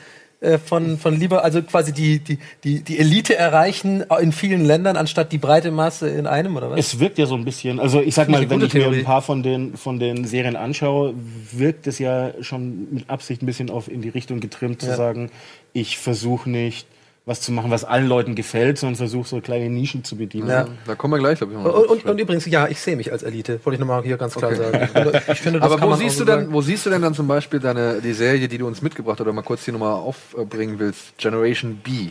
äh, 0.41 0.57
von, 0.57 0.97
von 0.97 1.17
lieber, 1.19 1.43
also 1.43 1.61
quasi 1.61 1.93
die, 1.93 2.19
die, 2.19 2.37
die, 2.63 2.81
die 2.81 2.97
Elite 2.99 3.35
erreichen 3.37 4.03
in 4.19 4.31
vielen 4.31 4.65
Ländern, 4.65 4.97
anstatt 4.97 5.31
die 5.31 5.37
breite 5.37 5.71
Masse 5.71 6.09
in 6.09 6.27
einem, 6.27 6.55
oder 6.57 6.71
was? 6.71 6.79
Es 6.79 6.99
wirkt 6.99 7.17
ja 7.19 7.25
so 7.27 7.35
ein 7.35 7.45
bisschen, 7.45 7.79
also 7.79 8.01
ich 8.01 8.13
sag 8.15 8.27
mal, 8.27 8.37
wenn 8.49 8.57
ich 8.59 8.65
gute 8.65 8.77
mir 8.77 8.83
Theorie. 8.85 8.97
ein 8.99 9.05
paar 9.05 9.21
von 9.21 9.43
den, 9.43 9.77
von 9.77 9.99
den 9.99 10.25
Serien 10.25 10.55
anschaue, 10.55 11.13
wirkt 11.51 11.85
es 11.87 11.99
ja 11.99 12.31
schon 12.41 12.87
mit 12.91 13.09
Absicht 13.09 13.41
ein 13.41 13.45
bisschen 13.45 13.69
auf 13.69 13.87
in 13.87 14.01
die 14.01 14.09
Richtung 14.09 14.39
getrimmt, 14.39 14.81
Ja. 14.81 14.89
zu 14.89 14.95
sagen, 14.95 15.29
ich 15.73 15.97
versuche 15.99 16.49
nicht 16.49 16.87
was 17.25 17.39
zu 17.41 17.51
machen, 17.51 17.69
was 17.69 17.83
allen 17.83 18.07
Leuten 18.07 18.33
gefällt, 18.33 18.79
sondern 18.79 18.95
versuche 18.95 19.27
so 19.27 19.41
kleine 19.41 19.69
Nischen 19.69 20.03
zu 20.03 20.15
bedienen. 20.17 20.49
Ja. 20.49 20.65
Da 20.87 20.95
kommen 20.95 21.13
wir 21.13 21.19
gleich, 21.19 21.37
glaube 21.37 21.53
ich, 21.53 21.59
mal 21.59 21.69
und, 21.69 21.87
und, 21.87 22.05
und 22.05 22.19
übrigens, 22.19 22.45
ja, 22.47 22.67
ich 22.67 22.79
sehe 22.79 22.95
mich 22.95 23.11
als 23.11 23.21
Elite. 23.23 23.59
Wollte 23.63 23.75
ich 23.75 23.79
nochmal 23.79 24.03
hier 24.03 24.17
ganz 24.17 24.33
klar 24.35 24.51
Okay. 24.51 24.61
sagen. 24.61 25.11
Ich 25.31 25.39
finde, 25.39 25.59
das 25.59 25.71
Aber 25.71 25.81
wo 25.87 25.93
siehst 25.95 26.15
du 26.15 26.19
so 26.19 26.25
denn, 26.25 26.39
sagen. 26.41 26.53
wo 26.53 26.61
siehst 26.61 26.85
du 26.85 26.89
denn 26.89 27.01
dann 27.03 27.13
zum 27.13 27.27
Beispiel 27.27 27.59
deine, 27.59 28.01
die 28.01 28.13
Serie, 28.13 28.47
die 28.47 28.57
du 28.57 28.65
uns 28.65 28.81
mitgebracht 28.81 29.19
hast, 29.19 29.21
oder 29.21 29.33
mal 29.33 29.43
kurz 29.43 29.63
hier 29.65 29.73
nochmal 29.73 29.93
aufbringen 29.93 30.79
willst? 30.79 31.15
Generation 31.17 31.75
B. 31.75 32.09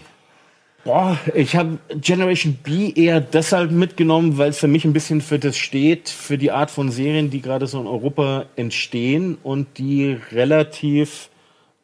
Boah, 0.85 1.19
ich 1.35 1.57
habe 1.57 1.79
Generation 2.01 2.55
B 2.63 2.91
eher 2.95 3.21
deshalb 3.21 3.71
mitgenommen, 3.71 4.39
weil 4.39 4.49
es 4.51 4.59
für 4.59 4.69
mich 4.69 4.87
ein 4.87 4.95
bisschen 4.95 5.21
für 5.21 5.39
das 5.39 5.59
steht, 5.59 6.09
für 6.09 6.39
die 6.39 6.53
Art 6.53 6.71
von 6.71 6.91
Serien, 6.91 7.29
die 7.29 7.43
gerade 7.43 7.67
so 7.67 7.81
in 7.83 7.87
Europa 7.87 8.47
entstehen 8.57 9.37
und 9.43 9.77
die 9.77 10.19
relativ 10.33 11.29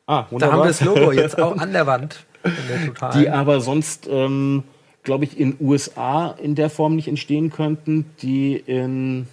Ah, 0.07 0.23
Da 0.23 0.31
wunderbar. 0.31 0.53
haben 0.55 0.62
wir 0.62 0.69
das 0.69 0.81
Logo 0.83 1.11
jetzt 1.12 1.39
auch 1.43 1.57
an 1.59 1.73
der 1.73 1.87
Wand. 1.87 2.25
Die 3.15 3.29
aber 3.29 3.61
sonst, 3.61 4.09
ähm, 4.11 4.63
glaube 5.03 5.25
ich, 5.25 5.39
in 5.39 5.57
USA 5.61 6.31
in 6.31 6.55
der 6.55 6.71
Form 6.71 6.97
nicht 6.97 7.09
entstehen 7.09 7.51
könnten, 7.51 8.07
die 8.23 8.57
in 8.57 9.29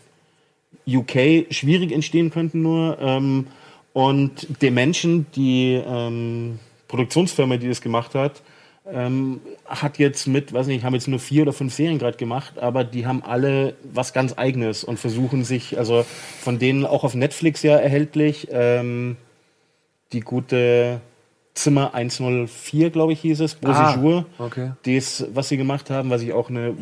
UK 0.87 1.47
schwierig 1.51 1.91
entstehen 1.91 2.29
könnten 2.29 2.61
nur. 2.61 2.97
Ähm, 2.99 3.47
und 3.93 4.61
Dimension, 4.61 5.25
die 5.35 5.81
ähm, 5.85 6.59
Produktionsfirma, 6.87 7.57
die 7.57 7.67
das 7.67 7.81
gemacht 7.81 8.15
hat, 8.15 8.41
ähm, 8.91 9.39
hat 9.65 9.97
jetzt 9.97 10.27
mit, 10.27 10.51
weiß 10.51 10.67
nicht, 10.67 10.83
haben 10.83 10.93
jetzt 10.93 11.07
nur 11.07 11.19
vier 11.19 11.43
oder 11.43 11.53
fünf 11.53 11.73
Serien 11.73 11.99
gerade 11.99 12.17
gemacht, 12.17 12.59
aber 12.59 12.83
die 12.83 13.05
haben 13.05 13.23
alle 13.23 13.75
was 13.83 14.13
ganz 14.13 14.37
Eigenes 14.37 14.83
und 14.83 14.99
versuchen 14.99 15.45
sich, 15.45 15.77
also 15.77 16.05
von 16.41 16.59
denen 16.59 16.85
auch 16.85 17.03
auf 17.03 17.15
Netflix 17.15 17.63
ja 17.63 17.77
erhältlich, 17.77 18.49
ähm, 18.51 19.15
die 20.11 20.19
gute 20.19 20.99
Zimmer 21.53 21.93
104, 21.93 22.89
glaube 22.89 23.13
ich, 23.13 23.21
hieß 23.21 23.39
es, 23.41 23.57
Ah, 23.63 23.93
Bonjour. 23.95 24.25
okay. 24.39 24.71
Das, 24.85 25.25
was 25.33 25.49
sie 25.49 25.57
gemacht 25.57 25.89
haben, 25.89 26.09
was 26.09 26.21
ich 26.21 26.33
auch 26.33 26.49
eine 26.49 26.75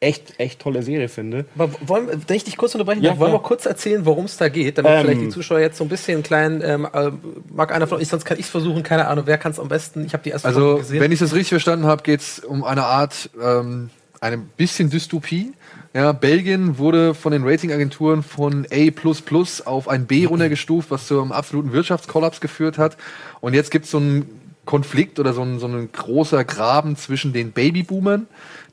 echt, 0.00 0.34
echt 0.38 0.60
tolle 0.60 0.82
Serie 0.82 1.08
finde. 1.08 1.44
Aber 1.56 1.70
wollen, 1.86 2.08
wir- 2.08 2.18
wenn 2.26 2.36
ich 2.36 2.44
dich 2.44 2.56
kurz 2.56 2.74
unterbrechen 2.74 3.02
Ja, 3.02 3.10
darf, 3.10 3.20
wollen 3.20 3.32
wir 3.32 3.38
kurz 3.40 3.66
erzählen, 3.66 4.04
worum 4.04 4.24
es 4.24 4.36
da 4.36 4.48
geht, 4.48 4.78
damit 4.78 4.90
Ähm. 4.92 5.00
vielleicht 5.04 5.20
die 5.20 5.28
Zuschauer 5.28 5.60
jetzt 5.60 5.78
so 5.78 5.84
ein 5.84 5.88
bisschen 5.88 6.22
kleinen, 6.24 6.60
ähm, 6.64 6.88
äh, 6.92 7.10
mag 7.54 7.72
einer 7.72 7.86
von 7.86 7.98
euch, 7.98 8.08
sonst 8.08 8.24
kann 8.24 8.38
ich 8.38 8.46
es 8.46 8.50
versuchen, 8.50 8.82
keine 8.82 9.06
Ahnung, 9.06 9.26
wer 9.26 9.38
kann 9.38 9.52
es 9.52 9.60
am 9.60 9.68
besten? 9.68 10.04
Ich 10.04 10.12
habe 10.12 10.22
die 10.24 10.30
erste 10.30 10.48
Also, 10.48 10.60
Folge 10.60 10.80
gesehen. 10.80 11.00
wenn 11.00 11.12
ich 11.12 11.20
das 11.20 11.32
richtig 11.32 11.50
verstanden 11.50 11.86
habe, 11.86 12.02
geht 12.02 12.20
es 12.20 12.38
um 12.40 12.64
eine 12.64 12.82
Art, 12.84 13.30
ähm, 13.40 13.90
eine 14.20 14.38
bisschen 14.38 14.90
Dystopie. 14.90 15.52
Ja, 15.94 16.12
Belgien 16.12 16.78
wurde 16.78 17.12
von 17.12 17.32
den 17.32 17.46
Ratingagenturen 17.46 18.22
von 18.22 18.66
A 18.72 19.68
auf 19.68 19.88
ein 19.88 20.06
B 20.06 20.24
runtergestuft, 20.24 20.90
was 20.90 21.06
zu 21.06 21.20
einem 21.20 21.32
absoluten 21.32 21.72
Wirtschaftskollaps 21.72 22.40
geführt 22.40 22.78
hat. 22.78 22.96
Und 23.42 23.52
jetzt 23.52 23.70
gibt 23.70 23.84
es 23.84 23.90
so 23.90 23.98
einen 23.98 24.40
Konflikt 24.64 25.18
oder 25.18 25.34
so 25.34 25.42
ein, 25.42 25.58
so 25.58 25.66
ein 25.66 25.92
großer 25.92 26.44
Graben 26.44 26.96
zwischen 26.96 27.34
den 27.34 27.52
Babyboomern, 27.52 28.26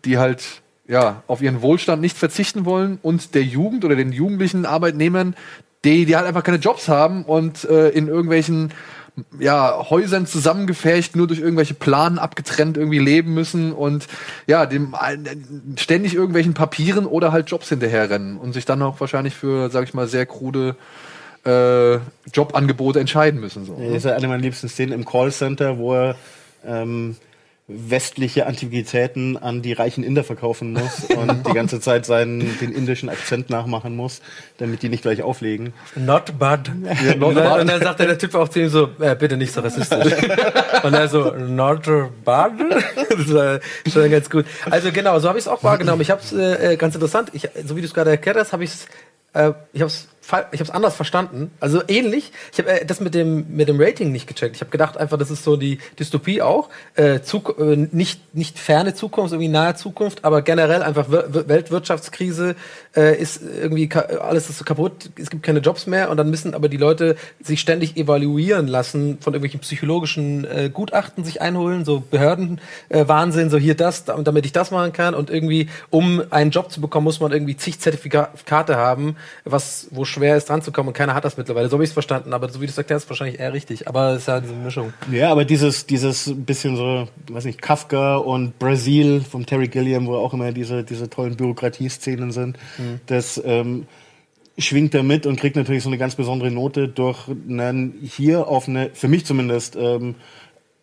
die 0.05 0.17
halt 0.17 0.62
ja, 0.88 1.23
auf 1.27 1.41
ihren 1.41 1.62
Wohlstand 1.62 2.01
nicht 2.01 2.17
verzichten 2.17 2.63
wollen, 2.63 2.99
und 3.01 3.36
der 3.36 3.43
Jugend 3.43 3.84
oder 3.84 3.97
den 3.97 4.13
jugendlichen 4.13 4.65
Arbeitnehmern, 4.65 5.36
die, 5.84 6.05
die 6.05 6.15
halt 6.15 6.25
einfach 6.25 6.43
keine 6.43 6.58
Jobs 6.58 6.88
haben 6.88 7.23
und 7.23 7.65
äh, 7.65 7.89
in 7.89 8.08
irgendwelchen 8.08 8.71
ja, 9.39 9.89
Häusern 9.89 10.25
zusammengefärcht, 10.25 11.15
nur 11.15 11.27
durch 11.27 11.39
irgendwelche 11.39 11.73
Planen 11.73 12.19
abgetrennt 12.19 12.77
irgendwie 12.77 12.99
leben 12.99 13.34
müssen 13.34 13.71
und 13.71 14.08
ja, 14.47 14.65
dem 14.65 14.95
ständig 15.77 16.13
irgendwelchen 16.15 16.53
Papieren 16.53 17.05
oder 17.05 17.32
halt 17.32 17.49
Jobs 17.49 17.69
hinterherrennen 17.69 18.38
und 18.38 18.53
sich 18.53 18.65
dann 18.65 18.82
auch 18.82 18.99
wahrscheinlich 18.99 19.36
für, 19.36 19.69
sag 19.69 19.84
ich 19.84 19.93
mal, 19.93 20.08
sehr 20.08 20.25
krude 20.25 20.75
äh, 21.45 21.95
Jobangebote 22.34 22.99
entscheiden 22.99 23.39
müssen. 23.39 23.65
So. 23.65 23.75
Das 23.79 23.97
ist 23.97 24.05
ja 24.05 24.15
eine 24.15 24.27
meiner 24.27 24.41
liebsten 24.41 24.69
Szenen 24.69 24.93
im 24.93 25.05
Callcenter, 25.05 25.77
wo 25.77 25.93
er 25.93 26.15
ähm, 26.65 27.15
westliche 27.69 28.47
Antiquitäten 28.47 29.38
an 29.38 29.62
die 29.62 29.73
reichen 29.73 30.03
Inder 30.03 30.23
verkaufen 30.23 30.73
muss 30.73 31.03
und 31.15 31.47
die 31.47 31.53
ganze 31.53 31.79
Zeit 31.79 32.05
seinen 32.05 32.58
den 32.60 32.71
indischen 32.71 33.10
Akzent 33.10 33.49
nachmachen 33.49 33.95
muss, 33.95 34.21
damit 34.58 34.82
die 34.82 34.89
nicht 34.89 35.03
gleich 35.03 35.21
auflegen. 35.21 35.73
Not 35.95 36.38
bad. 36.39 36.71
Ja, 37.05 37.15
not 37.15 37.29
und, 37.29 37.36
dann, 37.36 37.62
und 37.62 37.67
dann 37.67 37.82
sagt 37.82 37.99
der 37.99 38.17
Typ 38.17 38.36
auch 38.36 38.49
zu 38.49 38.60
ihm 38.60 38.69
so, 38.69 38.89
äh, 38.99 39.15
bitte 39.15 39.38
nicht 39.38 39.53
so 39.53 39.62
rassistisch. 39.62 40.13
und 40.84 40.93
er 40.93 41.08
so, 41.08 41.32
not 41.36 41.88
bad? 42.25 42.53
das 43.10 43.34
war 43.34 43.60
schon 43.88 44.10
ganz 44.10 44.29
gut. 44.29 44.45
Also 44.69 44.91
genau, 44.91 45.19
so 45.19 45.27
habe 45.27 45.38
ich 45.38 45.45
es 45.45 45.47
auch 45.47 45.63
wahrgenommen. 45.63 46.01
Ich 46.01 46.10
habe 46.10 46.21
es 46.21 46.34
äh, 46.34 46.75
ganz 46.75 46.95
interessant. 46.95 47.29
Ich, 47.34 47.47
so 47.65 47.75
wie 47.75 47.82
du 47.82 47.88
es 47.88 47.93
gerade 47.93 48.10
erklärt 48.10 48.38
hast, 48.38 48.51
habe 48.51 48.63
ich 48.63 48.71
es 48.71 48.88
äh, 49.34 49.53
ich 49.73 49.82
habe 49.82 49.91
es 49.91 50.08
ich 50.51 50.59
habe 50.59 50.63
es 50.63 50.69
anders 50.69 50.95
verstanden. 50.95 51.51
Also 51.59 51.81
ähnlich. 51.87 52.31
Ich 52.51 52.59
habe 52.59 52.69
äh, 52.69 52.85
das 52.85 52.99
mit 52.99 53.13
dem 53.13 53.45
mit 53.55 53.67
dem 53.67 53.79
Rating 53.79 54.11
nicht 54.11 54.27
gecheckt. 54.27 54.55
Ich 54.55 54.61
habe 54.61 54.71
gedacht 54.71 54.97
einfach, 54.97 55.17
das 55.17 55.31
ist 55.31 55.43
so 55.43 55.57
die 55.57 55.79
Dystopie 55.97 56.41
auch. 56.41 56.69
Äh, 56.95 57.21
Zuk 57.21 57.55
äh, 57.59 57.87
nicht 57.91 58.35
nicht 58.35 58.59
ferne 58.59 58.93
Zukunft, 58.93 59.33
irgendwie 59.33 59.49
nahe 59.49 59.75
Zukunft, 59.75 60.23
aber 60.25 60.41
generell 60.41 60.83
einfach 60.83 61.09
w 61.09 61.47
Weltwirtschaftskrise 61.47 62.55
äh, 62.95 63.19
ist 63.19 63.41
irgendwie 63.41 63.89
alles 63.93 64.49
ist 64.49 64.59
so 64.59 64.65
kaputt. 64.65 65.09
Es 65.19 65.29
gibt 65.29 65.43
keine 65.43 65.59
Jobs 65.59 65.87
mehr 65.87 66.09
und 66.09 66.17
dann 66.17 66.29
müssen 66.29 66.53
aber 66.53 66.69
die 66.69 66.77
Leute 66.77 67.15
sich 67.41 67.59
ständig 67.59 67.97
evaluieren 67.97 68.67
lassen 68.67 69.17
von 69.19 69.33
irgendwelchen 69.33 69.59
psychologischen 69.61 70.45
äh, 70.45 70.69
Gutachten 70.71 71.23
sich 71.23 71.41
einholen, 71.41 71.85
so 71.85 72.01
Behörden 72.01 72.61
äh, 72.89 73.07
Wahnsinn, 73.07 73.49
so 73.49 73.57
hier 73.57 73.75
das, 73.75 74.05
damit 74.05 74.45
ich 74.45 74.51
das 74.51 74.71
machen 74.71 74.93
kann 74.93 75.13
und 75.13 75.29
irgendwie 75.29 75.69
um 75.89 76.21
einen 76.29 76.51
Job 76.51 76.71
zu 76.71 76.81
bekommen, 76.81 77.05
muss 77.05 77.19
man 77.19 77.31
irgendwie 77.31 77.57
zig 77.57 77.79
Zertifikate 77.79 78.77
haben, 78.77 79.15
was 79.45 79.87
wo 79.91 80.05
schwer 80.19 80.38
ist, 80.38 80.49
dran 80.49 80.62
zu 80.62 80.71
kommen 80.71 80.89
und 80.89 80.93
keiner 80.93 81.13
hat 81.13 81.25
das 81.25 81.38
mittlerweile. 81.38 81.69
So 81.69 81.73
habe 81.73 81.84
ich 81.84 81.89
es 81.89 81.93
verstanden, 81.93 82.34
aber 82.34 82.49
so 82.49 82.62
wie 82.62 82.65
du 82.65 82.71
es 82.71 82.77
erklärst, 82.77 83.05
ist 83.05 83.10
wahrscheinlich 83.10 83.39
eher 83.39 83.53
richtig. 83.53 83.88
Aber 83.88 84.12
es 84.12 84.19
ist 84.19 84.27
ja 84.27 84.39
diese 84.39 84.53
Mischung. 84.53 84.93
Ja, 85.12 85.32
aber 85.32 85.45
dieses, 85.45 85.86
dieses 85.86 86.34
bisschen 86.36 86.75
so, 86.75 87.08
weiß 87.29 87.45
nicht, 87.45 87.62
Kafka 87.62 88.17
und 88.17 88.60
Brasil 88.60 89.21
vom 89.21 89.45
Terry 89.45 89.67
Gilliam, 89.67 90.08
wo 90.08 90.15
auch 90.15 90.34
immer 90.34 90.51
diese, 90.51 90.84
diese 90.84 91.10
tollen 91.10 91.36
Bürokratieszenen 91.36 92.32
sind, 92.32 92.58
mhm. 92.77 92.99
das 93.05 93.41
ähm, 93.43 93.88
schwingt 94.58 94.93
da 94.93 95.03
mit 95.03 95.25
und 95.25 95.39
kriegt 95.39 95.55
natürlich 95.55 95.84
so 95.84 95.89
eine 95.89 95.97
ganz 95.97 96.15
besondere 96.15 96.51
Note 96.51 96.89
durch 96.89 97.27
einen 97.27 97.95
hier 98.01 98.47
auf 98.47 98.67
eine, 98.67 98.89
für 98.93 99.08
mich 99.08 99.25
zumindest, 99.25 99.75
ähm, 99.75 100.15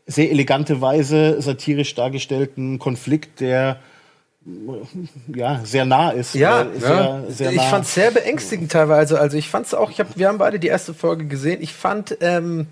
sehr 0.06 0.30
elegante 0.30 0.80
Weise 0.80 1.42
satirisch 1.42 1.94
dargestellten 1.94 2.78
Konflikt, 2.78 3.40
der 3.40 3.80
ja, 5.34 5.60
sehr 5.64 5.84
nah 5.84 6.10
ist. 6.10 6.34
Ja, 6.34 6.62
äh, 6.62 6.78
sehr, 6.78 6.90
ja. 6.90 7.22
Sehr 7.28 7.52
nah. 7.52 7.62
ich 7.62 7.68
fand 7.68 7.84
es 7.84 7.94
sehr 7.94 8.10
beängstigend 8.10 8.70
teilweise. 8.70 9.20
Also 9.20 9.36
ich 9.36 9.48
fand 9.48 9.66
es 9.66 9.74
auch, 9.74 9.90
ich 9.90 9.98
hab, 9.98 10.16
wir 10.16 10.28
haben 10.28 10.38
beide 10.38 10.58
die 10.60 10.68
erste 10.68 10.94
Folge 10.94 11.26
gesehen. 11.26 11.60
Ich 11.60 11.72
fand, 11.72 12.16
ähm, 12.20 12.68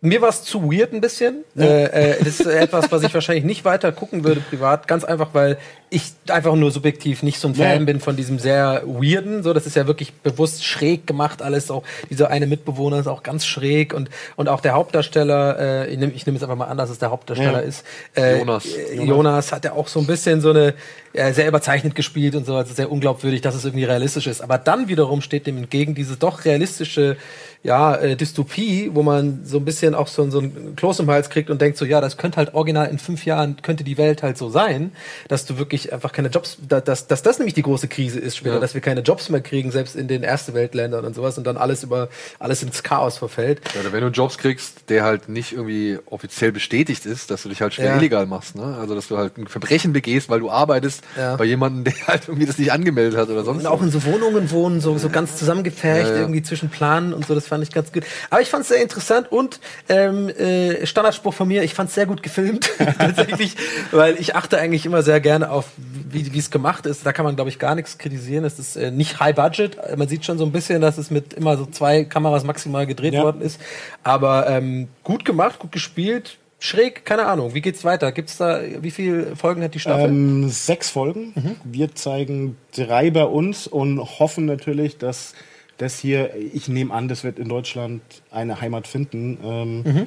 mir 0.00 0.22
war 0.22 0.28
es 0.28 0.42
zu 0.42 0.70
weird 0.72 0.92
ein 0.92 1.00
bisschen. 1.00 1.44
Ja. 1.54 1.64
Äh, 1.64 2.12
äh, 2.12 2.18
das 2.18 2.40
ist 2.40 2.46
etwas, 2.46 2.90
was 2.92 3.02
ich 3.02 3.12
wahrscheinlich 3.12 3.44
nicht 3.44 3.64
weiter 3.64 3.92
gucken 3.92 4.24
würde 4.24 4.40
privat. 4.40 4.88
Ganz 4.88 5.04
einfach, 5.04 5.30
weil 5.32 5.58
ich 5.88 6.14
einfach 6.28 6.54
nur 6.56 6.72
subjektiv 6.72 7.22
nicht 7.22 7.38
so 7.38 7.46
ein 7.48 7.54
Fan 7.54 7.80
ja. 7.80 7.84
bin 7.84 8.00
von 8.00 8.16
diesem 8.16 8.40
sehr 8.40 8.82
weirden. 8.86 9.44
So, 9.44 9.52
das 9.52 9.66
ist 9.66 9.76
ja 9.76 9.86
wirklich 9.86 10.12
bewusst 10.14 10.64
schräg 10.64 11.06
gemacht 11.06 11.42
alles. 11.42 11.70
Auch 11.70 11.84
dieser 12.10 12.30
eine 12.30 12.46
Mitbewohner 12.46 12.98
ist 12.98 13.06
auch 13.06 13.22
ganz 13.22 13.46
schräg 13.46 13.94
und 13.94 14.10
und 14.34 14.48
auch 14.48 14.60
der 14.60 14.72
Hauptdarsteller. 14.72 15.58
Äh, 15.58 15.92
ich 15.92 15.98
nehme 15.98 16.12
ich 16.12 16.26
nehm 16.26 16.34
jetzt 16.34 16.42
einfach 16.42 16.56
mal 16.56 16.66
an, 16.66 16.76
dass 16.76 16.90
es 16.90 16.98
der 16.98 17.10
Hauptdarsteller 17.10 17.60
ja. 17.62 17.68
ist. 17.68 17.84
Äh, 18.16 18.38
Jonas. 18.38 18.64
Jonas. 18.64 19.08
Jonas 19.08 19.52
hat 19.52 19.64
ja 19.64 19.72
auch 19.72 19.86
so 19.86 20.00
ein 20.00 20.06
bisschen 20.06 20.40
so 20.40 20.50
eine 20.50 20.74
äh, 21.12 21.32
sehr 21.32 21.46
überzeichnet 21.46 21.94
gespielt 21.94 22.34
und 22.34 22.46
so, 22.46 22.56
also 22.56 22.74
sehr 22.74 22.90
unglaubwürdig, 22.90 23.40
dass 23.40 23.54
es 23.54 23.64
irgendwie 23.64 23.84
realistisch 23.84 24.26
ist. 24.26 24.42
Aber 24.42 24.58
dann 24.58 24.88
wiederum 24.88 25.20
steht 25.20 25.46
dem 25.46 25.56
entgegen 25.56 25.94
diese 25.94 26.16
doch 26.16 26.44
realistische 26.44 27.16
ja, 27.62 27.96
äh, 27.96 28.16
Dystopie, 28.16 28.90
wo 28.92 29.02
man 29.02 29.40
so 29.44 29.58
ein 29.58 29.64
bisschen 29.64 29.94
auch 29.94 30.06
so, 30.06 30.30
so 30.30 30.40
ein 30.40 30.76
Kloß 30.76 31.00
im 31.00 31.10
Hals 31.10 31.30
kriegt 31.30 31.50
und 31.50 31.60
denkt 31.60 31.76
so, 31.76 31.84
ja, 31.84 32.00
das 32.00 32.16
könnte 32.16 32.36
halt 32.36 32.54
original 32.54 32.88
in 32.88 32.98
fünf 32.98 33.26
Jahren, 33.26 33.56
könnte 33.60 33.82
die 33.82 33.98
Welt 33.98 34.22
halt 34.22 34.38
so 34.38 34.48
sein, 34.48 34.92
dass 35.28 35.46
du 35.46 35.58
wirklich 35.58 35.75
einfach 35.92 36.12
keine 36.12 36.28
Jobs, 36.28 36.58
dass, 36.68 37.06
dass 37.06 37.22
das 37.22 37.38
nämlich 37.38 37.54
die 37.54 37.62
große 37.62 37.88
Krise 37.88 38.18
ist 38.18 38.36
später, 38.36 38.56
ja. 38.56 38.60
dass 38.60 38.74
wir 38.74 38.80
keine 38.80 39.00
Jobs 39.00 39.28
mehr 39.28 39.40
kriegen, 39.40 39.70
selbst 39.70 39.96
in 39.96 40.08
den 40.08 40.22
Erste 40.22 40.54
Weltländern 40.54 41.04
und 41.04 41.14
sowas 41.14 41.38
und 41.38 41.46
dann 41.46 41.56
alles 41.56 41.82
über, 41.82 42.08
alles 42.38 42.62
ins 42.62 42.82
Chaos 42.82 43.18
verfällt. 43.18 43.60
Ja, 43.74 43.92
wenn 43.92 44.00
du 44.00 44.08
Jobs 44.08 44.38
kriegst, 44.38 44.88
der 44.88 45.04
halt 45.04 45.28
nicht 45.28 45.52
irgendwie 45.52 45.98
offiziell 46.06 46.52
bestätigt 46.52 47.06
ist, 47.06 47.30
dass 47.30 47.42
du 47.42 47.48
dich 47.48 47.60
halt 47.60 47.74
schnell 47.74 47.88
ja. 47.88 47.96
illegal 47.96 48.26
machst, 48.26 48.56
ne? 48.56 48.76
Also, 48.80 48.94
dass 48.94 49.08
du 49.08 49.16
halt 49.18 49.38
ein 49.38 49.46
Verbrechen 49.46 49.92
begehst, 49.92 50.28
weil 50.28 50.40
du 50.40 50.50
arbeitest 50.50 51.02
bei 51.38 51.44
jemandem, 51.44 51.84
der 51.84 52.06
halt 52.06 52.28
irgendwie 52.28 52.46
das 52.46 52.58
nicht 52.58 52.72
angemeldet 52.72 53.18
hat 53.18 53.28
oder 53.28 53.44
sonst. 53.44 53.60
Und 53.60 53.66
auch 53.66 53.82
in 53.82 53.90
so 53.90 54.04
Wohnungen 54.04 54.50
wohnen, 54.50 54.80
so, 54.80 54.98
so 54.98 55.08
ganz 55.08 55.36
zusammengepfercht, 55.36 56.10
irgendwie 56.10 56.42
zwischen 56.42 56.68
Planen 56.68 57.12
und 57.12 57.26
so, 57.26 57.34
das 57.34 57.46
fand 57.46 57.62
ich 57.62 57.72
ganz 57.72 57.92
gut. 57.92 58.04
Aber 58.30 58.40
ich 58.40 58.48
fand 58.48 58.62
es 58.62 58.68
sehr 58.68 58.82
interessant 58.82 59.30
und 59.30 59.60
ähm, 59.88 60.28
äh, 60.28 60.86
Standardspruch 60.86 61.34
von 61.34 61.48
mir, 61.48 61.62
ich 61.62 61.74
fand 61.74 61.88
es 61.88 61.94
sehr 61.94 62.06
gut 62.06 62.22
gefilmt, 62.22 62.70
tatsächlich, 62.98 63.56
weil 63.90 64.16
ich 64.18 64.34
achte 64.34 64.58
eigentlich 64.58 64.86
immer 64.86 65.02
sehr 65.02 65.20
gerne 65.20 65.50
auf, 65.50 65.65
wie 65.76 66.38
es 66.38 66.50
gemacht 66.50 66.86
ist. 66.86 67.04
Da 67.04 67.12
kann 67.12 67.24
man, 67.24 67.36
glaube 67.36 67.50
ich, 67.50 67.58
gar 67.58 67.74
nichts 67.74 67.98
kritisieren. 67.98 68.44
Es 68.44 68.58
ist 68.58 68.76
äh, 68.76 68.90
nicht 68.90 69.20
High 69.20 69.34
Budget. 69.34 69.78
Man 69.96 70.08
sieht 70.08 70.24
schon 70.24 70.38
so 70.38 70.44
ein 70.44 70.52
bisschen, 70.52 70.80
dass 70.80 70.98
es 70.98 71.10
mit 71.10 71.34
immer 71.34 71.56
so 71.56 71.66
zwei 71.66 72.04
Kameras 72.04 72.44
maximal 72.44 72.86
gedreht 72.86 73.14
ja. 73.14 73.22
worden 73.22 73.40
ist. 73.40 73.60
Aber 74.02 74.48
ähm, 74.48 74.88
gut 75.04 75.24
gemacht, 75.24 75.58
gut 75.58 75.72
gespielt. 75.72 76.38
Schräg, 76.58 77.04
keine 77.04 77.26
Ahnung. 77.26 77.54
Wie 77.54 77.60
geht's 77.60 77.84
weiter? 77.84 78.12
Gibt's 78.12 78.38
da, 78.38 78.60
wie 78.80 78.90
viele 78.90 79.36
Folgen 79.36 79.62
hat 79.62 79.74
die 79.74 79.78
Staffel? 79.78 80.08
Ähm, 80.08 80.48
sechs 80.48 80.90
Folgen. 80.90 81.32
Mhm. 81.34 81.56
Wir 81.64 81.94
zeigen 81.94 82.56
drei 82.74 83.10
bei 83.10 83.24
uns 83.24 83.66
und 83.66 84.00
hoffen 84.00 84.46
natürlich, 84.46 84.96
dass 84.96 85.34
das 85.76 85.98
hier, 85.98 86.34
ich 86.34 86.68
nehme 86.68 86.94
an, 86.94 87.08
das 87.08 87.24
wird 87.24 87.38
in 87.38 87.48
Deutschland 87.48 88.00
eine 88.30 88.60
Heimat 88.60 88.86
finden. 88.86 89.38
Ähm, 89.44 89.82
mhm. 89.82 90.06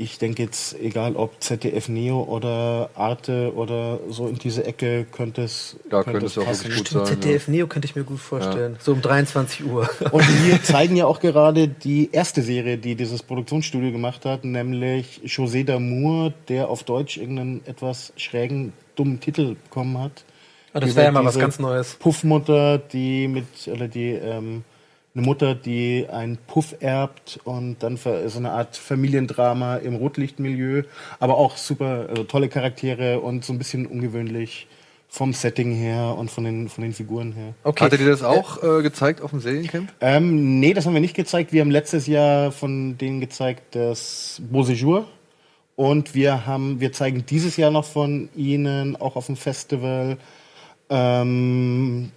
Ich 0.00 0.16
denke 0.16 0.44
jetzt, 0.44 0.80
egal 0.80 1.14
ob 1.14 1.42
ZDF 1.42 1.90
Neo 1.90 2.22
oder 2.22 2.88
Arte 2.94 3.52
oder 3.54 4.00
so 4.08 4.28
in 4.28 4.36
diese 4.36 4.64
Ecke 4.64 5.04
könnte 5.04 5.42
es. 5.42 5.76
Da 5.90 6.02
könnte, 6.02 6.24
es 6.24 6.38
auch 6.38 6.46
passen. 6.46 6.74
gut 6.74 6.88
sein. 6.88 7.04
ZDF 7.04 7.48
ja. 7.48 7.52
Neo 7.52 7.66
könnte 7.66 7.84
ich 7.84 7.94
mir 7.94 8.04
gut 8.04 8.18
vorstellen. 8.18 8.72
Ja. 8.72 8.78
So 8.80 8.92
um 8.92 9.02
23 9.02 9.66
Uhr. 9.66 9.90
Und 10.10 10.46
wir 10.46 10.62
zeigen 10.62 10.96
ja 10.96 11.04
auch 11.04 11.20
gerade 11.20 11.68
die 11.68 12.08
erste 12.12 12.40
Serie, 12.40 12.78
die 12.78 12.94
dieses 12.94 13.22
Produktionsstudio 13.22 13.92
gemacht 13.92 14.24
hat, 14.24 14.42
nämlich 14.42 15.20
José 15.26 15.66
Damour, 15.66 16.32
der 16.48 16.70
auf 16.70 16.82
Deutsch 16.84 17.18
irgendeinen 17.18 17.60
etwas 17.66 18.14
schrägen, 18.16 18.72
dummen 18.96 19.20
Titel 19.20 19.56
bekommen 19.64 19.98
hat. 19.98 20.24
Ah, 20.72 20.80
das 20.80 20.96
wäre 20.96 21.06
ja 21.06 21.12
mal 21.12 21.26
was 21.26 21.38
ganz 21.38 21.58
Neues. 21.58 21.96
Puffmutter, 21.96 22.78
die 22.78 23.28
mit, 23.28 23.44
oder 23.66 23.86
die, 23.86 24.12
ähm, 24.12 24.64
eine 25.14 25.26
Mutter, 25.26 25.54
die 25.54 26.06
einen 26.08 26.36
Puff 26.36 26.76
erbt 26.80 27.40
und 27.44 27.82
dann 27.82 27.96
so 27.96 28.38
eine 28.38 28.52
Art 28.52 28.76
Familiendrama 28.76 29.76
im 29.76 29.96
Rotlichtmilieu, 29.96 30.84
aber 31.18 31.36
auch 31.36 31.56
super 31.56 32.06
also 32.08 32.24
tolle 32.24 32.48
Charaktere 32.48 33.20
und 33.20 33.44
so 33.44 33.52
ein 33.52 33.58
bisschen 33.58 33.86
ungewöhnlich 33.86 34.68
vom 35.08 35.32
Setting 35.32 35.74
her 35.74 36.14
und 36.16 36.30
von 36.30 36.44
den, 36.44 36.68
von 36.68 36.82
den 36.82 36.92
Figuren 36.92 37.32
her. 37.32 37.54
Okay. 37.64 37.84
Hattet 37.84 38.00
ihr 38.00 38.08
das 38.08 38.22
auch 38.22 38.62
äh, 38.62 38.82
gezeigt 38.82 39.20
auf 39.20 39.30
dem 39.30 39.40
Seriencamp? 39.40 39.92
Ähm, 40.00 40.60
nee, 40.60 40.72
das 40.72 40.86
haben 40.86 40.94
wir 40.94 41.00
nicht 41.00 41.16
gezeigt. 41.16 41.52
Wir 41.52 41.62
haben 41.62 41.72
letztes 41.72 42.06
Jahr 42.06 42.52
von 42.52 42.96
denen 42.96 43.20
gezeigt 43.20 43.74
das 43.74 44.40
Beau 44.50 44.62
Séjour. 44.62 45.06
Und 45.74 46.14
wir 46.14 46.46
haben, 46.46 46.78
wir 46.78 46.92
zeigen 46.92 47.24
dieses 47.26 47.56
Jahr 47.56 47.70
noch 47.70 47.86
von 47.86 48.28
ihnen 48.36 48.96
auch 48.96 49.16
auf 49.16 49.26
dem 49.26 49.36
Festival 49.36 50.18
ähm, 50.90 52.12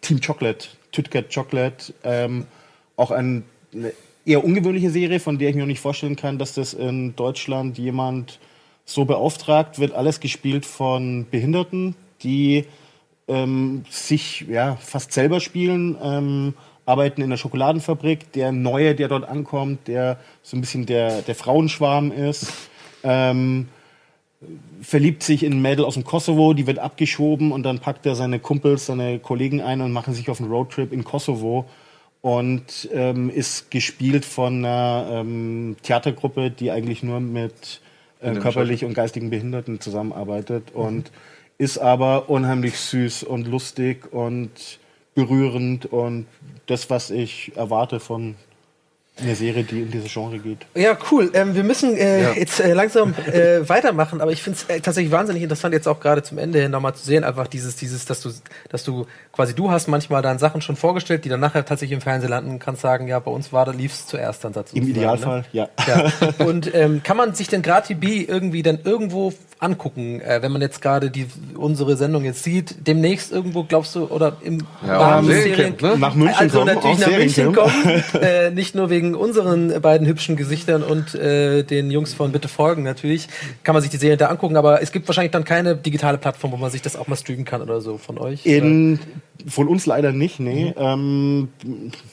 Team 0.00 0.20
Chocolate. 0.20 0.68
TütKat 0.94 1.32
Chocolate, 1.32 1.92
ähm, 2.04 2.46
auch 2.96 3.10
ein, 3.10 3.44
eine 3.74 3.92
eher 4.24 4.44
ungewöhnliche 4.44 4.90
Serie, 4.90 5.20
von 5.20 5.38
der 5.38 5.50
ich 5.50 5.56
mir 5.56 5.64
auch 5.64 5.68
nicht 5.68 5.80
vorstellen 5.80 6.16
kann, 6.16 6.38
dass 6.38 6.54
das 6.54 6.72
in 6.72 7.14
Deutschland 7.16 7.76
jemand 7.78 8.38
so 8.84 9.04
beauftragt 9.04 9.78
wird. 9.78 9.92
Alles 9.92 10.20
gespielt 10.20 10.64
von 10.64 11.26
Behinderten, 11.30 11.94
die 12.22 12.64
ähm, 13.28 13.84
sich 13.90 14.42
ja 14.48 14.76
fast 14.76 15.12
selber 15.12 15.40
spielen, 15.40 15.96
ähm, 16.02 16.54
arbeiten 16.86 17.22
in 17.22 17.30
der 17.30 17.36
Schokoladenfabrik. 17.36 18.32
Der 18.32 18.52
Neue, 18.52 18.94
der 18.94 19.08
dort 19.08 19.28
ankommt, 19.28 19.88
der 19.88 20.18
so 20.42 20.56
ein 20.56 20.60
bisschen 20.60 20.86
der, 20.86 21.22
der 21.22 21.34
Frauenschwarm 21.34 22.12
ist. 22.12 22.52
Ähm, 23.02 23.68
verliebt 24.80 25.22
sich 25.22 25.42
in 25.42 25.54
ein 25.54 25.62
Mädel 25.62 25.84
aus 25.84 25.94
dem 25.94 26.04
Kosovo, 26.04 26.54
die 26.54 26.66
wird 26.66 26.78
abgeschoben 26.78 27.52
und 27.52 27.62
dann 27.62 27.78
packt 27.78 28.06
er 28.06 28.14
seine 28.14 28.38
Kumpels, 28.38 28.86
seine 28.86 29.18
Kollegen 29.18 29.60
ein 29.60 29.80
und 29.80 29.92
machen 29.92 30.14
sich 30.14 30.28
auf 30.28 30.40
einen 30.40 30.50
Roadtrip 30.50 30.92
in 30.92 31.04
Kosovo 31.04 31.64
und 32.20 32.88
ähm, 32.92 33.30
ist 33.30 33.70
gespielt 33.70 34.24
von 34.24 34.64
einer 34.64 35.06
ähm, 35.10 35.76
Theatergruppe, 35.82 36.50
die 36.50 36.70
eigentlich 36.70 37.02
nur 37.02 37.20
mit 37.20 37.80
äh, 38.20 38.34
körperlich 38.34 38.84
und 38.84 38.94
geistigen 38.94 39.30
Behinderten 39.30 39.80
zusammenarbeitet 39.80 40.74
mhm. 40.74 40.80
und 40.80 41.12
ist 41.58 41.78
aber 41.78 42.28
unheimlich 42.30 42.78
süß 42.78 43.22
und 43.24 43.46
lustig 43.46 44.12
und 44.12 44.78
berührend 45.14 45.86
und 45.86 46.26
das, 46.66 46.90
was 46.90 47.10
ich 47.10 47.52
erwarte 47.56 48.00
von 48.00 48.34
eine 49.20 49.36
Serie, 49.36 49.62
die 49.62 49.82
in 49.82 49.90
diese 49.92 50.08
Genre 50.08 50.38
geht. 50.38 50.66
Ja, 50.74 50.98
cool. 51.12 51.30
Ähm, 51.34 51.54
wir 51.54 51.62
müssen 51.62 51.96
äh, 51.96 52.22
Ja. 52.22 52.32
jetzt 52.32 52.58
äh, 52.58 52.72
langsam 52.72 53.14
äh, 53.32 53.60
weitermachen, 53.68 54.20
aber 54.20 54.32
ich 54.32 54.42
finde 54.42 54.58
es 54.58 54.68
äh, 54.74 54.80
tatsächlich 54.80 55.12
wahnsinnig 55.12 55.42
interessant, 55.44 55.72
jetzt 55.72 55.86
auch 55.86 56.00
gerade 56.00 56.24
zum 56.24 56.38
Ende 56.38 56.60
hin 56.60 56.72
nochmal 56.72 56.94
zu 56.96 57.04
sehen, 57.04 57.22
einfach 57.22 57.46
dieses, 57.46 57.76
dieses, 57.76 58.06
dass 58.06 58.20
du, 58.20 58.30
dass 58.70 58.82
du 58.82 59.06
quasi 59.32 59.54
du 59.54 59.70
hast 59.70 59.86
manchmal 59.86 60.20
dann 60.20 60.40
Sachen 60.40 60.62
schon 60.62 60.74
vorgestellt, 60.74 61.24
die 61.24 61.28
dann 61.28 61.38
nachher 61.40 61.64
tatsächlich 61.64 61.94
im 61.94 62.00
Fernsehen 62.00 62.30
landen, 62.30 62.58
kannst 62.58 62.82
sagen, 62.82 63.06
ja, 63.06 63.20
bei 63.20 63.30
uns 63.30 63.52
war 63.52 63.72
lief 63.72 63.92
es 63.92 64.06
zuerst 64.08 64.44
dann 64.44 64.52
dazu. 64.52 64.76
Im 64.76 64.88
Idealfall, 64.88 65.44
ja. 65.52 65.68
Ja. 65.86 66.12
Und 66.44 66.74
ähm, 66.74 67.02
kann 67.04 67.16
man 67.16 67.34
sich 67.34 67.46
denn 67.46 67.62
gerade 67.62 67.86
TV 67.86 68.30
irgendwie 68.30 68.62
dann 68.64 68.80
irgendwo 68.82 69.32
angucken, 69.60 70.20
äh, 70.20 70.42
wenn 70.42 70.52
man 70.52 70.60
jetzt 70.60 70.82
gerade 70.82 71.10
die 71.10 71.26
unsere 71.56 71.96
Sendung 71.96 72.24
jetzt 72.24 72.42
sieht, 72.42 72.86
demnächst 72.86 73.32
irgendwo 73.32 73.64
glaubst 73.64 73.94
du 73.94 74.04
oder 74.06 74.36
im 74.42 74.58
Ja, 74.86 75.20
Serien- 75.22 75.24
Seriencamp, 75.54 75.82
ne? 75.82 75.98
Nach 75.98 76.14
München 76.14 76.36
also 76.38 76.58
kommen, 76.60 76.74
natürlich 76.74 76.98
nach 76.98 77.08
München 77.08 77.28
Seriencamp. 77.54 77.72
kommen, 78.12 78.22
äh, 78.22 78.50
nicht 78.50 78.74
nur 78.74 78.90
wegen 78.90 79.14
unseren 79.14 79.80
beiden 79.80 80.06
hübschen 80.06 80.36
Gesichtern 80.36 80.82
und 80.82 81.14
äh, 81.14 81.62
den 81.62 81.90
Jungs 81.90 82.14
von 82.14 82.32
Bitte 82.32 82.48
folgen 82.48 82.82
natürlich, 82.82 83.28
kann 83.62 83.74
man 83.74 83.82
sich 83.82 83.90
die 83.90 83.96
Serie 83.96 84.16
da 84.16 84.26
angucken, 84.28 84.56
aber 84.56 84.82
es 84.82 84.92
gibt 84.92 85.08
wahrscheinlich 85.08 85.32
dann 85.32 85.44
keine 85.44 85.76
digitale 85.76 86.18
Plattform, 86.18 86.52
wo 86.52 86.56
man 86.56 86.70
sich 86.70 86.82
das 86.82 86.96
auch 86.96 87.06
mal 87.06 87.16
streamen 87.16 87.44
kann 87.44 87.62
oder 87.62 87.80
so 87.80 87.96
von 87.98 88.18
euch. 88.18 88.44
In, 88.44 88.98
von 89.46 89.68
uns 89.68 89.86
leider 89.86 90.12
nicht, 90.12 90.40
nee. 90.40 90.72
Ähm, 90.76 91.48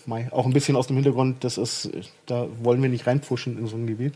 mei, 0.05 0.31
auch 0.31 0.45
ein 0.45 0.53
bisschen 0.53 0.75
aus 0.75 0.87
dem 0.87 0.95
Hintergrund, 0.95 1.43
das 1.43 1.57
ist, 1.57 1.89
da 2.25 2.47
wollen 2.61 2.81
wir 2.81 2.89
nicht 2.89 3.07
reinpfuschen 3.07 3.57
in 3.57 3.67
so 3.67 3.75
ein 3.77 3.87
Gebiet. 3.87 4.13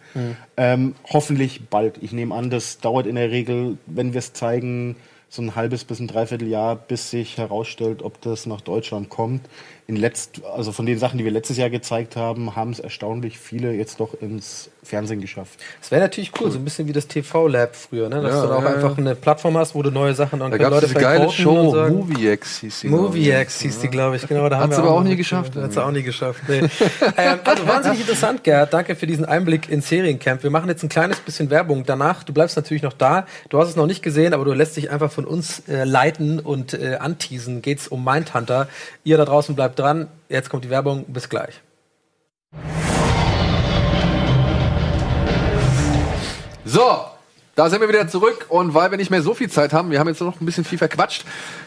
Ähm, 0.57 0.95
hoffentlich 1.11 1.69
bald. 1.69 2.01
Ich 2.01 2.11
nehme 2.11 2.33
an, 2.33 2.49
das 2.49 2.79
dauert 2.79 3.07
in 3.07 3.15
der 3.15 3.31
Regel, 3.31 3.77
wenn 3.85 4.13
wir 4.13 4.19
es 4.19 4.33
zeigen, 4.33 4.95
so 5.29 5.41
ein 5.41 5.55
halbes 5.55 5.83
bis 5.83 5.99
ein 5.99 6.07
Dreivierteljahr, 6.07 6.75
bis 6.75 7.09
sich 7.09 7.37
herausstellt, 7.37 8.01
ob 8.01 8.21
das 8.21 8.45
nach 8.45 8.61
Deutschland 8.61 9.09
kommt. 9.09 9.41
In 9.87 9.97
letzt, 9.97 10.41
also 10.55 10.71
von 10.71 10.87
den 10.87 10.97
Sachen, 10.97 11.19
die 11.19 11.25
wir 11.25 11.31
letztes 11.31 11.57
Jahr 11.57 11.69
gezeigt 11.69 12.15
haben, 12.15 12.55
haben 12.55 12.71
es 12.71 12.79
erstaunlich 12.79 13.37
viele 13.37 13.71
jetzt 13.73 13.99
doch 13.99 14.19
ins 14.19 14.71
Fernsehen 14.81 15.21
geschafft. 15.21 15.59
Das 15.79 15.91
wäre 15.91 16.01
natürlich 16.01 16.31
cool, 16.41 16.49
so 16.49 16.57
ein 16.57 16.63
bisschen 16.63 16.87
wie 16.87 16.93
das 16.93 17.07
TV-Lab 17.07 17.75
früher, 17.75 18.09
ne? 18.09 18.21
dass 18.21 18.33
Ja, 18.33 18.41
du 18.43 18.47
da 18.47 18.55
auch 18.55 18.63
ja, 18.63 18.69
einfach 18.73 18.91
ja. 18.93 18.97
eine 18.97 19.15
Plattform 19.15 19.57
hast, 19.57 19.75
wo 19.75 19.83
du 19.83 19.91
neue 19.91 20.15
Sachen 20.15 20.39
dann 20.39 20.49
Da 20.51 20.57
können 20.57 20.71
gab 20.71 20.83
es 20.83 20.91
Leute 20.91 20.93
diese 20.93 20.99
vielleicht 20.99 21.19
geile 21.19 21.31
Show, 21.31 21.71
sagen- 21.71 21.95
MovieX 21.99 22.59
hieß 22.61 22.79
die. 22.81 22.87
MovieX 22.87 23.61
hieß 23.61 23.79
die, 23.79 23.87
glaube 23.89 24.15
ich, 24.15 24.27
genau. 24.27 24.49
Da 24.49 24.57
haben 24.57 24.63
Hat's 24.71 24.77
wir 24.77 24.83
aber 24.85 24.93
auch 24.93 25.03
nie 25.03 25.15
geschafft, 25.15 25.55
Hat's 25.55 25.77
auch 25.77 25.91
nie 25.91 26.01
geschafft. 26.03 26.41
Nee. 26.47 26.61
ähm, 27.17 27.39
also 27.43 27.67
wahnsinnig 27.67 27.99
interessant, 28.01 28.43
Gerd. 28.43 28.73
Danke 28.73 28.95
für 28.95 29.05
diesen 29.07 29.25
Einblick 29.25 29.69
ins 29.69 29.87
Seriencamp. 29.89 30.41
Wir 30.41 30.49
machen 30.51 30.67
jetzt 30.69 30.81
ein 30.83 30.89
kleines 30.89 31.19
bisschen 31.19 31.51
Werbung. 31.51 31.83
Danach, 31.85 32.23
du 32.23 32.33
bleibst 32.33 32.55
natürlich 32.55 32.81
noch 32.83 32.93
da. 32.93 33.25
Du 33.49 33.59
hast 33.59 33.69
es 33.69 33.75
noch 33.75 33.87
nicht 33.87 34.01
gesehen, 34.01 34.33
aber 34.33 34.45
du 34.45 34.53
lässt 34.53 34.77
dich 34.77 34.89
einfach 34.89 35.11
von 35.11 35.25
uns 35.25 35.61
äh, 35.67 35.83
leiten 35.83 36.39
und 36.39 36.73
äh, 36.73 36.95
anteasen. 36.99 37.61
Geht's 37.61 37.87
um 37.87 38.03
Mindhunter. 38.03 38.67
Ihr 39.03 39.17
da 39.17 39.25
draußen 39.25 39.55
bleibt 39.55 39.74
dran. 39.75 40.07
Jetzt 40.29 40.49
kommt 40.49 40.63
die 40.63 40.69
Werbung. 40.69 41.05
Bis 41.05 41.29
gleich. 41.29 41.61
So, 46.65 47.05
da 47.55 47.69
sind 47.69 47.79
wir 47.79 47.87
wieder 47.87 48.07
zurück 48.07 48.47
und 48.49 48.73
weil 48.73 48.91
wir 48.91 48.97
nicht 48.97 49.11
mehr 49.11 49.21
so 49.21 49.33
viel 49.33 49.49
Zeit 49.49 49.71
haben, 49.71 49.91
wir 49.91 49.99
haben 49.99 50.07
jetzt 50.07 50.19
noch 50.19 50.41
ein 50.41 50.45
bisschen 50.45 50.65
viel 50.65 50.77
verquatscht, 50.77 51.23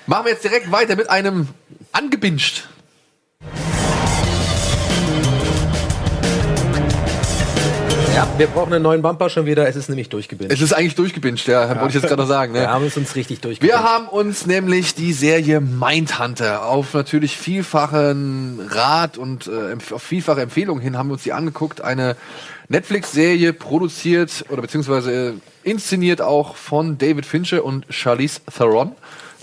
machen 0.07 0.27
wir 0.27 0.33
jetzt 0.33 0.45
direkt 0.45 0.71
weiter 0.73 0.97
mit 0.97 1.09
einem 1.09 1.49
angebinscht. 1.93 2.69
Ja, 8.19 8.27
wir 8.37 8.49
brauchen 8.49 8.73
einen 8.73 8.83
neuen 8.83 9.01
Bumper 9.01 9.31
schon 9.31 9.47
wieder. 9.47 9.69
Es 9.69 9.77
ist 9.77 9.89
nämlich 9.89 10.09
durchgebildet. 10.09 10.53
Es 10.53 10.61
ist 10.61 10.73
eigentlich 10.73 10.97
durchgebinscht, 10.97 11.47
ja, 11.47 11.69
wollte 11.69 11.87
ich 11.87 11.95
jetzt 12.03 12.09
gerade 12.09 12.21
noch 12.21 12.27
sagen. 12.27 12.53
Ne? 12.53 12.63
Wir 12.63 12.71
haben 12.73 12.85
es 12.85 12.97
uns 12.97 13.15
richtig 13.15 13.41
durchgebildet. 13.41 13.79
Wir 13.79 13.89
haben 13.89 14.09
uns 14.09 14.45
nämlich 14.45 14.97
die 14.97 15.13
Serie 15.13 15.61
Mindhunter 15.61 16.67
auf 16.67 16.95
natürlich 16.95 17.37
vielfachen 17.37 18.59
Rat 18.71 19.19
und 19.19 19.47
äh, 19.47 19.77
auf 19.95 20.03
vielfache 20.03 20.41
Empfehlungen 20.41 20.83
hin 20.83 20.99
haben 20.99 21.11
wir 21.11 21.13
uns 21.13 21.23
die 21.23 21.33
angeguckt. 21.33 21.81
Eine 21.81 22.17
Netflix-Serie 22.67 23.53
produziert 23.53 24.47
oder 24.49 24.63
beziehungsweise 24.63 25.13
äh, 25.13 25.33
inszeniert 25.63 26.21
auch 26.21 26.57
von 26.57 26.99
David 26.99 27.25
Fincher 27.25 27.65
und 27.65 27.87
Charlize 27.89 28.41
Theron. 28.53 28.97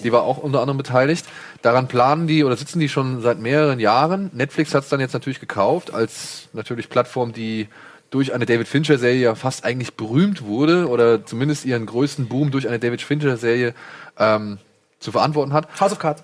Die 0.04 0.12
war 0.12 0.24
auch 0.24 0.40
unter 0.40 0.60
anderem 0.60 0.76
beteiligt. 0.76 1.26
Daran 1.62 1.88
planen 1.88 2.28
die 2.28 2.44
oder 2.44 2.58
sitzen 2.58 2.82
die 2.82 2.90
schon 2.90 3.22
seit 3.22 3.40
mehreren 3.40 3.80
Jahren. 3.80 4.32
Netflix 4.34 4.76
hat 4.76 4.84
es 4.84 4.90
dann 4.90 5.00
jetzt 5.00 5.14
natürlich 5.14 5.40
gekauft 5.40 5.94
als 5.94 6.50
natürlich 6.52 6.90
Plattform, 6.90 7.32
die 7.32 7.70
durch 8.16 8.34
eine 8.34 8.46
David 8.46 8.70
Fincher-Serie 8.70 9.22
ja 9.22 9.36
fast 9.36 9.66
eigentlich 9.66 9.96
berühmt 9.96 10.46
wurde 10.46 10.88
oder 10.88 11.26
zumindest 11.26 11.66
ihren 11.66 11.86
größten 11.86 12.30
Boom 12.30 12.50
durch 12.50 12.66
eine 12.66 12.80
David 12.80 13.02
Fincher-Serie 13.02 13.74
ähm, 14.18 14.58
zu 15.02 15.12
verantworten 15.12 15.52
hat. 15.52 15.68
House 15.82 15.92
of 15.92 16.00
Cards. 16.00 16.24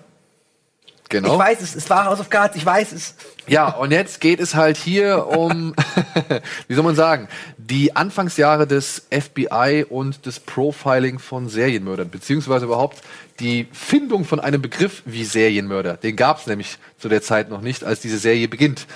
Genau. 1.10 1.34
Ich 1.34 1.38
weiß 1.38 1.60
es, 1.60 1.74
es 1.74 1.90
war 1.90 2.06
House 2.06 2.18
of 2.18 2.30
Cards, 2.30 2.56
ich 2.56 2.64
weiß 2.64 2.92
es. 2.92 3.14
Ja, 3.46 3.68
und 3.68 3.90
jetzt 3.90 4.22
geht 4.22 4.40
es 4.40 4.54
halt 4.54 4.78
hier 4.78 5.26
um, 5.26 5.74
wie 6.68 6.74
soll 6.74 6.82
man 6.82 6.94
sagen, 6.94 7.28
die 7.58 7.94
Anfangsjahre 7.94 8.66
des 8.66 9.08
FBI 9.10 9.84
und 9.86 10.24
des 10.24 10.40
Profiling 10.40 11.18
von 11.18 11.50
Serienmördern, 11.50 12.08
beziehungsweise 12.08 12.64
überhaupt 12.64 13.02
die 13.38 13.68
Findung 13.72 14.24
von 14.24 14.40
einem 14.40 14.62
Begriff 14.62 15.02
wie 15.04 15.24
Serienmörder. 15.24 15.98
Den 15.98 16.16
gab 16.16 16.40
es 16.40 16.46
nämlich 16.46 16.78
zu 16.98 17.10
der 17.10 17.20
Zeit 17.20 17.50
noch 17.50 17.60
nicht, 17.60 17.84
als 17.84 18.00
diese 18.00 18.16
Serie 18.16 18.48
beginnt. 18.48 18.86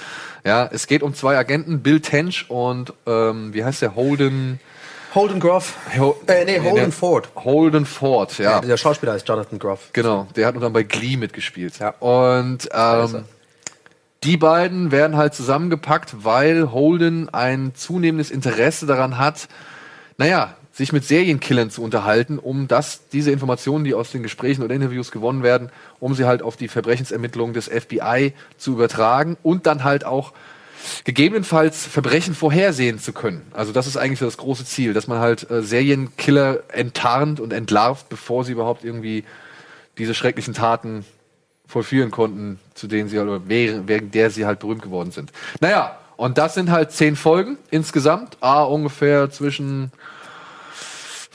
Ja, 0.46 0.68
es 0.72 0.86
geht 0.86 1.02
um 1.02 1.12
zwei 1.14 1.36
Agenten, 1.36 1.80
Bill 1.82 2.00
Tench 2.00 2.46
und 2.48 2.92
ähm, 3.06 3.52
wie 3.52 3.64
heißt 3.64 3.82
der 3.82 3.94
Holden? 3.96 4.60
Holden 5.14 5.40
Groff. 5.40 5.74
Ho 5.98 6.16
Äh, 6.26 6.44
nee, 6.44 6.60
Holden 6.60 6.74
der- 6.76 6.92
Ford. 6.92 7.28
Holden 7.36 7.84
Ford, 7.86 8.38
ja. 8.38 8.52
Ja, 8.52 8.60
der 8.60 8.76
Schauspieler 8.76 9.12
heißt 9.12 9.26
Jonathan 9.28 9.58
Groff. 9.58 9.88
Genau, 9.92 10.28
der 10.36 10.46
hat 10.46 10.54
dann 10.62 10.72
bei 10.72 10.82
Glee 10.82 11.16
mitgespielt. 11.16 11.78
Ja. 11.78 11.90
Und 12.00 12.68
ähm, 12.72 13.24
die 14.24 14.36
beiden 14.36 14.92
werden 14.92 15.16
halt 15.16 15.34
zusammengepackt, 15.34 16.24
weil 16.24 16.70
Holden 16.70 17.28
ein 17.32 17.72
zunehmendes 17.74 18.30
Interesse 18.30 18.86
daran 18.86 19.18
hat, 19.18 19.48
naja, 20.18 20.54
sich 20.76 20.92
mit 20.92 21.04
Serienkillern 21.04 21.70
zu 21.70 21.82
unterhalten, 21.82 22.38
um 22.38 22.68
das, 22.68 23.08
diese 23.08 23.30
Informationen, 23.30 23.84
die 23.84 23.94
aus 23.94 24.10
den 24.10 24.22
Gesprächen 24.22 24.62
oder 24.62 24.74
Interviews 24.74 25.10
gewonnen 25.10 25.42
werden, 25.42 25.70
um 26.00 26.14
sie 26.14 26.26
halt 26.26 26.42
auf 26.42 26.58
die 26.58 26.68
Verbrechensermittlungen 26.68 27.54
des 27.54 27.68
FBI 27.68 28.34
zu 28.58 28.72
übertragen 28.72 29.38
und 29.42 29.64
dann 29.64 29.84
halt 29.84 30.04
auch 30.04 30.34
gegebenenfalls 31.04 31.86
Verbrechen 31.86 32.34
vorhersehen 32.34 32.98
zu 32.98 33.14
können. 33.14 33.40
Also 33.54 33.72
das 33.72 33.86
ist 33.86 33.96
eigentlich 33.96 34.18
das 34.18 34.36
große 34.36 34.66
Ziel, 34.66 34.92
dass 34.92 35.06
man 35.06 35.18
halt 35.18 35.50
äh, 35.50 35.62
Serienkiller 35.62 36.64
enttarnt 36.68 37.40
und 37.40 37.54
entlarvt, 37.54 38.10
bevor 38.10 38.44
sie 38.44 38.52
überhaupt 38.52 38.84
irgendwie 38.84 39.24
diese 39.96 40.12
schrecklichen 40.12 40.52
Taten 40.52 41.06
vollführen 41.66 42.10
konnten, 42.10 42.60
zu 42.74 42.86
denen 42.86 43.08
sie 43.08 43.18
halt, 43.18 43.30
oder 43.30 43.48
wegen, 43.48 44.10
der 44.10 44.30
sie 44.30 44.44
halt 44.44 44.58
berühmt 44.58 44.82
geworden 44.82 45.10
sind. 45.10 45.32
Naja, 45.60 45.98
und 46.18 46.36
das 46.36 46.52
sind 46.52 46.70
halt 46.70 46.92
zehn 46.92 47.16
Folgen 47.16 47.56
insgesamt, 47.70 48.36
a 48.42 48.62
ungefähr 48.62 49.30
zwischen 49.30 49.90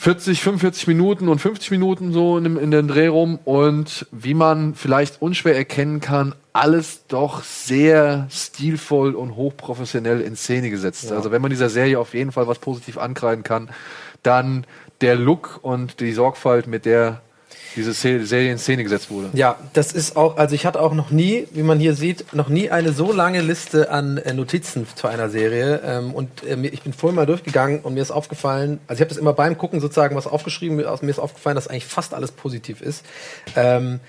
40, 0.02 0.42
45 0.42 0.88
Minuten 0.88 1.28
und 1.30 1.38
50 1.38 1.70
Minuten 1.70 2.12
so 2.12 2.36
in, 2.36 2.58
in 2.58 2.72
den 2.72 2.88
Dreh 2.88 3.06
rum 3.06 3.38
und 3.46 4.08
wie 4.12 4.34
man 4.34 4.74
vielleicht 4.74 5.22
unschwer 5.22 5.56
erkennen 5.56 6.00
kann, 6.00 6.34
alles 6.54 7.06
doch 7.08 7.44
sehr 7.44 8.26
stilvoll 8.32 9.14
und 9.14 9.36
hochprofessionell 9.36 10.20
in 10.22 10.36
Szene 10.36 10.72
gesetzt. 10.72 11.12
Also 11.12 11.30
wenn 11.30 11.44
man 11.44 11.52
dieser 11.52 11.70
Serie 11.70 12.00
auf 12.00 12.16
jeden 12.16 12.32
Fall 12.32 12.48
was 12.48 12.58
positiv 12.58 12.98
ankreiden 12.98 13.44
kann, 13.44 13.70
dann 14.24 14.66
der 15.02 15.16
Look 15.16 15.60
und 15.62 16.00
die 16.00 16.14
Sorgfalt, 16.14 16.66
mit 16.66 16.86
der 16.86 17.22
diese 17.76 17.94
Se- 17.94 18.26
Serie 18.26 18.52
in 18.52 18.58
Szene 18.58 18.84
gesetzt 18.84 19.10
wurde. 19.10 19.30
Ja, 19.34 19.58
das 19.74 19.94
ist 19.94 20.18
auch, 20.18 20.38
also 20.38 20.56
ich 20.56 20.66
hatte 20.66 20.82
auch 20.82 20.94
noch 20.94 21.10
nie, 21.10 21.48
wie 21.52 21.64
man 21.64 21.80
hier 21.80 21.94
sieht, 21.94 22.34
noch 22.34 22.50
nie 22.50 22.70
eine 22.70 22.92
so 22.92 23.14
lange 23.14 23.42
Liste 23.42 23.90
an 23.90 24.18
äh, 24.18 24.34
Notizen 24.34 24.86
zu 24.96 25.08
einer 25.08 25.30
Serie. 25.30 25.82
Ähm, 25.86 26.14
und 26.14 26.44
äh, 26.44 26.56
ich 26.68 26.82
bin 26.82 26.94
vorhin 26.94 27.16
mal 27.16 27.26
durchgegangen 27.26 27.80
und 27.80 27.94
mir 27.94 28.02
ist 28.02 28.12
aufgefallen, 28.12 28.80
also 28.88 29.00
ich 29.00 29.02
habe 29.02 29.10
das 29.10 29.18
immer 29.18 29.34
beim 29.34 29.58
Gucken 29.58 29.80
sozusagen 29.80 30.16
was 30.16 30.28
aufgeschrieben, 30.28 30.76
mir 30.78 31.10
ist 31.10 31.20
aufgefallen, 31.20 31.56
dass 31.56 31.68
eigentlich 31.68 31.86
fast 31.86 32.14
alles 32.14 32.32
positiv 32.32 32.82
ist. 32.82 33.06
Ähm, 33.56 34.00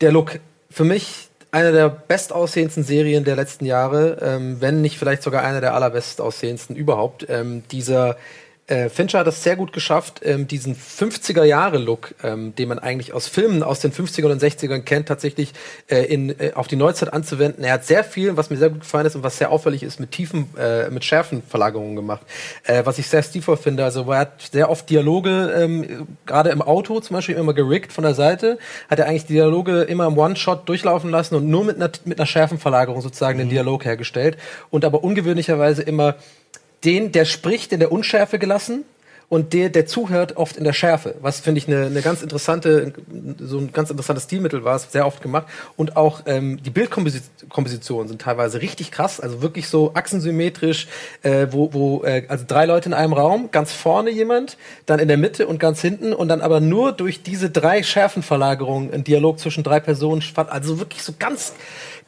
der 0.00 0.12
Look, 0.12 0.38
für 0.70 0.84
mich 0.84 1.28
eine 1.50 1.72
der 1.72 1.88
bestaussehendsten 1.88 2.84
Serien 2.84 3.24
der 3.24 3.34
letzten 3.34 3.64
Jahre, 3.64 4.18
ähm, 4.22 4.58
wenn 4.60 4.82
nicht 4.82 4.98
vielleicht 4.98 5.24
sogar 5.24 5.42
eine 5.42 5.60
der 5.60 5.74
allerbestaussehendsten 5.74 6.76
überhaupt. 6.76 7.26
Dieser 7.72 8.16
äh, 8.70 8.88
Fincher 8.88 9.18
hat 9.18 9.26
es 9.26 9.42
sehr 9.42 9.56
gut 9.56 9.72
geschafft, 9.72 10.20
ähm, 10.24 10.46
diesen 10.46 10.76
50er-Jahre-Look, 10.76 12.14
ähm, 12.22 12.54
den 12.54 12.68
man 12.68 12.78
eigentlich 12.78 13.12
aus 13.12 13.26
Filmen 13.26 13.62
aus 13.62 13.80
den 13.80 13.92
50ern 13.92 14.30
und 14.30 14.40
60ern 14.40 14.80
kennt, 14.82 15.08
tatsächlich 15.08 15.52
äh, 15.88 16.04
in, 16.04 16.38
äh, 16.38 16.52
auf 16.54 16.68
die 16.68 16.76
Neuzeit 16.76 17.12
anzuwenden. 17.12 17.64
Er 17.64 17.74
hat 17.74 17.84
sehr 17.84 18.04
viel, 18.04 18.36
was 18.36 18.48
mir 18.48 18.56
sehr 18.56 18.70
gut 18.70 18.80
gefallen 18.80 19.06
ist 19.06 19.16
und 19.16 19.22
was 19.22 19.38
sehr 19.38 19.50
auffällig 19.50 19.82
ist, 19.82 19.98
mit 19.98 20.12
tiefen, 20.12 20.48
äh, 20.56 20.88
mit 20.88 21.04
schärfen 21.04 21.42
Verlagerungen 21.42 21.96
gemacht. 21.96 22.22
Äh, 22.64 22.82
was 22.84 22.98
ich 22.98 23.08
sehr 23.08 23.22
stilvoll 23.22 23.56
finde. 23.56 23.84
Also 23.84 24.10
er 24.10 24.18
hat 24.20 24.42
sehr 24.52 24.70
oft 24.70 24.88
Dialoge, 24.88 25.52
ähm, 25.56 26.06
gerade 26.24 26.50
im 26.50 26.62
Auto 26.62 27.00
zum 27.00 27.14
Beispiel 27.14 27.34
immer 27.34 27.54
gerickt 27.54 27.92
von 27.92 28.04
der 28.04 28.14
Seite, 28.14 28.58
hat 28.88 29.00
er 29.00 29.06
eigentlich 29.06 29.26
die 29.26 29.34
Dialoge 29.34 29.82
immer 29.82 30.06
im 30.06 30.16
One-Shot 30.16 30.68
durchlaufen 30.68 31.10
lassen 31.10 31.34
und 31.34 31.48
nur 31.48 31.64
mit 31.64 31.76
einer, 31.76 31.90
mit 32.04 32.18
einer 32.18 32.26
Schärfenverlagerung 32.26 33.00
sozusagen 33.00 33.38
den 33.38 33.48
Dialog 33.48 33.84
hergestellt 33.84 34.38
und 34.70 34.84
aber 34.84 35.02
ungewöhnlicherweise 35.02 35.82
immer 35.82 36.14
den, 36.84 37.12
der 37.12 37.24
spricht, 37.24 37.72
in 37.72 37.80
der 37.80 37.92
Unschärfe 37.92 38.38
gelassen 38.38 38.84
und 39.30 39.52
der, 39.52 39.68
der 39.68 39.86
zuhört, 39.86 40.36
oft 40.36 40.56
in 40.56 40.64
der 40.64 40.72
Schärfe. 40.72 41.14
Was 41.20 41.38
finde 41.38 41.58
ich 41.58 41.68
eine, 41.68 41.86
eine 41.86 42.02
ganz 42.02 42.20
interessante, 42.20 42.92
so 43.38 43.58
ein 43.58 43.72
ganz 43.72 43.88
interessantes 43.88 44.24
Stilmittel 44.24 44.64
war, 44.64 44.74
es 44.74 44.90
sehr 44.90 45.06
oft 45.06 45.22
gemacht. 45.22 45.46
Und 45.76 45.96
auch 45.96 46.22
ähm, 46.26 46.60
die 46.60 46.70
Bildkompositionen 46.70 48.08
sind 48.08 48.20
teilweise 48.20 48.60
richtig 48.60 48.90
krass, 48.90 49.20
also 49.20 49.40
wirklich 49.40 49.68
so 49.68 49.94
achsensymmetrisch, 49.94 50.88
äh, 51.22 51.46
wo, 51.50 51.72
wo 51.72 52.02
äh, 52.02 52.24
also 52.26 52.44
drei 52.46 52.66
Leute 52.66 52.88
in 52.88 52.92
einem 52.92 53.12
Raum, 53.12 53.50
ganz 53.52 53.72
vorne 53.72 54.10
jemand, 54.10 54.58
dann 54.86 54.98
in 54.98 55.06
der 55.06 55.16
Mitte 55.16 55.46
und 55.46 55.60
ganz 55.60 55.80
hinten 55.80 56.12
und 56.12 56.26
dann 56.26 56.40
aber 56.40 56.58
nur 56.58 56.90
durch 56.90 57.22
diese 57.22 57.50
drei 57.50 57.84
Schärfenverlagerungen 57.84 58.92
ein 58.92 59.04
Dialog 59.04 59.38
zwischen 59.38 59.62
drei 59.62 59.78
Personen, 59.78 60.24
also 60.34 60.80
wirklich 60.80 61.04
so 61.04 61.14
ganz 61.16 61.52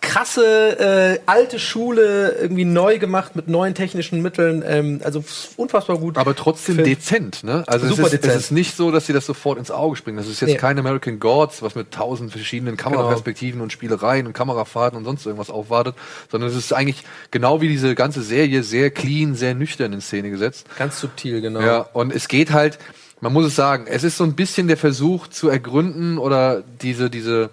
krasse 0.02 1.16
äh, 1.16 1.20
alte 1.26 1.58
Schule 1.58 2.36
irgendwie 2.38 2.66
neu 2.66 2.98
gemacht 2.98 3.34
mit 3.36 3.48
neuen 3.48 3.74
technischen 3.74 4.20
Mitteln. 4.20 4.62
Ähm, 4.66 5.00
also 5.02 5.24
unfassbar 5.56 5.96
gut. 5.96 6.18
Aber 6.18 6.36
trotzdem 6.36 6.74
Film. 6.74 6.86
dezent, 6.86 7.44
ne? 7.44 7.64
Also 7.66 7.86
Super 7.86 8.02
es 8.02 8.06
ist, 8.06 8.12
dezent. 8.24 8.34
es 8.34 8.42
ist 8.44 8.50
nicht 8.50 8.76
so, 8.76 8.90
dass 8.90 9.06
sie 9.06 9.14
das 9.14 9.24
sofort 9.24 9.58
ins 9.58 9.70
Auge 9.70 9.96
springen. 9.96 10.18
Das 10.18 10.26
ist 10.26 10.40
jetzt 10.40 10.50
nee. 10.50 10.56
kein 10.56 10.78
American 10.78 11.20
Gods, 11.20 11.62
was 11.62 11.74
mit 11.74 11.92
tausend 11.92 12.32
verschiedenen 12.32 12.76
Kameraperspektiven 12.76 13.52
genau. 13.52 13.62
und 13.62 13.72
Spielereien 13.72 14.26
und 14.26 14.32
Kamerafahrten 14.32 14.98
und 14.98 15.04
sonst 15.04 15.24
irgendwas 15.24 15.50
aufwartet, 15.50 15.94
sondern 16.30 16.50
es 16.50 16.56
ist 16.56 16.72
eigentlich 16.72 17.04
genau 17.30 17.60
wie 17.60 17.68
diese 17.68 17.94
ganze 17.94 18.22
Serie 18.22 18.64
sehr 18.64 18.90
clean, 18.90 19.34
sehr 19.36 19.54
nüchtern 19.54 19.92
in 19.92 20.00
Szene 20.00 20.30
gesetzt. 20.30 20.66
Ganz 20.76 21.00
subtil, 21.00 21.40
genau. 21.40 21.60
Ja, 21.60 21.78
und 21.92 22.12
es 22.12 22.28
geht 22.28 22.52
halt, 22.52 22.78
man 23.20 23.32
muss 23.32 23.46
es 23.46 23.54
sagen, 23.54 23.86
es 23.86 24.02
ist 24.02 24.16
so 24.16 24.24
ein 24.24 24.34
bisschen 24.34 24.66
der 24.66 24.76
Versuch 24.76 25.28
zu 25.28 25.48
ergründen 25.48 26.18
oder 26.18 26.64
diese, 26.82 27.08
diese, 27.08 27.50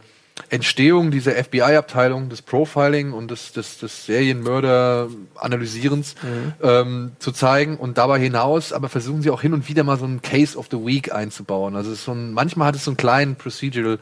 Entstehung 0.49 1.11
dieser 1.11 1.33
FBI-Abteilung 1.33 2.29
des 2.29 2.41
Profiling 2.41 3.13
und 3.13 3.29
des, 3.29 3.51
des, 3.51 3.77
des 3.79 4.05
Serienmörder-Analysierens 4.05 6.15
mhm. 6.21 6.53
ähm, 6.61 7.11
zu 7.19 7.31
zeigen 7.31 7.77
und 7.77 7.97
dabei 7.97 8.19
hinaus, 8.19 8.73
aber 8.73 8.89
versuchen 8.89 9.21
sie 9.21 9.29
auch 9.29 9.41
hin 9.41 9.53
und 9.53 9.67
wieder 9.67 9.83
mal 9.83 9.97
so 9.97 10.05
einen 10.05 10.21
Case 10.21 10.57
of 10.57 10.67
the 10.71 10.77
Week 10.77 11.13
einzubauen. 11.13 11.75
Also 11.75 11.93
so 11.93 12.13
ein, 12.13 12.33
manchmal 12.33 12.69
hat 12.69 12.75
es 12.75 12.85
so 12.85 12.91
einen 12.91 12.97
kleinen 12.97 13.35
Procedural 13.35 13.99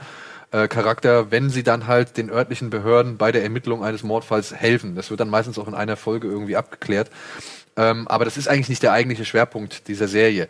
äh, 0.52 0.68
Charakter, 0.68 1.32
wenn 1.32 1.50
sie 1.50 1.64
dann 1.64 1.88
halt 1.88 2.18
den 2.18 2.30
örtlichen 2.30 2.70
Behörden 2.70 3.18
bei 3.18 3.32
der 3.32 3.44
Ermittlung 3.44 3.84
eines 3.84 4.04
Mordfalls 4.04 4.56
helfen. 4.56 4.96
Das 4.96 5.10
wird 5.10 5.20
dann 5.20 5.30
meistens 5.30 5.60
auch 5.60 5.68
in 5.68 5.74
einer 5.74 5.98
Folge 5.98 6.28
irgendwie 6.28 6.56
abgeklärt. 6.56 7.10
Ähm, 7.76 8.08
aber 8.08 8.26
das 8.26 8.38
ist 8.38 8.48
eigentlich 8.48 8.70
nicht 8.70 8.84
der 8.84 8.94
eigentliche 8.94 9.26
Schwerpunkt 9.26 9.88
dieser 9.88 10.08
Serie. 10.08 10.48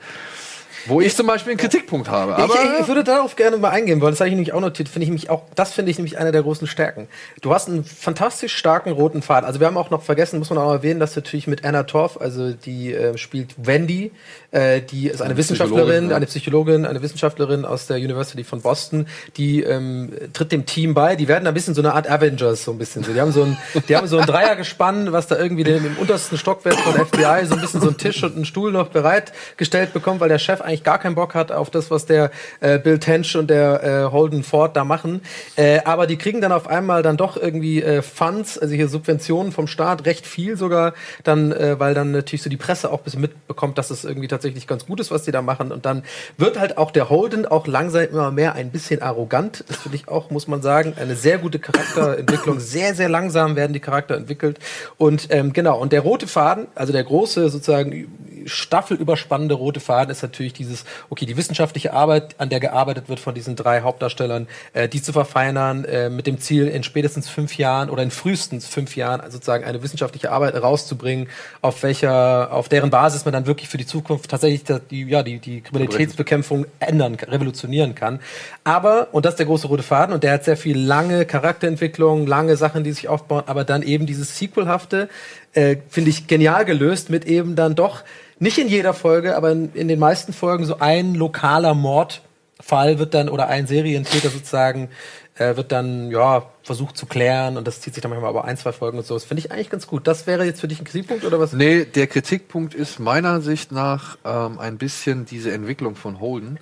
Wo 0.88 1.02
ich 1.02 1.16
zum 1.16 1.28
Beispiel 1.28 1.52
einen 1.52 1.60
Kritikpunkt 1.60 2.10
habe. 2.10 2.36
Aber 2.36 2.54
ich, 2.54 2.82
ich 2.82 2.88
würde 2.88 3.04
darauf 3.04 3.36
gerne 3.36 3.58
mal 3.58 3.70
eingehen 3.70 4.02
wollen. 4.02 4.14
Das 4.14 4.20
habe 4.20 4.30
ich 4.30 4.36
nämlich 4.36 4.54
auch 4.54 4.62
notiert. 4.62 4.90
Finde 4.90 5.06
ich 5.06 5.12
mich 5.12 5.30
auch, 5.30 5.44
das 5.56 5.74
finde 5.74 5.92
ich 5.92 5.98
nämlich 5.98 6.18
einer 6.18 6.32
der 6.32 6.44
großen 6.44 6.68
Stärken. 6.68 7.08
Du 7.42 7.54
hast 7.54 7.68
einen 7.68 7.84
fantastisch 7.84 8.56
starken 8.56 8.92
roten 8.92 9.22
Faden. 9.22 9.46
Also 9.46 9.60
wir 9.60 9.68
haben 9.68 9.78
auch 9.78 9.90
noch 9.90 10.02
vergessen, 10.02 10.40
muss 10.40 10.50
man 10.50 10.60
auch 10.60 10.72
erwähnen, 10.72 11.00
dass 11.00 11.16
natürlich 11.16 11.48
mit 11.48 11.66
Anna 11.66 11.84
Torf, 11.84 12.18
also 12.20 12.52
die 12.54 12.94
äh, 12.94 13.18
spielt 13.18 13.56
Wendy, 13.58 14.12
äh, 14.58 14.82
die 14.82 15.08
ist 15.08 15.22
eine, 15.22 15.30
eine 15.30 15.38
Wissenschaftlerin, 15.38 16.12
eine 16.12 16.26
Psychologin, 16.26 16.86
eine 16.86 17.01
Wissenschaftlerin 17.01 17.64
aus 17.64 17.86
der 17.86 17.97
University 17.97 18.43
von 18.43 18.62
Boston, 18.62 19.08
die 19.38 19.62
ähm, 19.62 20.12
tritt 20.34 20.51
dem 20.51 20.66
Team 20.66 20.95
bei. 20.95 21.16
Die 21.16 21.28
werden 21.28 21.47
ein 21.47 21.53
bisschen 21.53 21.76
so 21.76 21.82
eine 21.82 21.93
Art 21.93 22.10
Avengers, 22.10 22.64
so 22.64 22.72
ein 22.72 22.80
bisschen 22.80 23.03
so. 23.03 23.14
Die 23.14 23.22
haben 23.22 23.32
so 23.32 23.43
ein, 23.43 23.58
die 23.88 23.95
haben 23.95 24.08
so 24.08 24.18
ein 24.18 24.26
Dreiergespann, 24.26 25.12
was 25.12 25.28
da 25.28 25.38
irgendwie 25.38 25.62
im, 25.62 25.86
im 25.86 25.97
untersten 25.97 26.39
Stockwerk 26.39 26.76
von 26.80 26.93
FBI 26.93 27.45
so 27.45 27.53
ein 27.53 27.62
bisschen 27.62 27.82
so 27.82 27.88
einen 27.88 27.97
Tisch 27.97 28.24
und 28.24 28.36
einen 28.36 28.45
Stuhl 28.45 28.72
noch 28.72 28.88
bereitgestellt 28.88 29.93
bekommt, 29.93 30.22
weil 30.22 30.30
der 30.30 30.39
Chef 30.39 30.62
eigentlich 30.62 30.84
gar 30.84 30.97
keinen 30.97 31.16
Bock 31.16 31.36
hat 31.36 31.51
auf 31.51 31.70
das, 31.70 31.91
was 31.91 32.08
der 32.08 32.32
äh, 32.60 32.80
Bill 32.80 32.97
Tench 32.97 33.36
und 33.36 33.51
der 33.51 33.84
äh, 33.84 34.12
Holden 34.12 34.43
Ford 34.43 34.76
da 34.76 34.84
machen. 34.84 35.22
Äh, 35.55 35.82
aber 35.86 36.08
die 36.08 36.18
kriegen 36.18 36.41
dann 36.41 36.51
auf 36.51 36.68
einmal 36.68 37.03
dann 37.03 37.18
doch 37.18 37.38
irgendwie 37.38 37.84
äh, 37.84 38.01
Funds, 38.01 38.58
also 38.58 38.74
hier 38.74 38.88
Subventionen 38.88 39.51
vom 39.51 39.68
Staat, 39.68 40.05
recht 40.05 40.26
viel 40.26 40.58
sogar, 40.58 40.93
dann, 41.24 41.51
äh, 41.51 41.80
weil 41.80 41.93
dann 41.93 42.12
natürlich 42.12 42.41
so 42.41 42.49
die 42.49 42.58
Presse 42.58 42.91
auch 42.91 42.99
ein 42.99 43.03
bisschen 43.03 43.22
mitbekommt, 43.22 43.78
dass 43.78 43.91
es 43.91 44.03
irgendwie 44.03 44.28
tatsächlich 44.28 44.47
ganz 44.68 44.86
gut 44.86 45.00
ist, 45.00 45.12
was 45.12 45.24
die 45.24 45.32
da 45.32 45.41
machen. 45.41 45.72
Und 45.72 45.86
dann 45.86 46.04
wird 46.38 46.60
halt 46.60 46.78
auch 46.78 46.91
der 46.91 47.10
Holden 47.10 47.45
auch 47.45 47.68
langsam 47.68 48.04
immer 48.04 48.32
mehr 48.32 48.54
ein 48.54 48.72
bisschen 48.72 49.02
arrogant. 49.02 49.64
Das 49.68 49.78
finde 49.78 49.98
ich 49.98 50.08
auch, 50.08 50.30
muss 50.30 50.48
man 50.48 50.62
sagen, 50.62 50.93
eine 51.00 51.16
sehr 51.16 51.38
gute 51.38 51.60
Charakterentwicklung. 51.60 52.60
Sehr, 52.60 52.95
sehr 52.95 53.10
langsam 53.10 53.56
werden 53.56 53.74
die 53.74 53.80
Charakter 53.80 54.16
entwickelt. 54.16 54.60
Und 54.98 55.28
ähm, 55.30 55.54
genau, 55.54 55.80
und 55.80 55.91
der 55.91 56.02
rote 56.02 56.28
Faden, 56.28 56.68
also 56.76 56.93
der 56.93 57.04
große 57.04 57.50
sozusagen 57.50 58.08
staffelüberspannende 58.48 59.56
rote 59.56 59.80
Faden 59.80 60.12
ist 60.12 60.22
natürlich 60.22 60.54
dieses, 60.54 60.86
okay, 61.10 61.26
die 61.26 61.38
wissenschaftliche 61.38 61.93
Arbeit, 61.93 62.36
an 62.38 62.50
der 62.50 62.60
gearbeitet 62.60 63.10
wird 63.10 63.20
von 63.20 63.36
diesen 63.36 63.56
drei 63.56 63.82
Hauptdarstellern, 63.82 64.48
äh, 64.74 64.88
die 64.88 65.02
zu 65.02 65.14
verfeinern, 65.14 65.86
äh, 65.86 66.10
mit 66.10 66.28
dem 66.28 66.39
Ziel, 66.39 66.68
in 66.68 66.84
spätestens 66.84 67.30
fünf 67.30 67.58
Jahren 67.58 67.89
oder 67.89 68.04
in 68.04 68.12
frühestens 68.12 68.68
fünf 68.68 68.95
Jahren 68.95 69.22
also 69.22 69.38
sozusagen 69.38 69.66
eine 69.66 69.84
wissenschaftliche 69.84 70.32
Arbeit 70.32 70.56
rauszubringen, 70.62 71.30
auf 71.62 71.84
welcher, 71.84 72.52
auf 72.52 72.70
deren 72.70 72.89
Basis 72.89 73.26
man 73.26 73.34
dann 73.34 73.45
wirklich 73.45 73.70
für 73.70 73.78
die 73.78 73.86
Zukunft 73.86 74.27
tatsächlich 74.28 74.64
die, 74.90 75.06
ja, 75.06 75.24
die, 75.24 75.40
die 75.40 75.62
Kriminalitätsbekämpfung 75.62 76.66
ändern, 76.80 77.16
revolutionieren 77.16 77.96
kann. 77.96 78.20
Aber, 78.64 79.10
und 79.12 79.26
das 79.26 79.34
ist 79.34 79.40
der 79.40 79.46
große 79.46 79.68
rote 79.68 79.84
Faden, 79.84 80.14
und 80.14 80.24
der 80.24 80.34
hat 80.34 80.44
sehr 80.44 80.58
viel 80.58 80.78
lange 80.78 81.26
Charakterentwicklung, 81.26 82.28
lange 82.28 82.56
Sachen, 82.58 82.84
die 82.84 82.92
sich 82.92 83.08
aufbauen, 83.08 83.44
aber 83.48 83.64
dann 83.64 83.84
eben 83.84 84.06
dieses 84.06 84.38
Sequelhafte, 84.38 85.10
äh, 85.54 85.78
finde 85.90 86.10
ich 86.10 86.28
genial 86.28 86.66
gelöst 86.66 87.10
mit 87.10 87.26
eben 87.26 87.56
dann 87.56 87.76
doch 87.76 88.04
nicht 88.40 88.58
in 88.58 88.68
jeder 88.68 88.94
Folge, 88.94 89.36
aber 89.36 89.52
in, 89.52 89.74
in 89.74 89.88
den 89.88 90.00
meisten 90.00 90.34
Folgen 90.34 90.66
so 90.66 90.80
ein 90.80 91.16
lokaler 91.16 91.74
Mordfall 91.74 93.00
wird 93.00 93.14
dann 93.14 93.30
oder 93.30 93.48
ein 93.48 93.68
Serientäter 93.68 94.30
sozusagen 94.30 94.90
äh, 95.38 95.56
wird 95.56 95.72
dann 95.72 96.10
ja 96.12 96.44
versucht 96.64 96.98
zu 96.98 97.06
klären 97.06 97.58
und 97.58 97.68
das 97.68 97.82
zieht 97.82 97.94
sich 97.94 98.02
dann 98.02 98.12
manchmal 98.12 98.30
aber 98.30 98.46
ein, 98.46 98.58
zwei 98.58 98.72
Folgen 98.72 98.98
und 98.98 99.06
so. 99.06 99.14
Das 99.14 99.24
finde 99.24 99.40
ich 99.40 99.52
eigentlich 99.52 99.70
ganz 99.70 99.88
gut. 99.88 100.08
Das 100.08 100.28
wäre 100.28 100.46
jetzt 100.46 100.62
für 100.62 100.68
dich 100.68 100.80
ein 100.80 100.86
Kritikpunkt 100.86 101.26
oder 101.26 101.40
was? 101.40 101.54
Nee, 101.54 101.86
der 101.86 102.08
Kritikpunkt 102.08 102.74
ist 102.74 103.00
meiner 103.00 103.42
Sicht 103.42 103.72
nach 103.72 104.18
ähm, 104.26 104.60
ein 104.60 104.78
bisschen 104.78 105.26
diese 105.26 105.52
Entwicklung 105.52 105.96
von 105.96 106.20
Holden, 106.20 106.60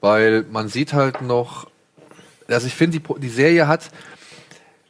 weil 0.00 0.44
man 0.50 0.68
sieht 0.68 0.92
halt 0.92 1.22
noch, 1.22 1.68
also 2.48 2.66
ich 2.66 2.74
finde, 2.74 2.98
die, 2.98 3.20
die 3.20 3.28
Serie 3.28 3.68
hat, 3.68 3.90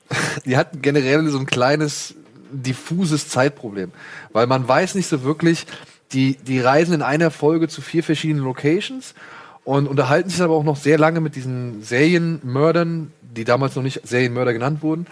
die 0.44 0.56
hat 0.56 0.82
generell 0.82 1.26
so 1.28 1.38
ein 1.38 1.46
kleines 1.46 2.14
diffuses 2.50 3.28
Zeitproblem, 3.28 3.90
weil 4.32 4.46
man 4.46 4.66
weiß 4.66 4.94
nicht 4.94 5.08
so 5.08 5.24
wirklich, 5.24 5.66
die, 6.12 6.36
die 6.36 6.60
reisen 6.60 6.94
in 6.94 7.02
einer 7.02 7.32
Folge 7.32 7.66
zu 7.66 7.82
vier 7.82 8.04
verschiedenen 8.04 8.44
Locations 8.44 9.14
und 9.64 9.88
unterhalten 9.88 10.28
sich 10.28 10.42
aber 10.42 10.54
auch 10.54 10.64
noch 10.64 10.76
sehr 10.76 10.98
lange 10.98 11.20
mit 11.20 11.36
diesen 11.36 11.82
Serienmördern, 11.82 13.12
die 13.22 13.44
damals 13.44 13.74
noch 13.76 13.82
nicht 13.82 14.06
Serienmörder 14.06 14.52
genannt 14.52 14.82
wurden. 14.82 15.06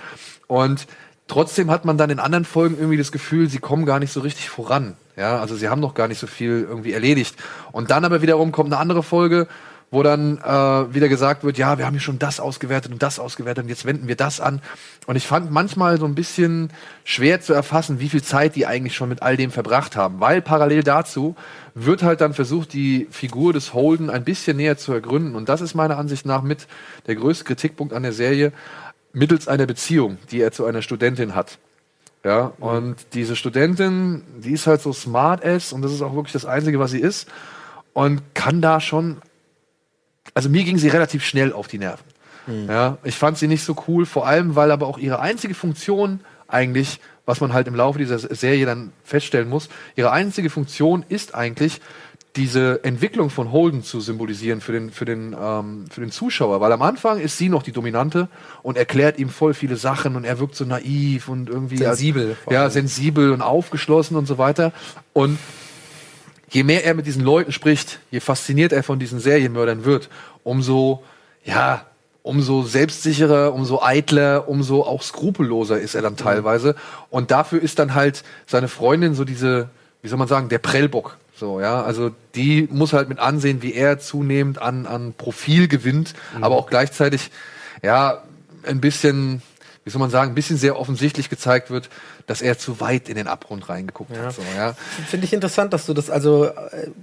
Und 0.47 0.87
trotzdem 1.27 1.71
hat 1.71 1.85
man 1.85 1.97
dann 1.99 2.11
in 2.11 2.19
anderen 2.19 2.45
Folgen 2.45 2.77
irgendwie 2.77 2.99
das 2.99 3.13
Gefühl, 3.13 3.49
sie 3.49 3.59
kommen 3.59 3.87
gar 3.87 3.99
nicht 3.99 4.13
so 4.13 4.21
richtig 4.21 4.51
voran. 4.51 4.95
Ja, 5.17 5.41
also 5.41 5.57
sie 5.57 5.69
haben 5.69 5.81
noch 5.81 5.95
gar 5.95 6.09
nicht 6.09 6.19
so 6.19 6.27
viel 6.27 6.67
irgendwie 6.69 6.93
erledigt. 6.93 7.37
Und 7.73 7.91
dann 7.91 8.05
aber 8.05 8.23
wiederum 8.23 8.53
kommt 8.53 8.73
eine 8.73 8.81
andere 8.81 9.03
Folge, 9.03 9.47
wo 9.93 10.03
dann 10.03 10.39
äh, 10.39 10.95
wieder 10.95 11.09
gesagt 11.11 11.45
wird, 11.45 11.59
ja, 11.59 11.77
wir 11.77 11.85
haben 11.85 11.93
hier 11.93 12.01
schon 12.01 12.19
das 12.19 12.41
ausgewertet 12.41 12.91
und 12.91 13.03
das 13.03 13.19
ausgewertet 13.19 13.65
und 13.65 13.69
jetzt 13.69 13.85
wenden 13.85 14.09
wir 14.09 14.17
das 14.17 14.41
an. 14.41 14.63
Und 15.07 15.17
ich 15.17 15.27
fand 15.27 15.51
manchmal 15.51 16.01
so 16.01 16.07
ein 16.07 16.15
bisschen 16.15 16.71
schwer 17.05 17.43
zu 17.43 17.53
erfassen, 17.53 18.01
wie 18.01 18.09
viel 18.09 18.23
Zeit 18.23 18.57
die 18.57 18.67
eigentlich 18.67 18.97
schon 18.97 19.11
mit 19.11 19.21
all 19.21 19.37
dem 19.37 19.51
verbracht 19.51 19.95
haben, 19.95 20.19
weil 20.19 20.41
parallel 20.41 20.83
dazu 20.83 21.37
wird 21.75 22.03
halt 22.03 22.23
dann 22.23 22.33
versucht, 22.33 22.73
die 22.73 23.07
Figur 23.11 23.53
des 23.53 23.75
Holden 23.75 24.09
ein 24.09 24.25
bisschen 24.25 24.57
näher 24.57 24.79
zu 24.79 24.95
ergründen. 24.95 25.35
Und 25.35 25.51
das 25.51 25.61
ist 25.61 25.75
meiner 25.75 25.99
Ansicht 25.99 26.25
nach 26.25 26.41
mit 26.41 26.67
der 27.07 27.17
größte 27.17 27.45
Kritikpunkt 27.45 27.93
an 27.93 28.03
der 28.03 28.15
Serie, 28.15 28.53
mittels 29.13 29.47
einer 29.47 29.67
Beziehung, 29.67 30.17
die 30.31 30.41
er 30.41 30.53
zu 30.53 30.65
einer 30.65 30.81
Studentin 30.81 31.35
hat. 31.35 31.59
Ja, 32.25 32.53
mhm. 32.57 32.65
und 32.65 32.97
diese 33.13 33.37
Studentin, 33.37 34.23
die 34.39 34.53
ist 34.53 34.67
halt 34.67 34.81
so 34.81 34.95
smart 34.95 35.45
ass 35.45 35.75
und 35.75 35.83
das 35.83 35.93
ist 35.93 36.01
auch 36.01 36.15
wirklich 36.15 36.33
das 36.33 36.47
Einzige, 36.47 36.79
was 36.79 36.93
sie 36.93 37.01
ist 37.01 37.29
und 37.93 38.23
kann 38.35 38.63
da 38.63 38.81
schon 38.81 39.19
also 40.35 40.49
mir 40.49 40.65
ging 40.65 40.79
sie 40.79 40.89
relativ 40.89 41.25
schnell 41.25 41.53
auf 41.53 41.69
die 41.69 41.79
Nerven. 41.79 42.05
Mhm. 42.47 42.69
Ja, 42.69 42.99
ich 43.05 43.17
fand 43.17 43.39
sie 43.39 43.49
nicht 43.49 43.65
so 43.65 43.77
cool, 43.87 44.07
vor 44.07 44.27
allem, 44.27 44.57
weil 44.57 44.71
aber 44.71 44.87
auch 44.87 44.99
ihre 44.99 45.21
einzige 45.21 45.55
Funktion 45.55 46.21
eigentlich, 46.49 47.01
was 47.25 47.41
man 47.41 47.53
halt 47.53 47.69
im 47.69 47.75
Laufe 47.75 47.99
dieser 47.99 48.19
Serie 48.19 48.67
dann 48.67 48.93
feststellen 49.05 49.49
muss, 49.49 49.69
ihre 49.97 50.11
einzige 50.11 50.51
Funktion 50.51 51.05
ist 51.09 51.35
eigentlich, 51.35 51.81
diese 52.37 52.83
Entwicklung 52.83 53.29
von 53.29 53.53
Holden 53.53 53.83
zu 53.83 54.01
symbolisieren 54.01 54.63
für 54.63 54.73
den, 54.73 54.91
für, 54.91 55.05
den, 55.05 55.37
ähm, 55.39 55.85
für 55.91 56.01
den 56.01 56.11
Zuschauer. 56.11 56.61
Weil 56.63 56.73
am 56.73 56.81
Anfang 56.81 57.21
ist 57.21 57.37
sie 57.37 57.51
noch 57.51 57.63
die 57.63 57.73
Dominante 57.73 58.29
und 58.63 58.79
erklärt 58.79 59.19
ihm 59.19 59.29
voll 59.29 59.53
viele 59.53 59.77
Sachen 59.77 60.17
und 60.17 60.25
er 60.25 60.39
wirkt 60.39 60.57
so 60.57 60.65
naiv 60.65 61.29
und 61.29 61.51
irgendwie. 61.51 61.77
Sensibel. 61.77 62.37
Als, 62.47 62.55
ja, 62.55 62.71
sensibel 62.71 63.33
und 63.33 63.43
aufgeschlossen 63.43 64.17
und 64.17 64.27
so 64.27 64.39
weiter. 64.39 64.73
Und 65.13 65.39
je 66.53 66.65
mehr 66.65 66.85
er 66.85 66.95
mit 66.95 67.07
diesen 67.07 67.25
Leuten 67.25 67.51
spricht, 67.51 67.99
je 68.11 68.21
fasziniert 68.21 68.73
er 68.73 68.83
von 68.83 68.99
diesen 68.99 69.21
Serienmördern 69.21 69.85
wird, 69.85 70.11
umso, 70.45 71.03
ja, 71.45 71.87
umso 72.23 72.63
selbstsicherer, 72.63 73.53
umso 73.53 73.81
eitler, 73.83 74.49
umso 74.49 74.83
auch 74.83 75.03
skrupelloser 75.03 75.81
ist 75.81 75.95
er 75.95 76.03
dann 76.03 76.13
mhm. 76.13 76.19
teilweise. 76.19 76.77
Und 77.11 77.31
dafür 77.31 77.61
ist 77.61 77.79
dann 77.79 77.95
halt 77.95 78.23
seine 78.47 78.69
Freundin 78.69 79.15
so 79.15 79.25
diese, 79.25 79.71
wie 80.03 80.09
soll 80.09 80.19
man 80.19 80.29
sagen, 80.29 80.49
der 80.49 80.59
Prellbock. 80.59 81.17
So, 81.35 81.61
ja, 81.61 81.83
also 81.83 82.11
die 82.35 82.69
muss 82.71 82.93
halt 82.93 83.09
mit 83.09 83.19
ansehen, 83.19 83.63
wie 83.63 83.73
er 83.73 83.99
zunehmend 83.99 84.61
an, 84.61 84.87
an 84.87 85.15
Profil 85.17 85.67
gewinnt, 85.67 86.13
mhm. 86.37 86.45
aber 86.45 86.57
auch 86.57 86.69
gleichzeitig, 86.69 87.31
ja, 87.83 88.23
ein 88.65 88.81
bisschen 88.81 89.43
wie 89.85 89.91
soll 89.91 89.99
man 90.01 90.11
sagen, 90.11 90.31
ein 90.33 90.35
bisschen 90.35 90.57
sehr 90.57 90.79
offensichtlich 90.79 91.29
gezeigt 91.29 91.71
wird, 91.71 91.89
dass 92.27 92.41
er 92.41 92.57
zu 92.57 92.81
weit 92.81 93.09
in 93.09 93.17
den 93.17 93.27
Abgrund 93.27 93.69
reingeguckt 93.69 94.15
Ja. 94.15 94.25
hat. 94.27 94.35
So, 94.35 94.43
ja. 94.57 94.75
Finde 95.09 95.27
ich 95.27 95.33
interessant, 95.33 95.73
dass 95.73 95.87
du 95.87 95.93
das, 95.95 96.09
also 96.09 96.45
äh, 96.47 96.53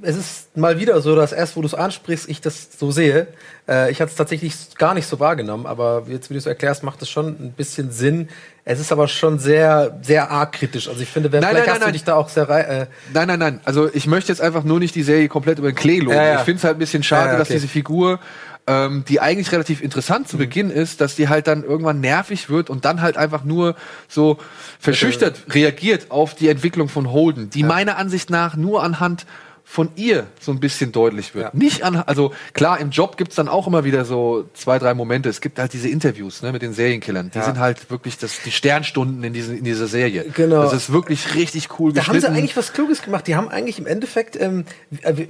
es 0.01 0.15
ist 0.15 0.57
mal 0.57 0.79
wieder 0.79 1.01
so, 1.01 1.15
dass 1.15 1.33
erst, 1.33 1.57
wo 1.57 1.61
du 1.61 1.67
es 1.67 1.73
ansprichst, 1.73 2.29
ich 2.29 2.39
das 2.39 2.69
so 2.77 2.91
sehe. 2.91 3.27
Äh, 3.67 3.91
ich 3.91 3.99
hatte 3.99 4.11
es 4.11 4.15
tatsächlich 4.15 4.55
gar 4.77 4.93
nicht 4.93 5.07
so 5.07 5.19
wahrgenommen, 5.19 5.65
aber 5.65 6.03
jetzt, 6.07 6.29
wie 6.29 6.35
du 6.35 6.37
es 6.39 6.45
erklärst, 6.45 6.83
macht 6.83 7.01
es 7.01 7.09
schon 7.09 7.27
ein 7.27 7.51
bisschen 7.51 7.91
Sinn. 7.91 8.29
Es 8.63 8.79
ist 8.79 8.91
aber 8.91 9.07
schon 9.07 9.39
sehr, 9.39 9.97
sehr 10.01 10.29
arg 10.31 10.53
kritisch. 10.53 10.87
Also 10.87 11.01
ich 11.01 11.09
finde, 11.09 11.31
wer, 11.31 11.41
Nein, 11.41 11.49
vielleicht 11.49 11.65
nein, 11.65 11.73
hast 11.75 11.79
nein, 11.79 11.81
du 11.81 11.85
nein. 11.87 11.93
dich 11.93 12.03
da 12.05 12.15
auch 12.15 12.29
sehr 12.29 12.47
äh, 12.49 12.85
Nein, 13.13 13.27
nein, 13.27 13.39
nein. 13.39 13.59
Also 13.65 13.89
ich 13.93 14.05
möchte 14.07 14.31
jetzt 14.31 14.41
einfach 14.41 14.63
nur 14.63 14.79
nicht 14.79 14.95
die 14.95 15.03
Serie 15.03 15.27
komplett 15.27 15.57
über 15.59 15.71
den 15.71 15.75
Klee 15.75 15.99
loben. 15.99 16.15
Ja, 16.15 16.23
ja. 16.23 16.35
Ich 16.35 16.41
finde 16.41 16.59
es 16.59 16.63
halt 16.63 16.77
ein 16.77 16.79
bisschen 16.79 17.03
schade, 17.03 17.25
Ja, 17.27 17.31
ja, 17.33 17.39
dass 17.39 17.47
okay. 17.49 17.55
diese 17.55 17.67
Figur, 17.67 18.19
ähm, 18.69 19.03
die 19.09 19.19
eigentlich 19.19 19.51
relativ 19.51 19.81
interessant 19.81 20.27
zu 20.27 20.37
Beginn 20.37 20.69
ist, 20.69 21.01
dass 21.01 21.15
die 21.15 21.27
halt 21.27 21.47
dann 21.47 21.63
irgendwann 21.63 21.99
nervig 22.01 22.49
wird 22.51 22.69
und 22.69 22.85
dann 22.85 23.01
halt 23.01 23.17
einfach 23.17 23.43
nur 23.43 23.75
so 24.07 24.37
verschüchtert 24.79 25.41
reagiert 25.49 26.11
auf 26.11 26.35
die 26.35 26.49
Entwicklung 26.49 26.87
von 26.87 27.11
Holden, 27.11 27.49
die 27.49 27.63
meiner 27.63 27.97
Ansicht 27.97 28.29
nach 28.29 28.55
nur 28.55 28.83
anhand 28.83 29.25
von 29.71 29.89
ihr 29.95 30.25
so 30.39 30.51
ein 30.51 30.59
bisschen 30.59 30.91
deutlich 30.91 31.35
wird. 31.35 31.45
Ja. 31.45 31.51
Nicht 31.53 31.83
an, 31.83 31.97
also 31.97 32.33
klar, 32.53 32.79
im 32.79 32.89
Job 32.89 33.17
gibt's 33.17 33.35
dann 33.35 33.47
auch 33.47 33.67
immer 33.67 33.83
wieder 33.83 34.03
so 34.03 34.49
zwei, 34.55 34.79
drei 34.79 34.95
Momente. 34.95 35.29
Es 35.29 35.41
gibt 35.41 35.59
halt 35.59 35.73
diese 35.73 35.87
Interviews 35.87 36.41
ne, 36.41 36.51
mit 36.51 36.63
den 36.63 36.73
Serienkillern. 36.73 37.29
Die 37.31 37.37
Ja. 37.37 37.45
sind 37.45 37.59
halt 37.59 37.91
wirklich 37.91 38.17
das, 38.17 38.41
die 38.43 38.49
Sternstunden 38.49 39.23
in, 39.23 39.31
diesen, 39.31 39.59
in 39.59 39.63
dieser 39.63 39.85
Serie. 39.85 40.25
Genau. 40.33 40.63
Das 40.63 40.73
ist 40.73 40.91
wirklich 40.91 41.35
richtig 41.35 41.67
cool 41.79 41.93
Da 41.93 42.07
haben 42.07 42.19
sie 42.19 42.27
eigentlich 42.27 42.57
was 42.57 42.73
Kluges 42.73 43.03
gemacht. 43.03 43.27
Die 43.27 43.35
haben 43.35 43.47
eigentlich 43.47 43.77
im 43.77 43.85
Endeffekt, 43.85 44.41
ähm, 44.41 44.65
äh, 45.03 45.11
äh, 45.11 45.27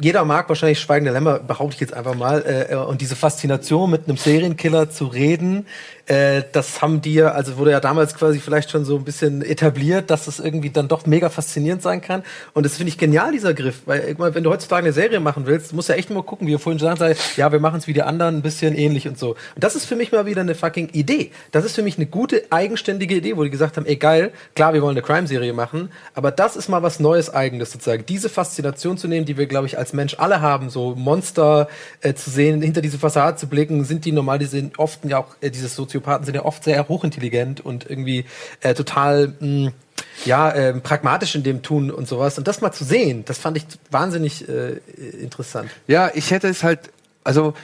jeder 0.00 0.24
mag 0.24 0.48
wahrscheinlich 0.48 0.78
Schweigende 0.78 1.10
Lämmer, 1.10 1.40
behaupte 1.40 1.74
ich 1.74 1.80
jetzt 1.80 1.94
einfach 1.94 2.14
mal, 2.14 2.66
äh, 2.70 2.76
und 2.76 3.00
diese 3.00 3.16
Faszination 3.16 3.90
mit 3.90 4.06
einem 4.06 4.18
Serienkiller 4.18 4.88
zu 4.90 5.06
reden, 5.06 5.66
äh, 6.06 6.42
das 6.52 6.80
haben 6.82 7.00
die 7.00 7.14
ja, 7.14 7.28
also 7.32 7.56
wurde 7.56 7.70
ja 7.72 7.80
damals 7.80 8.14
quasi 8.14 8.38
vielleicht 8.38 8.70
schon 8.70 8.84
so 8.84 8.96
ein 8.96 9.04
bisschen 9.04 9.42
etabliert, 9.42 10.10
dass 10.10 10.28
es 10.28 10.38
irgendwie 10.38 10.70
dann 10.70 10.86
doch 10.86 11.06
mega 11.06 11.28
faszinierend 11.28 11.82
sein 11.82 12.02
kann. 12.02 12.22
Und 12.52 12.64
das 12.66 12.76
finde 12.76 12.90
ich 12.90 12.98
genial, 12.98 13.32
dieser 13.32 13.52
Griff. 13.52 13.63
Weil, 13.86 14.10
ich 14.10 14.18
meine, 14.18 14.34
wenn 14.34 14.44
du 14.44 14.50
heutzutage 14.50 14.84
eine 14.84 14.92
Serie 14.92 15.20
machen 15.20 15.46
willst, 15.46 15.72
musst 15.72 15.88
du 15.88 15.92
ja 15.92 15.98
echt 15.98 16.10
nur 16.10 16.24
gucken, 16.24 16.46
wie 16.46 16.52
ihr 16.52 16.58
vorhin 16.58 16.78
gesagt 16.78 17.00
habt, 17.00 17.36
ja, 17.36 17.52
wir 17.52 17.60
machen 17.60 17.78
es 17.78 17.86
wie 17.86 17.92
die 17.92 18.02
anderen, 18.02 18.36
ein 18.36 18.42
bisschen 18.42 18.74
ähnlich 18.74 19.08
und 19.08 19.18
so. 19.18 19.30
Und 19.30 19.64
das 19.64 19.74
ist 19.74 19.86
für 19.86 19.96
mich 19.96 20.12
mal 20.12 20.26
wieder 20.26 20.40
eine 20.40 20.54
fucking 20.54 20.90
Idee. 20.92 21.30
Das 21.52 21.64
ist 21.64 21.74
für 21.74 21.82
mich 21.82 21.96
eine 21.96 22.06
gute, 22.06 22.44
eigenständige 22.50 23.16
Idee, 23.16 23.36
wo 23.36 23.44
die 23.44 23.50
gesagt 23.50 23.76
haben, 23.76 23.86
ey 23.86 23.96
geil, 23.96 24.32
klar, 24.54 24.74
wir 24.74 24.82
wollen 24.82 24.96
eine 24.96 25.02
Crime-Serie 25.02 25.52
machen, 25.52 25.90
aber 26.14 26.30
das 26.30 26.56
ist 26.56 26.68
mal 26.68 26.82
was 26.82 27.00
Neues, 27.00 27.32
Eigenes 27.32 27.72
sozusagen. 27.72 28.04
Diese 28.06 28.28
Faszination 28.28 28.98
zu 28.98 29.08
nehmen, 29.08 29.26
die 29.26 29.36
wir, 29.36 29.46
glaube 29.46 29.66
ich, 29.66 29.78
als 29.78 29.92
Mensch 29.92 30.16
alle 30.18 30.40
haben, 30.40 30.70
so 30.70 30.94
Monster 30.94 31.68
äh, 32.00 32.14
zu 32.14 32.30
sehen, 32.30 32.62
hinter 32.62 32.80
diese 32.80 32.98
Fassade 32.98 33.36
zu 33.36 33.46
blicken, 33.48 33.84
sind 33.84 34.04
die 34.04 34.12
normal, 34.12 34.38
die 34.38 34.46
sind 34.46 34.78
oft 34.78 35.04
ja 35.04 35.18
auch, 35.18 35.36
äh, 35.40 35.50
diese 35.50 35.68
Soziopathen 35.68 36.24
sind 36.24 36.34
ja 36.34 36.44
oft 36.44 36.64
sehr 36.64 36.88
hochintelligent 36.88 37.60
und 37.60 37.88
irgendwie 37.88 38.24
äh, 38.60 38.74
total, 38.74 39.34
mh, 39.40 39.72
ja, 40.24 40.54
ähm, 40.54 40.82
pragmatisch 40.82 41.34
in 41.34 41.42
dem 41.42 41.62
Tun 41.62 41.90
und 41.90 42.08
sowas. 42.08 42.38
Und 42.38 42.48
das 42.48 42.60
mal 42.60 42.72
zu 42.72 42.84
sehen, 42.84 43.24
das 43.24 43.38
fand 43.38 43.56
ich 43.56 43.64
wahnsinnig 43.90 44.48
äh, 44.48 44.80
interessant. 45.20 45.70
Ja, 45.86 46.10
ich 46.14 46.30
hätte 46.30 46.48
es 46.48 46.62
halt, 46.62 46.90
also 47.24 47.54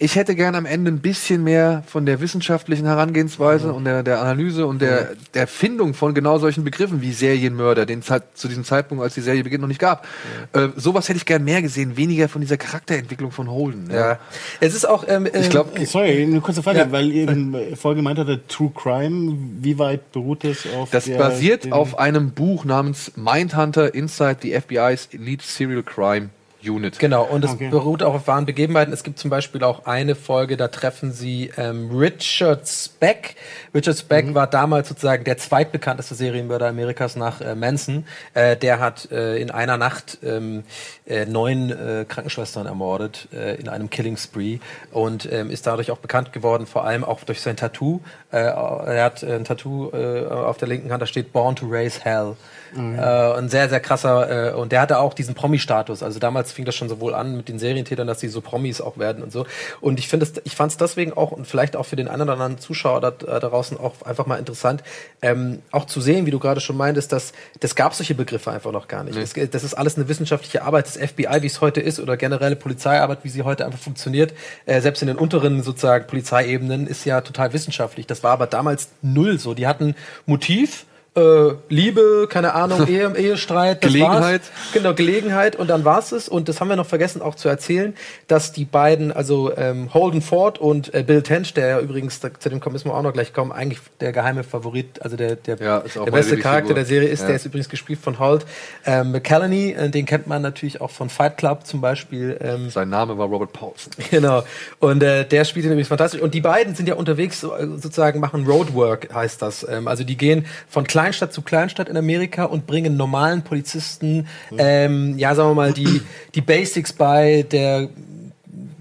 ich 0.00 0.14
hätte 0.14 0.36
gern 0.36 0.54
am 0.54 0.64
Ende 0.64 0.92
ein 0.92 1.00
bisschen 1.00 1.42
mehr 1.42 1.82
von 1.88 2.06
der 2.06 2.20
wissenschaftlichen 2.20 2.86
Herangehensweise 2.86 3.72
und 3.72 3.84
der, 3.84 4.04
der 4.04 4.20
Analyse 4.20 4.64
und 4.64 4.80
der, 4.80 5.08
der 5.34 5.48
Findung 5.48 5.92
von 5.92 6.14
genau 6.14 6.38
solchen 6.38 6.62
Begriffen 6.62 7.02
wie 7.02 7.10
Serienmörder, 7.12 7.84
den 7.84 7.98
es 7.98 8.08
halt 8.08 8.22
zu 8.34 8.46
diesem 8.46 8.62
Zeitpunkt, 8.62 9.02
als 9.02 9.14
die 9.14 9.22
Serie 9.22 9.42
beginnt, 9.42 9.62
noch 9.62 9.68
nicht 9.68 9.80
gab. 9.80 10.06
Äh, 10.52 10.68
sowas 10.76 11.08
hätte 11.08 11.16
ich 11.16 11.26
gern 11.26 11.42
mehr 11.42 11.62
gesehen, 11.62 11.96
weniger 11.96 12.28
von 12.28 12.40
dieser 12.40 12.56
Charakterentwicklung 12.56 13.32
von 13.32 13.50
Holden. 13.50 13.90
Ja. 13.92 14.20
Es 14.60 14.76
ist 14.76 14.88
auch, 14.88 15.04
ähm, 15.08 15.26
Ich 15.32 15.50
glaube, 15.50 15.84
Sorry, 15.84 16.22
eine 16.22 16.40
kurze 16.40 16.62
Frage, 16.62 16.78
Ja. 16.78 16.92
weil 16.92 17.10
ihr 17.10 17.28
in 17.28 17.50
der 17.50 17.76
Folge 17.76 17.96
gemeint 17.98 18.20
hattet, 18.20 18.48
True 18.48 18.70
Crime, 18.72 19.36
wie 19.60 19.78
weit 19.80 20.12
beruht 20.12 20.44
das 20.44 20.58
auf 20.76 20.90
das 20.90 21.06
der, 21.06 21.18
basiert 21.18 21.72
auf 21.72 21.98
einem 21.98 22.30
Buch 22.30 22.64
namens 22.64 23.10
Mindhunter 23.16 23.92
Inside 23.92 24.36
the 24.42 24.52
FBI's 24.60 25.08
Elite 25.12 25.44
Serial 25.44 25.82
Crime 25.82 26.28
Unit. 26.68 26.98
Genau, 26.98 27.24
und 27.24 27.44
es 27.44 27.52
Okay. 27.52 27.68
beruht 27.68 28.02
auch 28.02 28.14
auf 28.14 28.26
wahren 28.26 28.46
Begebenheiten. 28.46 28.92
Es 28.92 29.02
gibt 29.02 29.18
zum 29.18 29.30
Beispiel 29.30 29.62
auch 29.64 29.86
eine 29.86 30.14
Folge, 30.14 30.56
da 30.56 30.68
treffen 30.68 31.12
sie 31.12 31.50
ähm, 31.56 31.90
Richard 31.92 32.66
Speck. 32.68 33.36
Richard 33.74 33.96
Speck 33.96 34.34
war 34.34 34.46
damals 34.46 34.88
sozusagen 34.88 35.24
der 35.24 35.38
zweitbekannteste 35.38 36.14
Serienmörder 36.14 36.68
Amerikas 36.68 37.16
nach 37.16 37.40
äh, 37.40 37.54
Manson. 37.54 38.06
Äh, 38.34 38.56
der 38.56 38.80
hat 38.80 39.10
äh, 39.10 39.36
in 39.38 39.50
einer 39.50 39.76
Nacht 39.76 40.18
ähm, 40.22 40.64
äh, 41.06 41.24
neun 41.26 41.70
äh, 41.70 42.04
Krankenschwestern 42.08 42.66
ermordet 42.66 43.28
äh, 43.32 43.56
in 43.56 43.68
einem 43.68 43.90
Killing 43.90 44.16
Spree 44.16 44.58
und 44.92 45.30
ähm, 45.32 45.50
ist 45.50 45.66
dadurch 45.66 45.90
auch 45.90 45.98
bekannt 45.98 46.32
geworden, 46.32 46.66
vor 46.66 46.84
allem 46.84 47.04
auch 47.04 47.24
durch 47.24 47.40
sein 47.40 47.56
Tattoo. 47.56 48.00
Äh, 48.30 48.38
er 48.38 49.04
hat 49.04 49.22
äh, 49.22 49.34
ein 49.34 49.44
Tattoo 49.44 49.90
äh, 49.92 50.26
auf 50.26 50.58
der 50.58 50.68
linken 50.68 50.92
Hand, 50.92 51.02
da 51.02 51.06
steht 51.06 51.32
Born 51.32 51.56
to 51.56 51.66
Raise 51.68 52.00
Hell. 52.02 52.36
Äh, 52.76 52.78
ein 53.00 53.48
sehr, 53.48 53.70
sehr 53.70 53.80
krasser, 53.80 54.50
äh, 54.50 54.52
und 54.54 54.72
der 54.72 54.82
hatte 54.82 54.98
auch 54.98 55.14
diesen 55.14 55.34
Promi-Status. 55.34 56.02
Also 56.02 56.18
damals 56.18 56.52
fing 56.58 56.64
das 56.64 56.74
schon 56.74 56.88
sowohl 56.88 57.14
an 57.14 57.36
mit 57.36 57.48
den 57.48 57.60
Serientätern, 57.60 58.08
dass 58.08 58.18
die 58.18 58.26
so 58.26 58.40
Promis 58.40 58.80
auch 58.80 58.98
werden 58.98 59.22
und 59.22 59.30
so. 59.30 59.46
Und 59.80 60.00
ich 60.00 60.08
finde 60.08 60.26
es, 60.26 60.32
ich 60.42 60.56
fand 60.56 60.72
es 60.72 60.76
deswegen 60.76 61.12
auch 61.12 61.30
und 61.30 61.46
vielleicht 61.46 61.76
auch 61.76 61.86
für 61.86 61.94
den 61.94 62.08
einen 62.08 62.22
oder 62.22 62.32
anderen 62.32 62.58
Zuschauer 62.58 63.00
da, 63.00 63.12
da 63.12 63.38
draußen 63.38 63.78
auch 63.78 64.02
einfach 64.02 64.26
mal 64.26 64.40
interessant, 64.40 64.82
ähm, 65.22 65.60
auch 65.70 65.84
zu 65.84 66.00
sehen, 66.00 66.26
wie 66.26 66.32
du 66.32 66.40
gerade 66.40 66.60
schon 66.60 66.76
meintest, 66.76 67.12
dass 67.12 67.32
das 67.60 67.76
gab 67.76 67.94
solche 67.94 68.16
Begriffe 68.16 68.50
einfach 68.50 68.72
noch 68.72 68.88
gar 68.88 69.04
nicht. 69.04 69.16
Es, 69.16 69.34
das 69.52 69.62
ist 69.62 69.74
alles 69.74 69.94
eine 69.94 70.08
wissenschaftliche 70.08 70.62
Arbeit 70.64 70.86
des 70.86 70.96
FBI, 70.96 71.42
wie 71.42 71.46
es 71.46 71.60
heute 71.60 71.80
ist, 71.80 72.00
oder 72.00 72.16
generelle 72.16 72.56
Polizeiarbeit, 72.56 73.20
wie 73.22 73.28
sie 73.28 73.44
heute 73.44 73.64
einfach 73.64 73.78
funktioniert. 73.78 74.34
Äh, 74.66 74.80
selbst 74.80 75.00
in 75.00 75.06
den 75.06 75.16
unteren 75.16 75.62
sozusagen 75.62 76.08
Polizeiebenen 76.08 76.88
ist 76.88 77.04
ja 77.04 77.20
total 77.20 77.52
wissenschaftlich. 77.52 78.08
Das 78.08 78.24
war 78.24 78.32
aber 78.32 78.48
damals 78.48 78.88
null 79.00 79.38
so. 79.38 79.54
Die 79.54 79.68
hatten 79.68 79.94
Motiv, 80.26 80.86
äh, 81.14 81.54
Liebe, 81.68 82.28
keine 82.30 82.54
Ahnung, 82.54 82.86
Ehe, 82.88 83.12
Ehestreit, 83.16 83.80
Gelegenheit. 83.80 84.42
War's. 84.42 84.72
Genau, 84.72 84.94
Gelegenheit 84.94 85.56
und 85.56 85.68
dann 85.68 85.84
war's 85.84 86.12
es. 86.12 86.28
Und 86.28 86.48
das 86.48 86.60
haben 86.60 86.68
wir 86.68 86.76
noch 86.76 86.86
vergessen 86.86 87.22
auch 87.22 87.34
zu 87.34 87.48
erzählen, 87.48 87.94
dass 88.26 88.52
die 88.52 88.64
beiden, 88.64 89.12
also 89.12 89.54
ähm, 89.56 89.92
Holden 89.94 90.22
Ford 90.22 90.58
und 90.58 90.94
äh, 90.94 91.02
Bill 91.02 91.22
Tench, 91.22 91.54
der 91.54 91.68
ja 91.68 91.80
übrigens, 91.80 92.20
da, 92.20 92.28
zu 92.38 92.48
dem 92.48 92.60
kommen 92.60 92.74
müssen 92.74 92.88
wir 92.88 92.94
auch 92.94 93.02
noch 93.02 93.12
gleich 93.12 93.32
kommen, 93.32 93.52
eigentlich 93.52 93.80
der 94.00 94.12
geheime 94.12 94.44
Favorit, 94.44 95.02
also 95.02 95.16
der, 95.16 95.36
der, 95.36 95.56
Ja, 95.58 95.80
der 95.80 96.10
beste 96.10 96.36
Charakter 96.36 96.74
der 96.74 96.84
Serie 96.84 97.08
ist, 97.08 97.22
Ja. 97.22 97.28
der 97.28 97.36
ist 97.36 97.46
übrigens 97.46 97.68
gespielt 97.68 97.98
von 98.00 98.18
Holt. 98.18 98.46
Ähm, 98.84 99.12
McCallany, 99.12 99.72
äh, 99.72 99.88
den 99.90 100.06
kennt 100.06 100.26
man 100.26 100.42
natürlich 100.42 100.80
auch 100.80 100.90
von 100.90 101.08
Fight 101.08 101.36
Club 101.36 101.66
zum 101.66 101.80
Beispiel. 101.80 102.38
Ähm, 102.40 102.70
Sein 102.70 102.90
Name 102.90 103.18
war 103.18 103.26
Robert 103.26 103.52
Paulson. 103.52 103.92
Genau. 104.10 104.42
Und 104.80 105.02
äh, 105.02 105.24
der 105.26 105.44
spielt 105.44 105.64
ihn 105.66 105.68
nämlich 105.70 105.86
fantastisch. 105.88 106.20
Und 106.20 106.34
die 106.34 106.40
beiden 106.40 106.74
sind 106.74 106.88
ja 106.88 106.94
unterwegs, 106.94 107.42
äh, 107.42 107.46
sozusagen 107.76 108.20
machen 108.20 108.46
Roadwork, 108.46 109.14
heißt 109.14 109.42
das. 109.42 109.66
Ähm, 109.68 109.86
also 109.86 110.02
die 110.04 110.16
gehen 110.16 110.46
von 110.68 110.86
Kleinstadt 111.08 111.32
zu 111.32 111.40
Kleinstadt 111.40 111.88
in 111.88 111.96
Amerika 111.96 112.44
und 112.44 112.66
bringen 112.66 112.98
normalen 112.98 113.42
Polizisten, 113.42 114.26
ähm, 114.58 115.16
ja, 115.16 115.34
sagen 115.34 115.50
wir 115.50 115.54
mal, 115.54 115.72
die, 115.72 116.02
die 116.34 116.42
Basics 116.42 116.92
bei 116.92 117.46
der 117.50 117.88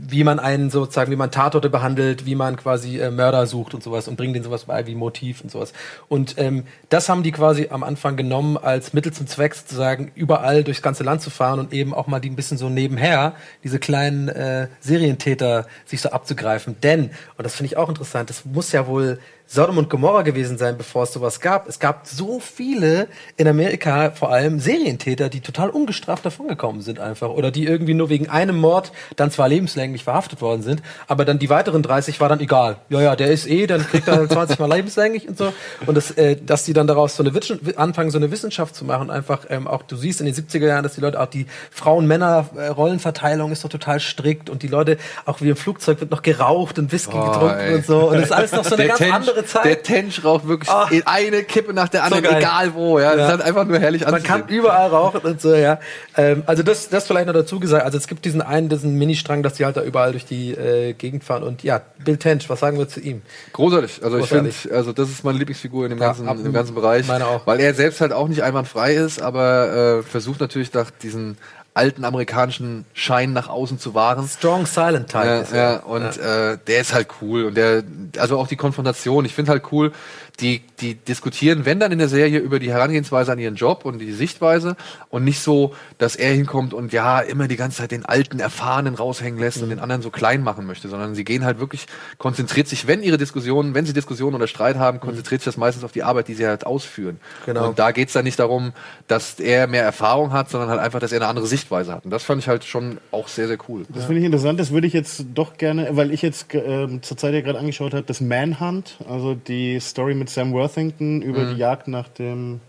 wie 0.10 0.24
man 0.24 0.40
einen 0.40 0.70
sozusagen, 0.70 1.12
wie 1.12 1.18
man 1.18 1.32
Tatorte 1.32 1.70
behandelt, 1.70 2.26
wie 2.26 2.36
man 2.36 2.56
quasi 2.56 2.98
äh, 2.98 3.12
Mörder 3.12 3.46
sucht 3.46 3.74
und 3.74 3.84
sowas 3.84 4.08
und 4.08 4.16
bringen 4.16 4.32
denen 4.32 4.46
sowas 4.46 4.64
bei 4.64 4.88
wie 4.88 4.96
Motiv 4.96 5.42
und 5.42 5.52
sowas. 5.52 5.74
Und 6.08 6.36
ähm, 6.38 6.64
das 6.88 7.10
haben 7.10 7.24
die 7.24 7.34
quasi 7.34 7.68
am 7.72 7.84
Anfang 7.84 8.16
genommen 8.16 8.56
als 8.56 8.94
Mittel 8.94 9.12
zum 9.12 9.28
Zweck 9.28 9.54
sozusagen 9.54 10.12
überall 10.16 10.64
durchs 10.64 10.82
ganze 10.82 11.04
Land 11.04 11.22
zu 11.22 11.30
fahren 11.30 11.60
und 11.60 11.74
eben 11.74 11.94
auch 11.94 12.08
mal 12.08 12.22
die 12.22 12.30
ein 12.30 12.38
bisschen 12.38 12.58
so 12.58 12.70
nebenher 12.70 13.34
diese 13.66 13.80
kleinen 13.80 14.30
äh, 14.30 14.70
Serientäter 14.80 15.68
sich 15.86 16.00
so 16.00 16.12
abzugreifen. 16.12 16.78
Denn, 16.82 17.12
und 17.38 17.44
das 17.44 17.56
finde 17.56 17.74
ich 17.74 17.78
auch 17.78 17.90
interessant, 17.90 18.30
das 18.30 18.46
muss 18.46 18.72
ja 18.72 18.88
wohl 18.88 19.20
Sodom 19.50 19.78
und 19.78 19.90
Gomorra 19.90 20.24
gewesen 20.24 20.58
sein, 20.58 20.78
bevor 20.78 21.04
es 21.04 21.14
sowas 21.14 21.40
gab. 21.40 21.68
Es 21.70 21.80
gab 21.80 22.06
so 22.06 22.40
viele 22.42 23.08
in 23.38 23.48
Amerika, 23.48 24.12
vor 24.12 24.32
allem 24.32 24.60
Serientäter, 24.60 25.30
die 25.30 25.40
total 25.40 25.70
ungestraft 25.70 26.26
davongekommen 26.26 26.82
sind 26.82 27.00
einfach. 27.00 27.30
Oder 27.30 27.50
die 27.50 27.66
irgendwie 27.66 27.94
nur 27.94 28.10
wegen 28.10 28.30
einem 28.30 28.58
Mord 28.58 28.92
dann 29.16 29.32
zwar 29.32 29.48
lebenslänglich 29.48 30.04
verhaftet 30.04 30.42
worden 30.42 30.64
sind, 30.64 30.82
aber 31.08 31.24
dann 31.24 31.40
die 31.40 31.50
weiteren 31.50 31.82
30 31.82 32.20
war 32.20 32.28
dann 32.30 32.42
egal. 32.42 32.76
Ja, 32.90 33.02
ja, 33.02 33.16
der 33.16 33.32
ist 33.32 33.48
eh, 33.48 33.68
dann 33.68 33.88
kriegt 33.88 34.08
er 34.08 34.18
halt 34.18 34.32
20 34.32 34.60
Mal 34.60 34.70
lebenslänglich 34.74 35.28
und 35.30 35.38
so. 35.38 35.54
Und 35.86 35.96
das, 35.96 36.12
äh, 36.12 36.36
dass 36.36 36.66
die 36.66 36.74
dann 36.74 36.88
daraus 36.88 37.16
so 37.16 37.24
eine 37.24 37.32
Witsch- 37.34 37.76
anfangen, 37.78 38.12
so 38.12 38.18
eine 38.18 38.32
Wissenschaft 38.32 38.76
zu 38.76 38.84
machen, 38.84 39.10
einfach 39.10 39.46
ähm, 39.50 39.66
auch, 39.68 39.84
du 39.84 39.96
siehst 39.96 40.20
in 40.20 40.26
den 40.26 40.36
70er 40.36 40.68
Jahren, 40.68 40.84
dass 40.84 40.96
die 40.96 41.02
Leute 41.02 41.20
auch 41.22 41.28
die 41.28 41.46
Frauen-Männer-Rollenverteilung 41.72 43.52
ist 43.52 43.64
doch 43.64 43.70
total 43.70 44.00
strikt 44.00 44.50
und 44.50 44.64
die 44.64 44.68
Leute, 44.68 44.98
auch 45.26 45.42
wie 45.42 45.50
im 45.50 45.56
Flugzeug 45.56 46.00
wird 46.02 46.12
noch 46.12 46.22
geraucht 46.22 46.80
und 46.80 46.92
Whisky 46.92 47.16
Oh, 47.18 47.26
getrunken 47.32 47.60
ey. 47.60 47.76
und 47.76 47.86
so. 47.86 48.10
Und 48.10 48.16
das 48.16 48.26
ist 48.26 48.32
alles 48.32 48.52
noch 48.52 48.66
so 48.66 48.76
eine 48.76 48.88
ganz 48.88 49.00
Tench, 49.00 49.14
andere 49.14 49.37
Zeit. 49.46 49.66
Der 49.66 49.84
Tench 49.84 50.24
raucht 50.24 50.48
wirklich 50.48 50.70
in 50.92 51.04
eine 51.06 51.44
Kippe 51.44 51.74
nach 51.74 51.90
der 51.90 52.04
anderen, 52.04 52.24
geil. 52.24 52.38
egal 52.38 52.74
wo. 52.74 53.00
Ja, 53.00 53.12
Das 53.12 53.18
Ja. 53.18 53.24
ist 53.26 53.32
halt 53.32 53.42
einfach 53.42 53.66
nur 53.66 53.80
herrlich 53.80 54.02
Man 54.06 54.16
anzusehen. 54.16 54.42
kann 54.42 54.50
überall 54.50 54.88
rauchen 54.92 55.22
und 55.22 55.42
so, 55.42 55.54
ja. 55.56 55.80
Ähm, 56.16 56.44
also 56.46 56.64
das, 56.64 56.90
das 56.90 57.08
vielleicht 57.08 57.28
noch 57.28 57.34
dazu 57.34 57.60
gesagt. 57.60 57.84
Also 57.86 57.98
es 57.98 58.08
gibt 58.08 58.26
diesen 58.26 58.42
einen, 58.42 58.70
diesen 58.70 58.96
Mini-Strang, 58.96 59.44
dass 59.44 59.54
die 59.54 59.66
halt 59.66 59.78
da 59.78 59.82
überall 59.84 60.12
durch 60.12 60.26
die 60.26 60.52
äh, 60.52 60.94
Gegend 60.94 61.24
fahren. 61.24 61.44
Und 61.44 61.64
ja, 61.64 61.82
Bill 62.04 62.18
Tench, 62.18 62.50
was 62.50 62.60
sagen 62.60 62.78
wir 62.78 62.88
zu 62.88 63.00
ihm? 63.00 63.22
Großartig. 63.54 64.02
Also 64.04 64.18
ich 64.18 64.26
finde, 64.28 64.50
Großartig. 64.50 64.74
also 64.74 64.94
das 64.94 65.10
ist 65.10 65.24
meine 65.24 65.38
Lieblingsfigur 65.38 65.86
in 65.86 65.92
dem 65.92 66.00
Ja, 66.00 66.08
ganzen, 66.08 66.28
ab- 66.28 66.38
in 66.38 66.44
dem 66.44 66.54
ganzen 66.54 66.76
Bereich. 66.76 67.08
meine 67.08 67.28
auch. 67.28 67.46
Weil 67.48 67.60
er 67.60 67.74
selbst 67.74 68.02
halt 68.02 68.14
auch 68.14 68.28
nicht 68.28 68.44
einwandfrei 68.44 68.94
ist, 68.96 69.22
aber 69.22 70.00
äh, 70.00 70.04
versucht 70.04 70.40
natürlich 70.40 70.74
nach 70.74 70.90
diesen 70.92 71.38
alten 71.78 72.04
amerikanischen 72.04 72.86
Schein 72.94 73.34
nach 73.34 73.48
außen 73.48 73.80
zu 73.80 73.94
wahren. 73.94 74.28
Strong 74.28 74.66
Silent 74.66 75.10
Type. 75.10 75.26
Ja, 75.26 75.40
ist 75.40 75.54
ja, 75.54 75.78
und 75.78 76.18
Äh, 76.18 76.58
der 76.66 76.82
ist 76.82 76.94
halt 76.94 77.08
cool. 77.22 77.46
Und 77.46 77.56
der, 77.56 77.84
also 78.18 78.38
auch 78.38 78.48
die 78.48 78.56
Konfrontation, 78.56 79.24
ich 79.26 79.34
finde 79.34 79.52
halt 79.52 79.72
cool, 79.72 79.92
die, 80.40 80.62
die 80.82 80.94
diskutieren, 80.94 81.66
wenn 81.66 81.80
dann 81.80 81.92
in 81.92 81.98
der 81.98 82.10
Serie, 82.10 82.38
über 82.40 82.60
die 82.60 82.72
Herangehensweise 82.72 83.32
an 83.32 83.40
ihren 83.40 83.56
Job 83.56 83.86
und 83.86 83.98
die 83.98 84.12
Sichtweise 84.12 84.76
und 85.10 85.24
nicht 85.24 85.40
so, 85.40 85.74
dass 85.98 86.16
er 86.16 86.32
hinkommt 86.34 86.76
und 86.76 86.94
ja, 86.94 87.20
immer 87.22 87.48
die 87.48 87.56
ganze 87.56 87.78
Zeit 87.78 87.90
den 87.90 88.06
alten, 88.06 88.40
erfahrenen 88.40 88.94
raushängen 88.94 89.40
lässt 89.40 89.58
Mhm. 89.58 89.64
und 89.64 89.70
den 89.72 89.80
anderen 89.80 90.02
so 90.04 90.12
klein 90.12 90.44
machen 90.44 90.68
möchte, 90.68 90.90
sondern 90.90 91.16
sie 91.16 91.24
gehen 91.24 91.44
halt 91.44 91.60
wirklich, 91.60 91.88
konzentriert 92.20 92.68
sich, 92.68 92.86
wenn 92.86 93.02
ihre 93.02 93.18
Diskussionen, 93.18 93.74
wenn 93.74 93.88
sie 93.88 93.94
Diskussionen 93.94 94.36
oder 94.36 94.46
Streit 94.48 94.76
haben, 94.76 95.00
konzentriert 95.00 95.42
sich 95.42 95.46
das 95.46 95.58
meistens 95.58 95.84
auf 95.84 95.92
die 95.92 96.04
Arbeit, 96.04 96.28
die 96.28 96.36
sie 96.36 96.46
halt 96.46 96.68
ausführen. 96.68 97.16
Mhm. 97.16 97.46
Genau. 97.48 97.70
Und 97.70 97.80
da 97.80 97.90
geht's 97.92 98.14
dann 98.14 98.24
nicht 98.26 98.38
darum, 98.38 98.74
dass 99.08 99.40
er 99.40 99.66
mehr 99.66 99.84
Erfahrung 99.84 100.34
hat, 100.34 100.52
sondern 100.52 100.70
halt 100.70 100.80
einfach, 100.80 101.00
dass 101.00 101.12
er 101.12 101.18
eine 101.20 101.28
andere 101.28 101.48
Sichtweise 101.48 101.94
hat. 101.94 102.06
Und 102.06 102.12
das 102.12 102.24
fand 102.24 102.42
ich 102.44 102.48
halt 102.48 102.64
schon 102.64 103.00
auch 103.12 103.28
sehr, 103.28 103.48
sehr 103.48 103.58
cool. 103.68 103.86
Das 103.90 104.06
finde 104.06 104.20
ich 104.20 104.26
interessant, 104.26 104.60
das 104.60 104.70
würde 104.70 104.86
ich 104.86 104.94
jetzt 104.94 105.26
doch 105.34 105.58
gerne, 105.58 105.90
weil 105.94 106.12
ich 106.12 106.22
jetzt 106.22 106.48
ähm, 106.54 107.02
zur 107.02 107.18
Zeit 107.18 107.34
ja 107.34 107.42
gerade 107.42 107.58
angeschaut 107.58 107.94
habe, 107.96 108.04
das 108.04 108.22
Manhunt, 108.22 108.98
also 109.10 109.34
die 109.34 109.80
Story 109.80 110.14
mit 110.14 110.27
Sam 110.30 110.54
Worthington 110.54 111.22
über 111.22 111.46
die 111.46 111.58
Jagd 111.58 111.88
nach 111.88 112.08
dem, 112.08 112.60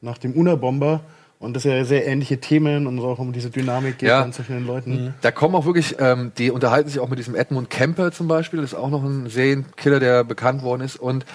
nach 0.00 0.18
dem 0.18 0.32
Unabomber. 0.32 1.00
Und 1.38 1.54
das 1.54 1.64
ja 1.64 1.84
sehr 1.84 2.06
ähnliche 2.06 2.38
Themen 2.40 2.86
und 2.86 2.98
so 2.98 3.08
auch 3.08 3.18
um 3.18 3.34
diese 3.34 3.50
Dynamik 3.50 3.98
geht 3.98 4.08
Ja. 4.08 4.20
dann 4.22 4.32
zwischen 4.32 4.54
den 4.54 4.66
Leuten. 4.66 5.12
Da 5.20 5.30
kommen 5.30 5.54
auch 5.54 5.66
wirklich, 5.66 5.94
ähm, 5.98 6.32
die 6.38 6.50
unterhalten 6.50 6.88
sich 6.88 6.98
auch 6.98 7.10
mit 7.10 7.18
diesem 7.18 7.34
Edmund 7.34 7.68
Kemper 7.68 8.10
zum 8.10 8.26
Beispiel. 8.26 8.62
Das 8.62 8.72
ist 8.72 8.78
auch 8.78 8.88
noch 8.88 9.04
ein 9.04 9.28
Serienkiller, 9.28 10.00
der 10.00 10.24
bekannt 10.24 10.62
worden 10.62 10.80
ist. 10.80 10.96
Und 10.96 11.26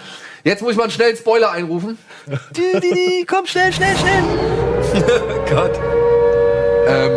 jetzt 0.44 0.64
muss 0.64 0.72
ich 0.72 0.78
mal 0.78 0.84
einen 0.86 0.92
schnellen 0.92 1.16
Spoiler 1.16 1.52
einrufen. 1.52 2.00
Die, 2.58 2.80
die, 2.80 2.94
die, 2.94 3.26
komm 3.28 3.46
schnell, 3.46 3.72
schnell, 3.72 3.96
schnell. 3.96 4.24
Gott. 5.50 5.80
Ähm, 6.88 7.12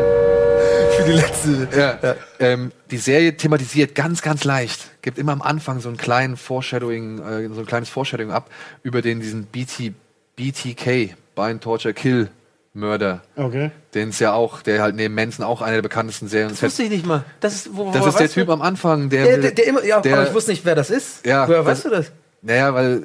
die 1.07 1.13
letzte. 1.13 1.69
ja, 1.77 2.15
Ähm, 2.39 2.73
die 2.91 2.99
Serie 2.99 3.37
thematisiert 3.37 3.95
ganz, 3.95 4.23
ganz 4.23 4.45
leicht. 4.45 4.91
Gibt 5.03 5.19
immer 5.19 5.33
am 5.33 5.43
Anfang 5.43 5.81
so 5.81 5.89
einen 5.89 5.97
kleinen 5.99 6.37
Foreshadowing, 6.37 7.19
äh, 7.19 7.49
so 7.55 7.61
ein 7.61 7.67
kleines 7.67 7.89
Foreshadowing 7.89 8.31
ab 8.33 8.51
über 8.83 9.03
den 9.03 9.21
diesen 9.21 9.45
BT, 9.47 9.93
BTK, 10.37 11.15
Bind, 11.35 11.63
Torture, 11.63 11.95
Kill 11.95 12.29
Mörder. 12.73 13.23
Okay. 13.37 13.71
Den 13.95 14.09
es 14.09 14.19
ja 14.19 14.33
auch, 14.33 14.61
der 14.63 14.83
halt 14.83 14.97
neben 14.97 15.15
Manson 15.15 15.45
auch 15.45 15.63
eine 15.63 15.77
der 15.77 15.83
bekanntesten 15.83 16.27
Serien 16.27 16.51
Das 16.51 16.61
wusste 16.63 16.83
ich 16.83 16.91
nicht 16.91 17.07
mal. 17.07 17.25
Das 17.41 17.55
ist, 17.55 17.69
wo, 17.77 17.93
Das 17.93 18.01
woher 18.01 18.09
ist 18.09 18.15
der 18.19 18.25
weißt 18.25 18.37
du? 18.37 18.41
Typ 18.41 18.49
am 18.51 18.63
Anfang, 18.63 19.11
der, 19.11 19.25
Der, 19.25 19.39
der, 19.39 19.51
der 19.53 19.67
immer, 19.69 19.85
ja, 19.85 20.01
der- 20.01 20.15
aber 20.19 20.27
ich 20.29 20.35
wusste 20.35 20.51
nicht, 20.51 20.65
wer 20.65 20.75
das 20.75 20.91
ist. 20.91 21.25
Ja, 21.25 21.47
Woher 21.47 21.59
das- 21.59 21.67
weißt 21.67 21.85
du 21.85 21.91
das? 21.91 22.13
Naja, 22.43 22.75
weil 22.75 23.05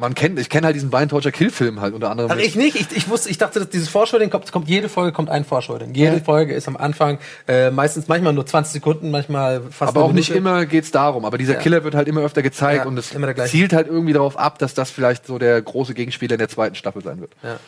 man 0.00 0.14
kennt, 0.14 0.38
ich 0.38 0.48
kenne 0.48 0.66
halt 0.66 0.74
diesen 0.74 0.90
Bind 0.90 1.10
Torture 1.10 1.30
Kill 1.30 1.50
Film 1.50 1.80
halt 1.80 1.94
unter 1.94 2.10
anderem. 2.10 2.30
Ach, 2.32 2.38
ich 2.38 2.56
nicht. 2.56 2.74
Ich, 2.76 2.96
ich 2.96 3.08
wusste, 3.08 3.28
ich 3.30 3.38
dachte, 3.38 3.60
dass 3.60 3.68
dieses 3.68 3.88
Vorschau-Ding 3.88 4.30
kommt, 4.30 4.50
kommt, 4.50 4.68
jede 4.68 4.88
Folge 4.88 5.12
kommt 5.12 5.28
ein 5.30 5.44
Vorschau-Ding. 5.44 5.94
Jede 5.94 6.16
Ja. 6.16 6.22
Folge 6.22 6.54
ist 6.54 6.66
am 6.68 6.76
Anfang, 6.76 7.18
äh, 7.46 7.70
meistens, 7.70 8.08
manchmal 8.08 8.32
nur 8.32 8.46
20 8.46 8.72
Sekunden, 8.72 9.10
manchmal 9.10 9.60
fast 9.70 9.94
aber 9.94 10.04
auch 10.04 10.12
nicht 10.12 10.30
Minute. 10.30 10.38
immer 10.48 10.66
geht's 10.66 10.90
darum. 10.90 11.24
Aber 11.24 11.38
dieser 11.38 11.54
Ja. 11.54 11.58
Killer 11.60 11.84
wird 11.84 11.94
halt 11.94 12.08
immer 12.08 12.22
öfter 12.22 12.42
gezeigt 12.42 12.84
Ja, 12.84 12.88
und 12.88 12.96
es 12.98 13.10
zielt 13.50 13.72
halt 13.72 13.86
irgendwie 13.88 14.12
darauf 14.12 14.38
ab, 14.38 14.58
dass 14.58 14.74
das 14.74 14.90
vielleicht 14.90 15.26
so 15.26 15.38
der 15.38 15.60
große 15.60 15.94
Gegenspieler 15.94 16.32
in 16.34 16.38
der 16.38 16.48
zweiten 16.48 16.74
Staffel 16.74 17.02
sein 17.02 17.20
wird. 17.20 17.32
Ja. 17.42 17.58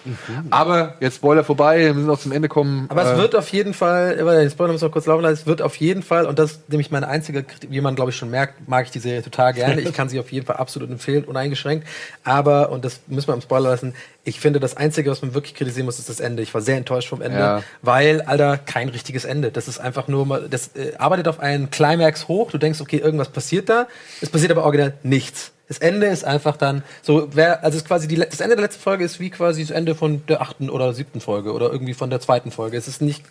Aber 0.50 0.94
jetzt 1.00 1.16
Spoiler 1.16 1.44
vorbei, 1.44 1.80
wir 1.80 1.94
müssen 1.94 2.10
auch 2.10 2.18
zum 2.18 2.32
Ende 2.32 2.48
kommen. 2.48 2.86
Aber 2.88 3.02
es 3.04 3.10
Äh, 3.18 3.18
wird 3.18 3.36
auf 3.36 3.48
jeden 3.50 3.74
Fall, 3.74 4.16
den 4.16 4.50
Spoiler 4.50 4.72
müssen 4.72 4.82
wir 4.86 4.90
kurz 4.90 5.06
laufen 5.06 5.22
lassen, 5.22 5.34
es 5.34 5.46
wird 5.46 5.62
auf 5.62 5.76
jeden 5.76 6.02
Fall, 6.02 6.26
und 6.26 6.38
das 6.38 6.52
ist 6.52 6.68
nämlich 6.70 6.90
meine 6.90 7.08
einzige, 7.08 7.44
wie 7.68 7.80
man 7.80 7.94
glaube 7.94 8.10
ich 8.10 8.16
schon 8.16 8.30
merkt, 8.30 8.68
mag 8.68 8.86
ich 8.86 8.90
die 8.90 8.98
Serie 9.00 9.22
total 9.22 9.52
gerne. 9.52 9.82
Ich 9.92 9.92
kann 9.92 10.08
sie 10.08 10.18
auf 10.20 10.30
jeden 10.32 10.46
Fall 10.46 10.56
absolut 10.56 10.90
empfehlen, 10.90 11.24
uneingeschränkt. 11.24 11.86
Aber, 12.24 12.70
und 12.70 12.84
das 12.84 13.00
müssen 13.08 13.28
wir 13.28 13.34
im 13.34 13.40
Spoiler 13.40 13.70
lassen, 13.70 13.94
ich 14.24 14.38
finde, 14.38 14.60
das 14.60 14.76
Einzige, 14.76 15.10
was 15.10 15.22
man 15.22 15.34
wirklich 15.34 15.54
kritisieren 15.54 15.86
muss, 15.86 15.98
ist 15.98 16.08
das 16.08 16.20
Ende. 16.20 16.42
Ich 16.42 16.54
war 16.54 16.60
sehr 16.60 16.76
enttäuscht 16.76 17.08
vom 17.08 17.20
Ende, 17.22 17.38
Ja. 17.38 17.62
weil, 17.82 18.22
Alter, 18.22 18.58
kein 18.58 18.88
richtiges 18.88 19.24
Ende. 19.24 19.50
Das 19.50 19.66
ist 19.66 19.80
einfach 19.80 20.06
nur 20.08 20.24
mal, 20.26 20.48
das 20.48 20.68
äh, 20.76 20.92
arbeitet 20.98 21.26
auf 21.28 21.40
einen 21.40 21.70
Climax 21.70 22.28
hoch. 22.28 22.50
Du 22.52 22.58
denkst, 22.58 22.80
okay, 22.80 22.98
irgendwas 22.98 23.30
passiert 23.30 23.68
da. 23.68 23.88
Es 24.20 24.30
passiert 24.30 24.52
aber 24.52 24.62
original 24.64 24.94
nichts. 25.02 25.50
Das 25.68 25.78
Ende 25.78 26.06
ist 26.08 26.24
einfach 26.24 26.56
dann 26.56 26.82
so, 27.00 27.28
wer, 27.32 27.64
also 27.64 27.76
es 27.76 27.82
ist 27.82 27.88
quasi 27.88 28.06
die, 28.06 28.16
das 28.16 28.40
Ende 28.40 28.56
der 28.56 28.64
letzten 28.64 28.82
Folge 28.82 29.04
ist 29.04 29.18
wie 29.20 29.30
quasi 29.30 29.62
das 29.62 29.70
Ende 29.70 29.94
von 29.94 30.24
der 30.26 30.42
achten 30.42 30.68
oder 30.68 30.92
siebten 30.92 31.20
Folge 31.20 31.52
oder 31.52 31.72
irgendwie 31.72 31.94
von 31.94 32.10
der 32.10 32.20
zweiten 32.20 32.50
Folge. 32.50 32.76
Es 32.76 32.88
ist 32.88 33.00
nicht 33.00 33.24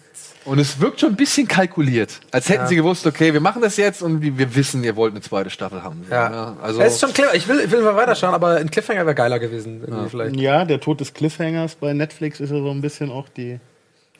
Und 0.43 0.57
es 0.59 0.79
wirkt 0.79 0.99
schon 0.99 1.09
ein 1.09 1.15
bisschen 1.15 1.47
kalkuliert. 1.47 2.19
Als 2.31 2.49
hätten 2.49 2.61
Ja. 2.63 2.67
sie 2.67 2.75
gewusst, 2.75 3.05
okay, 3.05 3.31
wir 3.33 3.41
machen 3.41 3.61
das 3.61 3.77
jetzt 3.77 4.01
und 4.01 4.21
wir 4.21 4.55
wissen, 4.55 4.83
ihr 4.83 4.95
wollt 4.95 5.13
eine 5.13 5.21
zweite 5.21 5.49
Staffel 5.51 5.83
haben. 5.83 6.05
Ja. 6.09 6.57
also 6.61 6.81
es 6.81 6.93
ist 6.95 6.99
schon 7.01 7.13
clever. 7.13 7.35
Ich 7.35 7.47
will, 7.47 7.59
ich 7.59 7.69
will 7.71 7.81
mal 7.83 7.95
weiterschauen, 7.95 8.33
aber 8.33 8.55
ein 8.55 8.71
Cliffhanger 8.71 9.05
wäre 9.05 9.13
geiler 9.15 9.37
gewesen. 9.39 9.81
Irgendwie 9.85 10.09
vielleicht. 10.09 10.35
Ja, 10.37 10.65
der 10.65 10.79
Tod 10.79 10.99
des 10.99 11.13
Cliffhangers 11.13 11.75
bei 11.75 11.93
Netflix 11.93 12.39
ist 12.39 12.49
ja 12.49 12.57
so 12.57 12.71
ein 12.71 12.81
bisschen 12.81 13.11
auch 13.11 13.29
die 13.29 13.59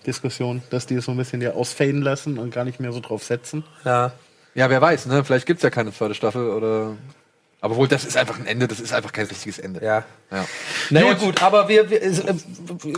Diskussion, 0.06 0.62
dass 0.70 0.86
die 0.86 0.96
es 0.96 1.06
so 1.06 1.12
ein 1.12 1.18
bisschen 1.18 1.42
ja 1.42 1.52
ausfaden 1.52 2.02
lassen 2.02 2.38
und 2.38 2.54
gar 2.54 2.66
nicht 2.66 2.80
mehr 2.80 2.92
so 2.92 3.00
drauf 3.00 3.24
setzen. 3.24 3.64
Ja. 3.84 4.12
ja, 4.54 4.70
wer 4.70 4.82
weiß, 4.82 5.08
ne? 5.08 5.24
Vielleicht 5.24 5.46
gibt's 5.48 5.64
ja 5.64 5.70
keine 5.70 5.92
zweite 5.94 6.14
Staffel 6.14 6.50
oder. 6.50 6.96
Aber 7.64 7.76
wohl, 7.76 7.88
das 7.88 8.06
ist 8.06 8.18
einfach 8.18 8.40
ein 8.40 8.48
Ende, 8.48 8.68
das 8.68 8.80
ist 8.80 8.92
einfach 8.92 9.12
kein 9.14 9.28
richtiges 9.28 9.60
Ende. 9.60 9.84
Ja. 9.86 10.04
ja. 10.32 10.46
Naja, 10.90 11.14
gut, 11.14 11.44
aber 11.44 11.68
wir, 11.68 11.90
wir, 11.92 12.02
äh, 12.02 12.10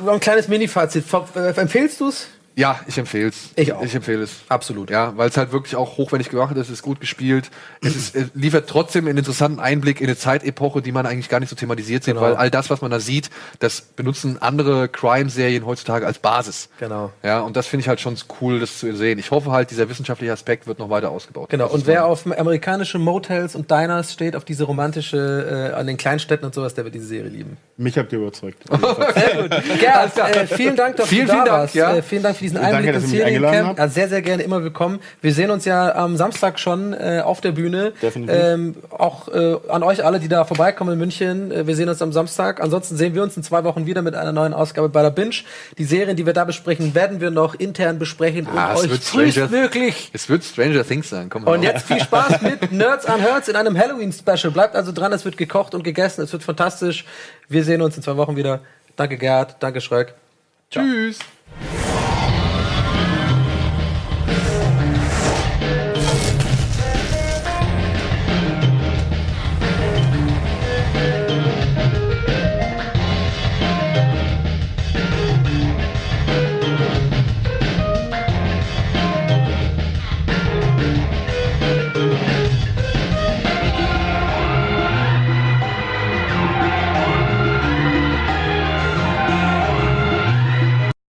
ein 0.07 0.19
kleines 0.21 0.47
Mini-Fazit. 0.47 1.03
Äh, 1.35 1.49
Empfehlst 1.59 1.99
du 1.99 2.07
es? 2.07 2.27
Ja, 2.55 2.79
ich 2.87 2.97
empfehle 2.99 3.29
es. 3.29 3.49
Ich 3.55 3.73
auch. 3.73 3.81
Ich 3.83 3.95
empfehle 3.95 4.21
es. 4.23 4.31
Absolut. 4.47 4.89
Ja, 4.91 5.13
weil 5.17 5.27
es 5.29 5.37
halt 5.37 5.51
wirklich 5.51 5.75
auch 5.75 5.97
hochwertig 5.97 6.29
gemacht 6.29 6.55
ist, 6.55 6.67
es 6.67 6.69
ist 6.73 6.81
gut 6.83 6.99
gespielt. 6.99 7.49
Es, 7.81 7.95
ist, 7.95 8.15
es 8.15 8.27
liefert 8.35 8.69
trotzdem 8.69 9.07
einen 9.07 9.17
interessanten 9.17 9.59
Einblick 9.59 10.01
in 10.01 10.07
eine 10.07 10.15
Zeitepoche, 10.17 10.81
die 10.83 10.91
man 10.91 11.05
eigentlich 11.07 11.29
gar 11.29 11.39
nicht 11.39 11.49
so 11.49 11.55
thematisiert 11.55 12.03
sieht, 12.03 12.13
Genau. 12.13 12.25
weil 12.27 12.35
all 12.35 12.51
das, 12.51 12.69
was 12.69 12.81
man 12.81 12.91
da 12.91 12.99
sieht, 12.99 13.31
das 13.59 13.81
benutzen 13.81 14.37
andere 14.41 14.87
Crime-Serien 14.87 15.65
heutzutage 15.65 16.05
als 16.05 16.19
Basis. 16.19 16.69
Genau. 16.79 17.11
Ja, 17.23 17.39
und 17.41 17.55
das 17.57 17.65
finde 17.65 17.81
ich 17.81 17.87
halt 17.87 17.99
schon 18.01 18.15
cool, 18.39 18.59
das 18.59 18.77
zu 18.77 18.95
sehen. 18.95 19.17
Ich 19.17 19.31
hoffe 19.31 19.51
halt, 19.51 19.71
dieser 19.71 19.89
wissenschaftliche 19.89 20.31
Aspekt 20.31 20.67
wird 20.67 20.77
noch 20.77 20.89
weiter 20.91 21.09
ausgebaut. 21.09 21.49
Genau, 21.49 21.67
und 21.69 21.87
wer 21.87 22.05
auf 22.05 22.25
amerikanische 22.27 22.99
Motels 22.99 23.55
und 23.55 23.71
Diners 23.71 24.13
steht, 24.13 24.35
auf 24.35 24.45
diese 24.45 24.65
romantische, 24.65 25.71
äh, 25.73 25.75
an 25.75 25.87
den 25.87 25.97
Kleinstädten 25.97 26.45
und 26.45 26.53
sowas, 26.53 26.75
der 26.75 26.83
wird 26.83 26.93
diese 26.93 27.07
Serie 27.07 27.29
lieben. 27.29 27.57
Mich 27.77 27.97
habt 27.97 28.13
ihr 28.13 28.19
überzeugt. 28.19 28.63
Gerd, 29.79 30.17
äh, 30.17 30.47
vielen 30.47 30.75
Dank, 30.75 30.97
dass 30.97 31.07
Vielen, 31.07 31.27
du 31.27 31.31
da 31.31 31.33
vielen 31.33 31.45
Dank, 31.45 31.57
warst. 31.59 31.75
ja. 31.75 31.95
Äh, 31.95 32.01
vielen 32.01 32.23
Dank 32.23 32.35
für 32.37 32.42
diesen 32.43 32.55
Danke, 32.61 32.75
Einblick 32.77 32.93
dass 32.93 33.03
ins 33.03 33.11
Seriencamp. 33.11 33.77
Ja, 33.79 33.87
sehr, 33.87 34.07
sehr 34.09 34.21
gerne, 34.21 34.43
immer 34.43 34.61
willkommen. 34.63 34.99
Wir 35.21 35.33
sehen 35.33 35.49
uns 35.49 35.65
ja 35.65 35.95
am 35.95 36.15
Samstag 36.17 36.59
schon 36.59 36.93
äh, 36.93 37.21
auf 37.25 37.41
der 37.41 37.53
Bühne. 37.53 37.93
Definitiv. 38.01 38.35
Ähm, 38.39 38.75
auch 38.91 39.27
äh, 39.29 39.57
an 39.69 39.81
euch 39.81 40.05
alle, 40.05 40.19
die 40.19 40.27
da 40.27 40.45
vorbeikommen 40.45 40.93
in 40.93 40.99
München. 40.99 41.51
Äh, 41.51 41.65
wir 41.65 41.75
sehen 41.75 41.89
uns 41.89 42.01
am 42.01 42.13
Samstag. 42.13 42.61
Ansonsten 42.61 42.97
sehen 42.97 43.15
wir 43.15 43.23
uns 43.23 43.35
in 43.37 43.41
zwei 43.43 43.63
Wochen 43.63 43.85
wieder 43.87 44.01
mit 44.03 44.13
einer 44.13 44.31
neuen 44.31 44.53
Ausgabe 44.53 44.89
bei 44.89 45.01
der 45.01 45.09
Binge. 45.09 45.35
Die 45.77 45.85
Serien, 45.85 46.15
die 46.15 46.25
wir 46.25 46.33
da 46.33 46.43
besprechen, 46.45 46.93
werden 46.93 47.19
wir 47.21 47.31
noch 47.31 47.55
intern 47.55 47.97
besprechen 47.97 48.45
und 48.45 48.57
Ah, 48.57 48.73
es 48.75 48.83
euch 48.83 48.89
wird 48.91 49.03
Stranger- 49.03 49.31
frühestmöglich 49.47 50.09
Es 50.13 50.29
wird 50.29 50.43
Stranger 50.43 50.85
Things 50.85 51.09
sein, 51.09 51.29
komm 51.29 51.45
mal 51.45 51.51
und 51.55 51.63
jetzt 51.63 51.87
viel 51.87 51.99
Spaß 52.01 52.41
mit 52.41 52.71
Nerds 52.71 53.05
an 53.05 53.19
Herz 53.21 53.47
in 53.47 53.55
einem 53.55 53.77
Halloween-Special. 53.77 54.51
Bleibt 54.51 54.75
also 54.75 54.91
dran, 54.91 55.13
es 55.13 55.23
wird 55.25 55.37
gekocht 55.37 55.73
und 55.73 55.83
gegessen, 55.83 56.21
es 56.23 56.33
wird 56.33 56.43
fantastisch. 56.43 57.05
Wir 57.47 57.63
sehen 57.63 57.81
uns 57.81 57.95
in 57.97 58.03
zwei 58.03 58.17
Wochen 58.17 58.35
wieder. 58.35 58.59
Danke 58.95 59.17
Gerd, 59.17 59.55
danke 59.61 59.81
Schröck. 59.81 60.13
Tschüss. 60.69 61.19